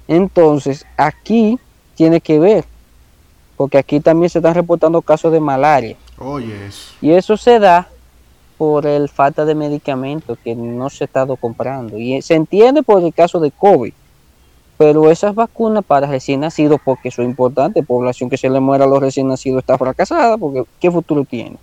Entonces, 0.09 0.85
aquí 0.97 1.57
tiene 1.95 2.19
que 2.19 2.37
ver, 2.39 2.65
porque 3.63 3.77
aquí 3.77 4.01
también 4.01 4.29
se 4.29 4.39
están 4.39 4.55
reportando 4.55 5.01
casos 5.01 5.31
de 5.31 5.39
malaria. 5.39 5.95
Oye, 6.17 6.69
Y 6.99 7.11
eso 7.11 7.37
se 7.37 7.59
da 7.59 7.87
por 8.57 8.85
el 8.85 9.07
falta 9.07 9.45
de 9.45 9.55
medicamentos 9.55 10.37
que 10.43 10.53
no 10.53 10.89
se 10.89 11.05
ha 11.05 11.07
estado 11.07 11.37
comprando. 11.37 11.97
Y 11.97 12.21
se 12.21 12.33
entiende 12.33 12.83
por 12.83 13.01
el 13.01 13.13
caso 13.13 13.39
de 13.39 13.51
COVID. 13.51 13.93
Pero 14.77 15.09
esas 15.09 15.33
vacunas 15.33 15.85
para 15.85 16.07
recién 16.07 16.41
nacidos, 16.41 16.81
porque 16.83 17.07
eso 17.07 17.21
es 17.21 17.29
importante, 17.29 17.83
población 17.83 18.29
que 18.29 18.35
se 18.35 18.49
le 18.49 18.59
muera 18.59 18.83
a 18.83 18.87
los 18.87 18.99
recién 18.99 19.29
nacidos 19.29 19.59
está 19.59 19.77
fracasada, 19.77 20.37
porque 20.37 20.65
¿qué 20.81 20.91
futuro 20.91 21.23
tiene? 21.23 21.55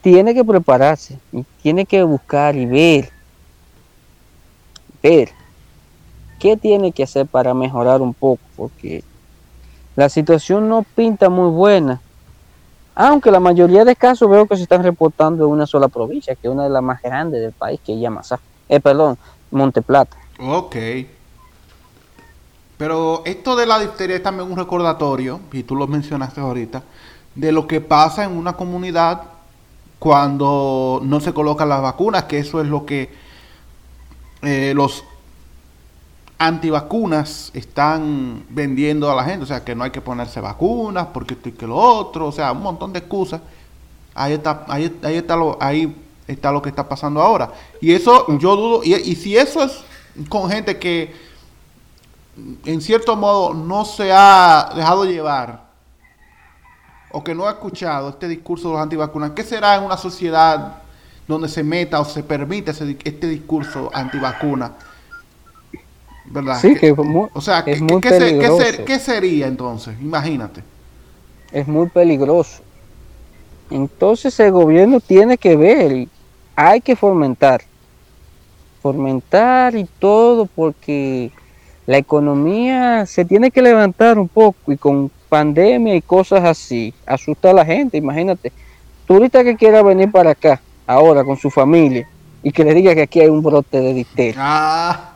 Tiene 0.00 0.32
que 0.32 0.42
prepararse, 0.46 1.18
y 1.30 1.44
tiene 1.60 1.84
que 1.84 2.02
buscar 2.02 2.56
y 2.56 2.64
ver, 2.64 3.10
ver 5.02 5.28
qué 6.38 6.56
tiene 6.56 6.90
que 6.92 7.02
hacer 7.02 7.26
para 7.26 7.52
mejorar 7.52 8.00
un 8.00 8.14
poco, 8.14 8.40
porque 8.56 9.04
la 9.96 10.08
situación 10.08 10.68
no 10.68 10.84
pinta 10.94 11.28
muy 11.28 11.50
buena. 11.50 12.00
Aunque 12.94 13.30
la 13.30 13.40
mayoría 13.40 13.84
de 13.84 13.96
casos 13.96 14.30
veo 14.30 14.46
que 14.46 14.56
se 14.56 14.62
están 14.62 14.82
reportando 14.82 15.44
en 15.44 15.50
una 15.50 15.66
sola 15.66 15.88
provincia, 15.88 16.34
que 16.34 16.48
es 16.48 16.52
una 16.52 16.64
de 16.64 16.70
las 16.70 16.82
más 16.82 17.02
grandes 17.02 17.40
del 17.40 17.52
país, 17.52 17.80
que 17.84 17.94
es 17.94 18.00
Yamasá. 18.00 18.38
Eh, 18.68 18.80
perdón, 18.80 19.18
Monteplata. 19.50 20.16
Ok. 20.38 20.76
Pero 22.78 23.22
esto 23.24 23.56
de 23.56 23.66
la 23.66 23.78
difteria 23.78 24.16
es 24.16 24.22
también 24.22 24.50
un 24.50 24.56
recordatorio, 24.56 25.40
y 25.52 25.62
tú 25.62 25.76
lo 25.76 25.86
mencionaste 25.86 26.40
ahorita, 26.40 26.82
de 27.34 27.52
lo 27.52 27.66
que 27.66 27.80
pasa 27.80 28.24
en 28.24 28.32
una 28.32 28.54
comunidad 28.54 29.22
cuando 29.98 31.00
no 31.02 31.20
se 31.20 31.32
colocan 31.32 31.68
las 31.70 31.80
vacunas, 31.80 32.24
que 32.24 32.38
eso 32.38 32.60
es 32.60 32.66
lo 32.66 32.84
que 32.84 33.10
eh, 34.42 34.72
los 34.74 35.04
antivacunas 36.38 37.50
están 37.54 38.44
vendiendo 38.50 39.10
a 39.10 39.14
la 39.14 39.24
gente, 39.24 39.44
o 39.44 39.46
sea, 39.46 39.64
que 39.64 39.74
no 39.74 39.84
hay 39.84 39.90
que 39.90 40.00
ponerse 40.00 40.40
vacunas 40.40 41.08
porque 41.12 41.34
esto 41.34 41.48
y 41.48 41.52
que 41.52 41.66
lo 41.66 41.76
otro, 41.76 42.26
o 42.26 42.32
sea, 42.32 42.52
un 42.52 42.62
montón 42.62 42.92
de 42.92 42.98
excusas. 42.98 43.40
Ahí 44.14 44.34
está, 44.34 44.64
ahí, 44.68 44.98
ahí 45.02 45.16
está 45.16 45.36
lo, 45.36 45.56
ahí 45.60 45.94
está 46.26 46.52
lo 46.52 46.60
que 46.60 46.68
está 46.68 46.88
pasando 46.88 47.20
ahora. 47.22 47.52
Y 47.80 47.92
eso 47.92 48.26
yo 48.38 48.56
dudo, 48.56 48.80
y, 48.84 48.94
y 48.94 49.14
si 49.16 49.36
eso 49.36 49.62
es 49.62 49.84
con 50.28 50.50
gente 50.50 50.78
que 50.78 51.14
en 52.64 52.80
cierto 52.80 53.16
modo 53.16 53.54
no 53.54 53.84
se 53.84 54.12
ha 54.12 54.70
dejado 54.74 55.04
llevar 55.04 55.64
o 57.12 57.24
que 57.24 57.34
no 57.34 57.46
ha 57.46 57.52
escuchado 57.52 58.10
este 58.10 58.28
discurso 58.28 58.68
de 58.68 58.74
los 58.74 58.82
antivacunas, 58.82 59.30
¿qué 59.30 59.42
será 59.42 59.76
en 59.76 59.84
una 59.84 59.96
sociedad 59.96 60.82
donde 61.26 61.48
se 61.48 61.62
meta 61.62 61.98
o 61.98 62.04
se 62.04 62.22
permite 62.22 62.72
este 62.72 63.26
discurso 63.26 63.90
antivacuna? 63.94 64.72
¿Verdad? 66.30 66.58
Sí, 66.60 66.74
que, 66.74 66.92
muy, 66.92 67.28
o 67.32 67.40
sea, 67.40 67.60
es 67.60 67.80
muy 67.80 68.00
peligroso. 68.00 68.64
¿qué, 68.84 68.98
sería 68.98 69.46
entonces? 69.46 69.96
Imagínate. 70.00 70.62
Es 71.52 71.66
muy 71.66 71.88
peligroso. 71.88 72.62
Entonces 73.70 74.38
el 74.40 74.52
gobierno 74.52 75.00
tiene 75.00 75.38
que 75.38 75.56
ver, 75.56 76.08
hay 76.54 76.80
que 76.80 76.94
fomentar, 76.94 77.62
fomentar 78.80 79.74
y 79.74 79.84
todo 79.98 80.46
porque 80.46 81.32
la 81.86 81.98
economía 81.98 83.06
se 83.06 83.24
tiene 83.24 83.50
que 83.50 83.62
levantar 83.62 84.18
un 84.18 84.28
poco 84.28 84.70
y 84.70 84.76
con 84.76 85.10
pandemia 85.28 85.96
y 85.96 86.02
cosas 86.02 86.44
así, 86.44 86.94
asusta 87.04 87.50
a 87.50 87.54
la 87.54 87.64
gente, 87.64 87.96
imagínate, 87.96 88.52
turista 89.04 89.42
que 89.42 89.56
quiera 89.56 89.82
venir 89.82 90.12
para 90.12 90.30
acá 90.30 90.60
ahora 90.86 91.24
con 91.24 91.36
su 91.36 91.50
familia 91.50 92.08
y 92.44 92.52
que 92.52 92.62
le 92.62 92.72
diga 92.74 92.94
que 92.94 93.02
aquí 93.02 93.20
hay 93.20 93.28
un 93.28 93.42
brote 93.42 93.80
de 93.80 93.94
difteria. 93.94 94.36
Ah 94.38 95.15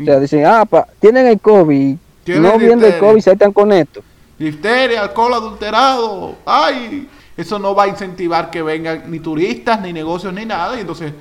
o 0.00 0.04
sea, 0.04 0.20
dicen, 0.20 0.44
ah, 0.46 0.66
tienen 1.00 1.26
el 1.26 1.40
COVID, 1.40 1.96
no 2.26 2.58
viendo 2.58 2.86
el 2.86 2.98
COVID, 2.98 3.20
se 3.20 3.32
están 3.32 3.52
con 3.52 3.72
esto. 3.72 4.02
Difteria, 4.38 5.02
alcohol 5.02 5.34
adulterado, 5.34 6.36
ay, 6.44 7.08
eso 7.36 7.58
no 7.58 7.74
va 7.74 7.84
a 7.84 7.88
incentivar 7.88 8.50
que 8.50 8.62
vengan 8.62 9.10
ni 9.10 9.20
turistas, 9.20 9.80
ni 9.80 9.92
negocios, 9.92 10.32
ni 10.32 10.44
nada, 10.44 10.76
y 10.76 10.80
entonces 10.80 11.12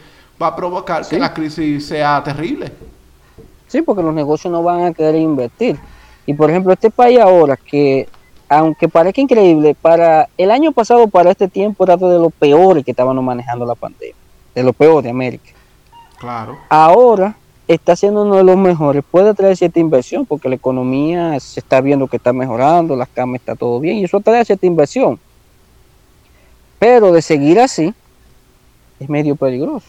va 0.41 0.47
a 0.47 0.55
provocar 0.55 1.07
que 1.07 1.17
la 1.17 1.33
crisis 1.33 1.87
sea 1.87 2.23
terrible. 2.23 2.71
Sí, 3.67 3.81
porque 3.81 4.03
los 4.03 4.13
negocios 4.13 4.51
no 4.51 4.63
van 4.63 4.85
a 4.85 4.93
querer 4.93 5.15
invertir. 5.15 5.77
Y 6.25 6.33
por 6.33 6.49
ejemplo, 6.49 6.73
este 6.73 6.89
país 6.91 7.19
ahora, 7.19 7.57
que 7.57 8.07
aunque 8.49 8.87
parezca 8.87 9.19
increíble, 9.19 9.75
para 9.79 10.29
el 10.37 10.51
año 10.51 10.71
pasado, 10.71 11.07
para 11.07 11.31
este 11.31 11.47
tiempo, 11.47 11.83
era 11.83 11.97
de 11.97 12.19
los 12.19 12.33
peores 12.33 12.85
que 12.85 12.91
estaban 12.91 13.23
manejando 13.23 13.65
la 13.65 13.75
pandemia, 13.75 14.15
de 14.55 14.63
los 14.63 14.75
peores 14.75 15.03
de 15.03 15.09
América. 15.09 15.51
Claro. 16.17 16.57
Ahora 16.69 17.35
está 17.67 17.95
siendo 17.95 18.23
uno 18.23 18.37
de 18.37 18.43
los 18.43 18.57
mejores. 18.57 19.03
Puede 19.09 19.33
traer 19.33 19.57
cierta 19.57 19.79
inversión 19.79 20.25
porque 20.25 20.49
la 20.49 20.55
economía 20.55 21.39
se 21.39 21.59
está 21.59 21.81
viendo 21.81 22.07
que 22.07 22.17
está 22.17 22.33
mejorando, 22.33 22.95
las 22.95 23.09
camas 23.09 23.41
está 23.41 23.55
todo 23.55 23.79
bien 23.79 23.97
y 23.97 24.05
eso 24.05 24.19
trae 24.19 24.45
cierta 24.45 24.65
inversión. 24.65 25.19
Pero 26.79 27.11
de 27.11 27.21
seguir 27.21 27.59
así 27.59 27.93
es 28.99 29.09
medio 29.09 29.35
peligroso. 29.35 29.85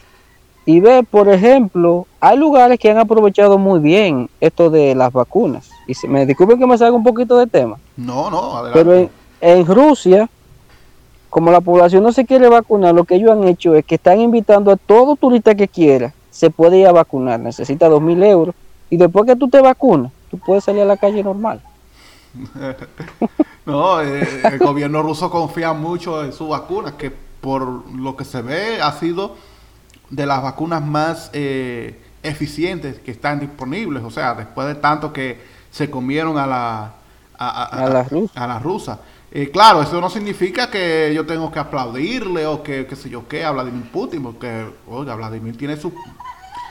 Y 0.66 0.80
ve, 0.80 1.02
por 1.02 1.30
ejemplo, 1.30 2.06
hay 2.20 2.36
lugares 2.36 2.78
que 2.78 2.90
han 2.90 2.98
aprovechado 2.98 3.56
muy 3.56 3.80
bien 3.80 4.28
esto 4.40 4.68
de 4.68 4.94
las 4.94 5.12
vacunas. 5.12 5.70
Y 5.86 5.94
se, 5.94 6.08
me 6.08 6.26
disculpen 6.26 6.58
que 6.58 6.66
me 6.66 6.76
salga 6.76 6.94
un 6.94 7.04
poquito 7.04 7.38
de 7.38 7.46
tema. 7.46 7.78
No, 7.96 8.30
no, 8.30 8.56
adelante. 8.56 8.78
Pero 8.78 8.94
en, 8.94 9.10
en 9.40 9.66
Rusia, 9.66 10.28
como 11.30 11.50
la 11.50 11.62
población 11.62 12.02
no 12.02 12.12
se 12.12 12.26
quiere 12.26 12.48
vacunar, 12.48 12.94
lo 12.94 13.04
que 13.04 13.14
ellos 13.14 13.30
han 13.30 13.44
hecho 13.44 13.74
es 13.76 13.84
que 13.84 13.94
están 13.94 14.20
invitando 14.20 14.70
a 14.70 14.76
todo 14.76 15.16
turista 15.16 15.54
que 15.54 15.68
quiera 15.68 16.12
se 16.38 16.50
puede 16.50 16.78
ir 16.78 16.86
a 16.86 16.92
vacunar, 16.92 17.40
necesita 17.40 17.88
dos 17.88 18.00
mil 18.00 18.22
euros 18.22 18.54
y 18.90 18.96
después 18.96 19.26
que 19.26 19.34
tú 19.34 19.48
te 19.48 19.60
vacunas, 19.60 20.12
tú 20.30 20.38
puedes 20.38 20.62
salir 20.62 20.82
a 20.82 20.84
la 20.84 20.96
calle 20.96 21.24
normal. 21.24 21.60
no, 23.66 24.00
eh, 24.00 24.24
el 24.44 24.58
gobierno 24.60 25.02
ruso 25.02 25.32
confía 25.32 25.72
mucho 25.72 26.22
en 26.22 26.32
sus 26.32 26.48
vacunas, 26.48 26.92
que 26.92 27.10
por 27.10 27.90
lo 27.90 28.16
que 28.16 28.24
se 28.24 28.40
ve 28.40 28.80
ha 28.80 28.92
sido 28.92 29.34
de 30.10 30.26
las 30.26 30.40
vacunas 30.40 30.80
más 30.80 31.28
eh, 31.32 32.00
eficientes 32.22 33.00
que 33.00 33.10
están 33.10 33.40
disponibles. 33.40 34.04
O 34.04 34.10
sea, 34.12 34.34
después 34.34 34.68
de 34.68 34.76
tanto 34.76 35.12
que 35.12 35.40
se 35.72 35.90
comieron 35.90 36.38
a 36.38 36.46
la, 36.46 36.92
a. 37.36 37.64
A 38.36 38.46
la 38.46 38.60
rusa. 38.60 39.00
Eh, 39.30 39.50
claro, 39.50 39.82
eso 39.82 40.00
no 40.00 40.08
significa 40.08 40.70
que 40.70 41.12
yo 41.14 41.26
tengo 41.26 41.52
que 41.52 41.58
aplaudirle 41.58 42.46
o 42.46 42.62
que, 42.62 42.86
qué 42.86 42.96
sé 42.96 43.10
yo 43.10 43.28
qué, 43.28 43.44
a 43.44 43.50
Vladimir 43.50 43.90
Putin, 43.90 44.22
porque, 44.22 44.66
oiga, 44.86 45.14
Vladimir 45.14 45.56
tiene 45.56 45.76
su 45.76 45.92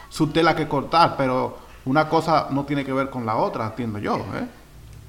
su 0.09 0.27
tela 0.27 0.55
que 0.55 0.67
cortar, 0.67 1.15
pero 1.17 1.57
una 1.85 2.09
cosa 2.09 2.47
no 2.49 2.65
tiene 2.65 2.83
que 2.83 2.93
ver 2.93 3.09
con 3.09 3.25
la 3.25 3.35
otra, 3.37 3.67
entiendo 3.67 3.99
yo. 3.99 4.17
¿eh? 4.17 4.47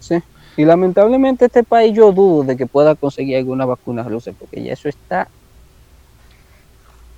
Sí, 0.01 0.22
y 0.57 0.64
lamentablemente 0.64 1.46
este 1.46 1.62
país 1.62 1.94
yo 1.94 2.12
dudo 2.12 2.44
de 2.44 2.57
que 2.57 2.66
pueda 2.66 2.94
conseguir 2.94 3.38
alguna 3.38 3.64
vacuna 3.64 4.03
rusa, 4.03 4.32
porque 4.38 4.62
ya 4.62 4.72
eso 4.72 4.88
está, 4.88 5.28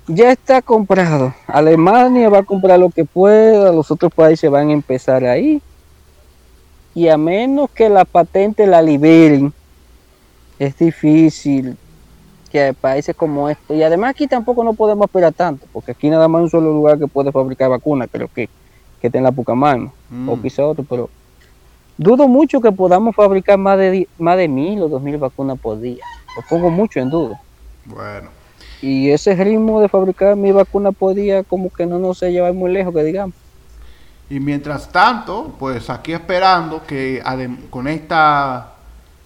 ya 0.07 0.31
está 0.31 0.61
comprado. 0.61 1.33
Alemania 1.47 2.29
va 2.29 2.39
a 2.39 2.43
comprar 2.43 2.79
lo 2.79 2.89
que 2.89 3.03
pueda, 3.03 3.71
los 3.71 3.91
otros 3.91 4.13
países 4.13 4.49
van 4.49 4.69
a 4.69 4.73
empezar 4.73 5.25
ahí, 5.25 5.61
y 6.93 7.07
a 7.07 7.17
menos 7.17 7.69
que 7.71 7.89
la 7.89 8.05
patente 8.05 8.67
la 8.67 8.81
liberen, 8.81 9.53
es 10.61 10.77
difícil 10.77 11.75
que 12.51 12.71
países 12.79 13.15
como 13.15 13.49
esto, 13.49 13.73
y 13.73 13.81
además 13.81 14.11
aquí 14.11 14.27
tampoco 14.27 14.63
no 14.63 14.73
podemos 14.73 15.05
esperar 15.05 15.33
tanto, 15.33 15.65
porque 15.73 15.91
aquí 15.91 16.07
nada 16.07 16.27
más 16.27 16.43
un 16.43 16.49
solo 16.51 16.71
lugar 16.71 16.99
que 16.99 17.07
puede 17.07 17.31
fabricar 17.31 17.69
vacunas, 17.69 18.09
creo 18.11 18.27
que, 18.27 18.47
que 18.99 19.07
está 19.07 19.17
en 19.17 19.23
la 19.23 19.31
Pucamano, 19.31 19.91
o 20.27 20.35
mm. 20.35 20.41
quizá 20.43 20.63
otro, 20.63 20.85
pero 20.87 21.09
dudo 21.97 22.27
mucho 22.27 22.61
que 22.61 22.71
podamos 22.71 23.15
fabricar 23.15 23.57
más 23.57 23.79
de, 23.79 24.07
más 24.19 24.37
de 24.37 24.47
mil 24.47 24.83
o 24.83 24.87
dos 24.87 25.01
mil 25.01 25.17
vacunas 25.17 25.57
por 25.57 25.79
día, 25.79 26.03
lo 26.35 26.43
pongo 26.47 26.69
mucho 26.69 26.99
en 26.99 27.09
duda. 27.09 27.41
Bueno. 27.85 28.29
Y 28.83 29.09
ese 29.09 29.33
ritmo 29.33 29.81
de 29.81 29.89
fabricar 29.89 30.35
mi 30.35 30.51
vacuna 30.51 30.91
por 30.91 31.15
día 31.15 31.43
como 31.43 31.71
que 31.71 31.87
no 31.87 31.97
nos 31.97 32.19
se 32.19 32.31
lleva 32.31 32.53
muy 32.53 32.71
lejos, 32.71 32.93
que 32.93 33.03
digamos. 33.03 33.35
Y 34.29 34.39
mientras 34.39 34.91
tanto, 34.91 35.55
pues 35.57 35.89
aquí 35.89 36.13
esperando 36.13 36.83
que 36.85 37.23
con 37.71 37.87
esta 37.87 38.73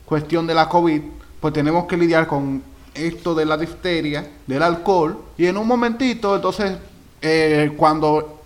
cuestión 0.06 0.48
de 0.48 0.54
la 0.54 0.70
COVID, 0.70 1.02
pues 1.46 1.54
tenemos 1.54 1.86
que 1.86 1.96
lidiar 1.96 2.26
con 2.26 2.64
esto 2.96 3.36
de 3.36 3.46
la 3.46 3.56
difteria, 3.56 4.26
del 4.48 4.64
alcohol, 4.64 5.26
y 5.38 5.46
en 5.46 5.58
un 5.58 5.68
momentito, 5.68 6.36
entonces, 6.36 6.76
eh, 7.22 7.72
cuando 7.78 8.40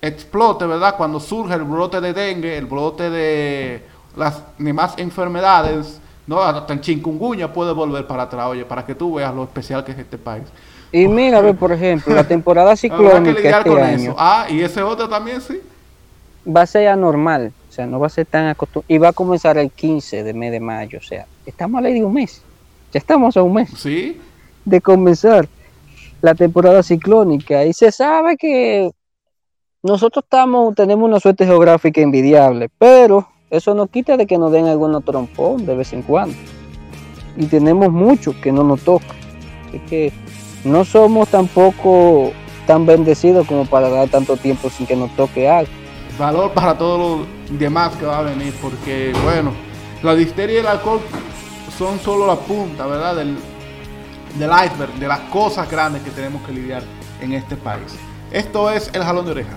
explote, 0.00 0.64
¿verdad? 0.64 0.96
Cuando 0.96 1.20
surge 1.20 1.52
el 1.52 1.64
brote 1.64 2.00
de 2.00 2.14
dengue, 2.14 2.56
el 2.56 2.64
brote 2.64 3.10
de 3.10 3.82
las 4.16 4.42
demás 4.56 4.94
enfermedades 4.96 6.00
No, 6.26 6.40
hasta 6.40 6.72
en 6.72 6.80
Chingunguña 6.80 7.52
puede 7.52 7.74
volver 7.74 8.06
para 8.06 8.22
atrás, 8.22 8.46
oye, 8.46 8.64
para 8.64 8.86
que 8.86 8.94
tú 8.94 9.16
veas 9.16 9.34
lo 9.34 9.42
especial 9.42 9.84
que 9.84 9.92
es 9.92 9.98
este 9.98 10.16
país. 10.16 10.44
Y 10.90 11.06
mira, 11.08 11.42
por 11.52 11.72
ejemplo, 11.72 12.14
la 12.14 12.24
temporada 12.24 12.74
ciclónica 12.76 13.58
este 13.58 13.82
año. 13.82 14.14
Ah, 14.16 14.46
y 14.48 14.62
ese 14.62 14.82
otro 14.82 15.06
también, 15.10 15.42
sí. 15.42 15.60
Va 16.48 16.62
a 16.62 16.66
ser 16.66 16.88
anormal, 16.88 17.52
o 17.68 17.72
sea, 17.72 17.84
no 17.84 18.00
va 18.00 18.06
a 18.06 18.08
ser 18.08 18.24
tan 18.24 18.46
acostumbrado. 18.46 18.86
Y 18.88 18.96
va 18.96 19.08
a 19.08 19.12
comenzar 19.12 19.58
el 19.58 19.70
15 19.70 20.24
de 20.24 20.32
mes 20.32 20.52
de 20.52 20.60
mayo, 20.60 21.00
o 21.00 21.02
sea, 21.02 21.26
estamos 21.44 21.80
a 21.80 21.82
ley 21.82 21.92
de 21.92 22.02
un 22.02 22.14
mes. 22.14 22.45
Ya 22.96 23.00
estamos 23.00 23.36
a 23.36 23.42
un 23.42 23.52
mes. 23.52 23.68
Sí. 23.76 24.18
De 24.64 24.80
comenzar 24.80 25.46
la 26.22 26.34
temporada 26.34 26.82
ciclónica. 26.82 27.62
Y 27.66 27.74
se 27.74 27.92
sabe 27.92 28.38
que 28.38 28.90
nosotros 29.82 30.24
estamos, 30.24 30.74
tenemos 30.74 31.06
una 31.06 31.20
suerte 31.20 31.44
geográfica 31.44 32.00
envidiable, 32.00 32.70
pero 32.78 33.28
eso 33.50 33.74
no 33.74 33.86
quita 33.86 34.16
de 34.16 34.26
que 34.26 34.38
nos 34.38 34.50
den 34.50 34.64
algunos 34.64 35.04
trompón 35.04 35.66
de 35.66 35.76
vez 35.76 35.92
en 35.92 36.00
cuando. 36.00 36.34
Y 37.36 37.44
tenemos 37.44 37.92
mucho 37.92 38.34
que 38.40 38.50
no 38.50 38.64
nos 38.64 38.80
toca. 38.80 39.14
Así 39.68 39.78
que 39.80 40.10
no 40.64 40.86
somos 40.86 41.28
tampoco 41.28 42.32
tan 42.66 42.86
bendecidos 42.86 43.46
como 43.46 43.66
para 43.66 43.90
dar 43.90 44.08
tanto 44.08 44.38
tiempo 44.38 44.70
sin 44.70 44.86
que 44.86 44.96
nos 44.96 45.14
toque 45.16 45.46
algo. 45.46 45.70
Valor 46.18 46.50
para 46.52 46.78
todos 46.78 46.98
los 47.18 47.58
demás 47.58 47.94
que 47.96 48.06
va 48.06 48.20
a 48.20 48.22
venir, 48.22 48.54
porque 48.62 49.12
bueno, 49.22 49.50
la 50.02 50.14
difteria 50.14 50.56
y 50.56 50.58
el 50.60 50.66
alcohol 50.66 51.00
son 51.78 52.00
solo 52.00 52.26
la 52.26 52.36
punta, 52.36 52.86
¿verdad? 52.86 53.16
Del, 53.16 53.36
del 54.38 54.50
iceberg, 54.50 54.92
de 54.94 55.08
las 55.08 55.20
cosas 55.30 55.70
grandes 55.70 56.02
que 56.02 56.10
tenemos 56.10 56.42
que 56.42 56.52
lidiar 56.52 56.82
en 57.20 57.32
este 57.32 57.56
país. 57.56 57.94
Esto 58.30 58.70
es 58.70 58.90
el 58.92 59.02
jalón 59.02 59.26
de 59.26 59.30
oreja. 59.32 59.52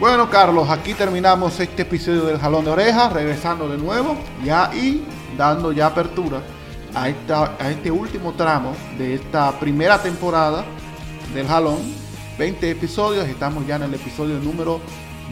Bueno, 0.00 0.30
Carlos, 0.30 0.70
aquí 0.70 0.94
terminamos 0.94 1.58
este 1.58 1.82
episodio 1.82 2.24
del 2.24 2.38
Jalón 2.38 2.64
de 2.64 2.70
Orejas, 2.70 3.12
regresando 3.12 3.68
de 3.68 3.76
nuevo 3.76 4.16
ya 4.44 4.70
y 4.72 5.04
dando 5.36 5.72
ya 5.72 5.86
apertura 5.86 6.40
a, 6.94 7.08
esta, 7.08 7.56
a 7.58 7.68
este 7.68 7.90
último 7.90 8.32
tramo 8.34 8.74
de 8.96 9.14
esta 9.14 9.50
primera 9.58 10.00
temporada 10.00 10.64
del 11.34 11.48
Jalón. 11.48 12.07
20 12.38 12.70
episodios, 12.70 13.26
estamos 13.26 13.66
ya 13.66 13.76
en 13.76 13.82
el 13.82 13.94
episodio 13.94 14.38
número 14.38 14.80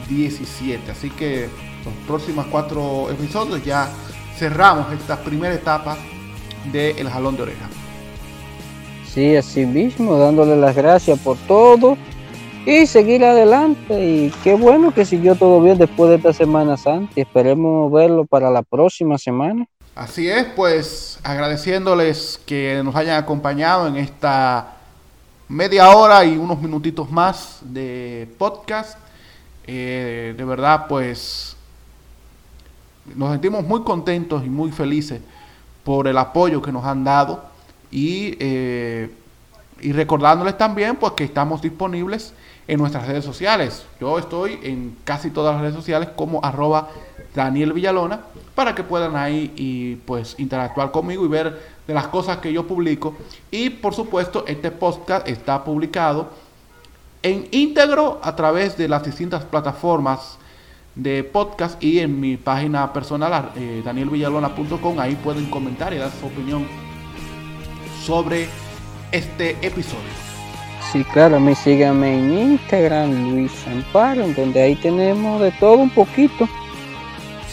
17. 0.09 0.91
Así 0.91 1.09
que 1.11 1.49
los 1.85 1.95
próximos 2.07 2.47
cuatro 2.51 3.09
episodios 3.11 3.65
ya 3.65 3.89
cerramos 4.37 4.93
esta 4.93 5.17
primera 5.17 5.55
etapa 5.55 5.97
del 6.73 6.99
El 6.99 7.09
Jalón 7.09 7.37
de 7.37 7.45
Orejas. 7.45 7.71
Sí, 9.07 9.37
así 9.37 9.65
mismo, 9.65 10.19
dándole 10.19 10.57
las 10.57 10.75
gracias 10.75 11.19
por 11.21 11.37
todo 11.47 11.97
y 12.67 12.87
seguir 12.87 13.25
adelante. 13.25 14.05
Y 14.05 14.33
qué 14.43 14.55
bueno 14.55 14.93
que 14.93 15.05
siguió 15.05 15.37
todo 15.37 15.63
bien 15.63 15.79
después 15.79 16.11
de 16.11 16.17
esta 16.17 16.33
Semana 16.33 16.77
Santa. 16.77 17.13
Esperemos 17.15 17.91
verlo 17.93 18.27
para 18.27 18.51
la 18.51 18.63
próxima 18.63 19.17
semana. 19.17 19.65
Así 19.95 20.29
es, 20.29 20.45
pues 20.57 21.21
agradeciéndoles 21.23 22.41
que 22.45 22.83
nos 22.85 22.97
hayan 22.97 23.17
acompañado 23.17 23.87
en 23.87 23.97
esta 23.97 24.76
media 25.49 25.88
hora 25.90 26.24
y 26.24 26.36
unos 26.36 26.61
minutitos 26.61 27.11
más 27.11 27.59
de 27.62 28.28
podcast. 28.38 28.99
Eh, 29.66 30.34
de 30.36 30.44
verdad, 30.44 30.86
pues 30.88 31.57
nos 33.14 33.32
sentimos 33.32 33.64
muy 33.64 33.82
contentos 33.82 34.44
y 34.44 34.49
muy 34.49 34.72
felices 34.72 35.20
por 35.84 36.09
el 36.09 36.18
apoyo 36.18 36.61
que 36.61 36.72
nos 36.72 36.84
han 36.84 37.05
dado 37.05 37.44
y, 37.90 38.36
eh, 38.40 39.11
y 39.80 39.92
recordándoles 39.92 40.59
también 40.59 40.97
pues 40.97 41.12
que 41.12 41.24
estamos 41.24 41.62
disponibles 41.62 42.32
en 42.66 42.78
nuestras 42.78 43.07
redes 43.07 43.24
sociales. 43.24 43.86
Yo 44.01 44.18
estoy 44.18 44.59
en 44.62 44.97
casi 45.05 45.30
todas 45.30 45.55
las 45.55 45.62
redes 45.62 45.76
sociales 45.76 46.09
como 46.16 46.44
arroba 46.44 46.90
Daniel 47.34 47.72
Villalona 47.72 48.20
para 48.55 48.74
que 48.74 48.82
puedan 48.82 49.14
ahí 49.14 49.53
y 49.55 49.97
pues 49.97 50.34
interactuar 50.38 50.90
conmigo 50.90 51.24
y 51.24 51.28
ver 51.28 51.76
de 51.87 51.95
las 51.95 52.09
cosas 52.09 52.39
que 52.39 52.53
yo 52.53 52.66
publico. 52.66 53.14
Y 53.51 53.70
por 53.70 53.95
supuesto, 53.95 54.45
este 54.47 54.70
podcast 54.70 55.28
está 55.28 55.62
publicado 55.64 56.30
en 57.22 57.49
íntegro 57.51 58.20
a 58.22 58.37
través 58.37 58.76
de 58.76 58.89
las 58.89 59.05
distintas 59.05 59.45
plataformas 59.45 60.39
de 60.95 61.24
podcast 61.24 61.82
y 61.82 61.99
en 61.99 62.18
mi 62.18 62.37
página 62.37 62.93
personal 62.93 63.53
eh, 63.55 63.82
danielvillalona.com 63.84 64.99
ahí 64.99 65.14
pueden 65.16 65.47
comentar 65.51 65.93
y 65.93 65.99
dar 65.99 66.11
su 66.11 66.26
opinión 66.26 66.66
sobre 68.03 68.49
este 69.12 69.51
episodio. 69.61 70.26
Sí, 70.93 71.05
claro, 71.12 71.41
me 71.41 71.55
síganme 71.55 72.18
en 72.18 72.53
Instagram, 72.53 73.34
Luis 73.34 73.53
Amparo, 73.66 74.26
donde 74.28 74.62
ahí 74.62 74.76
tenemos 74.76 75.43
de 75.43 75.51
todo 75.53 75.78
un 75.78 75.91
poquito. 75.91 76.49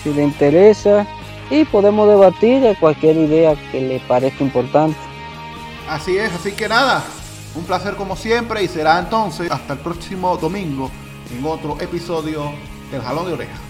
Si 0.02 0.14
le 0.14 0.24
interesa 0.24 1.06
y 1.54 1.66
podemos 1.66 2.10
debatir 2.10 2.62
de 2.62 2.76
cualquier 2.76 3.16
idea 3.16 3.56
que 3.72 3.80
le 3.80 4.00
parezca 4.00 4.44
importante. 4.44 4.98
Así 5.88 6.18
es, 6.18 6.34
así 6.34 6.54
que 6.54 6.68
nada, 6.68 7.04
un 7.54 7.64
placer 7.64 7.96
como 7.96 8.16
siempre 8.16 8.64
y 8.64 8.68
será 8.68 8.98
entonces 8.98 9.52
hasta 9.52 9.74
el 9.74 9.80
próximo 9.80 10.36
domingo 10.38 10.90
en 11.32 11.46
otro 11.46 11.78
episodio 11.80 12.52
del 12.92 13.02
Jalón 13.02 13.28
de 13.28 13.34
Oreja. 13.34 13.63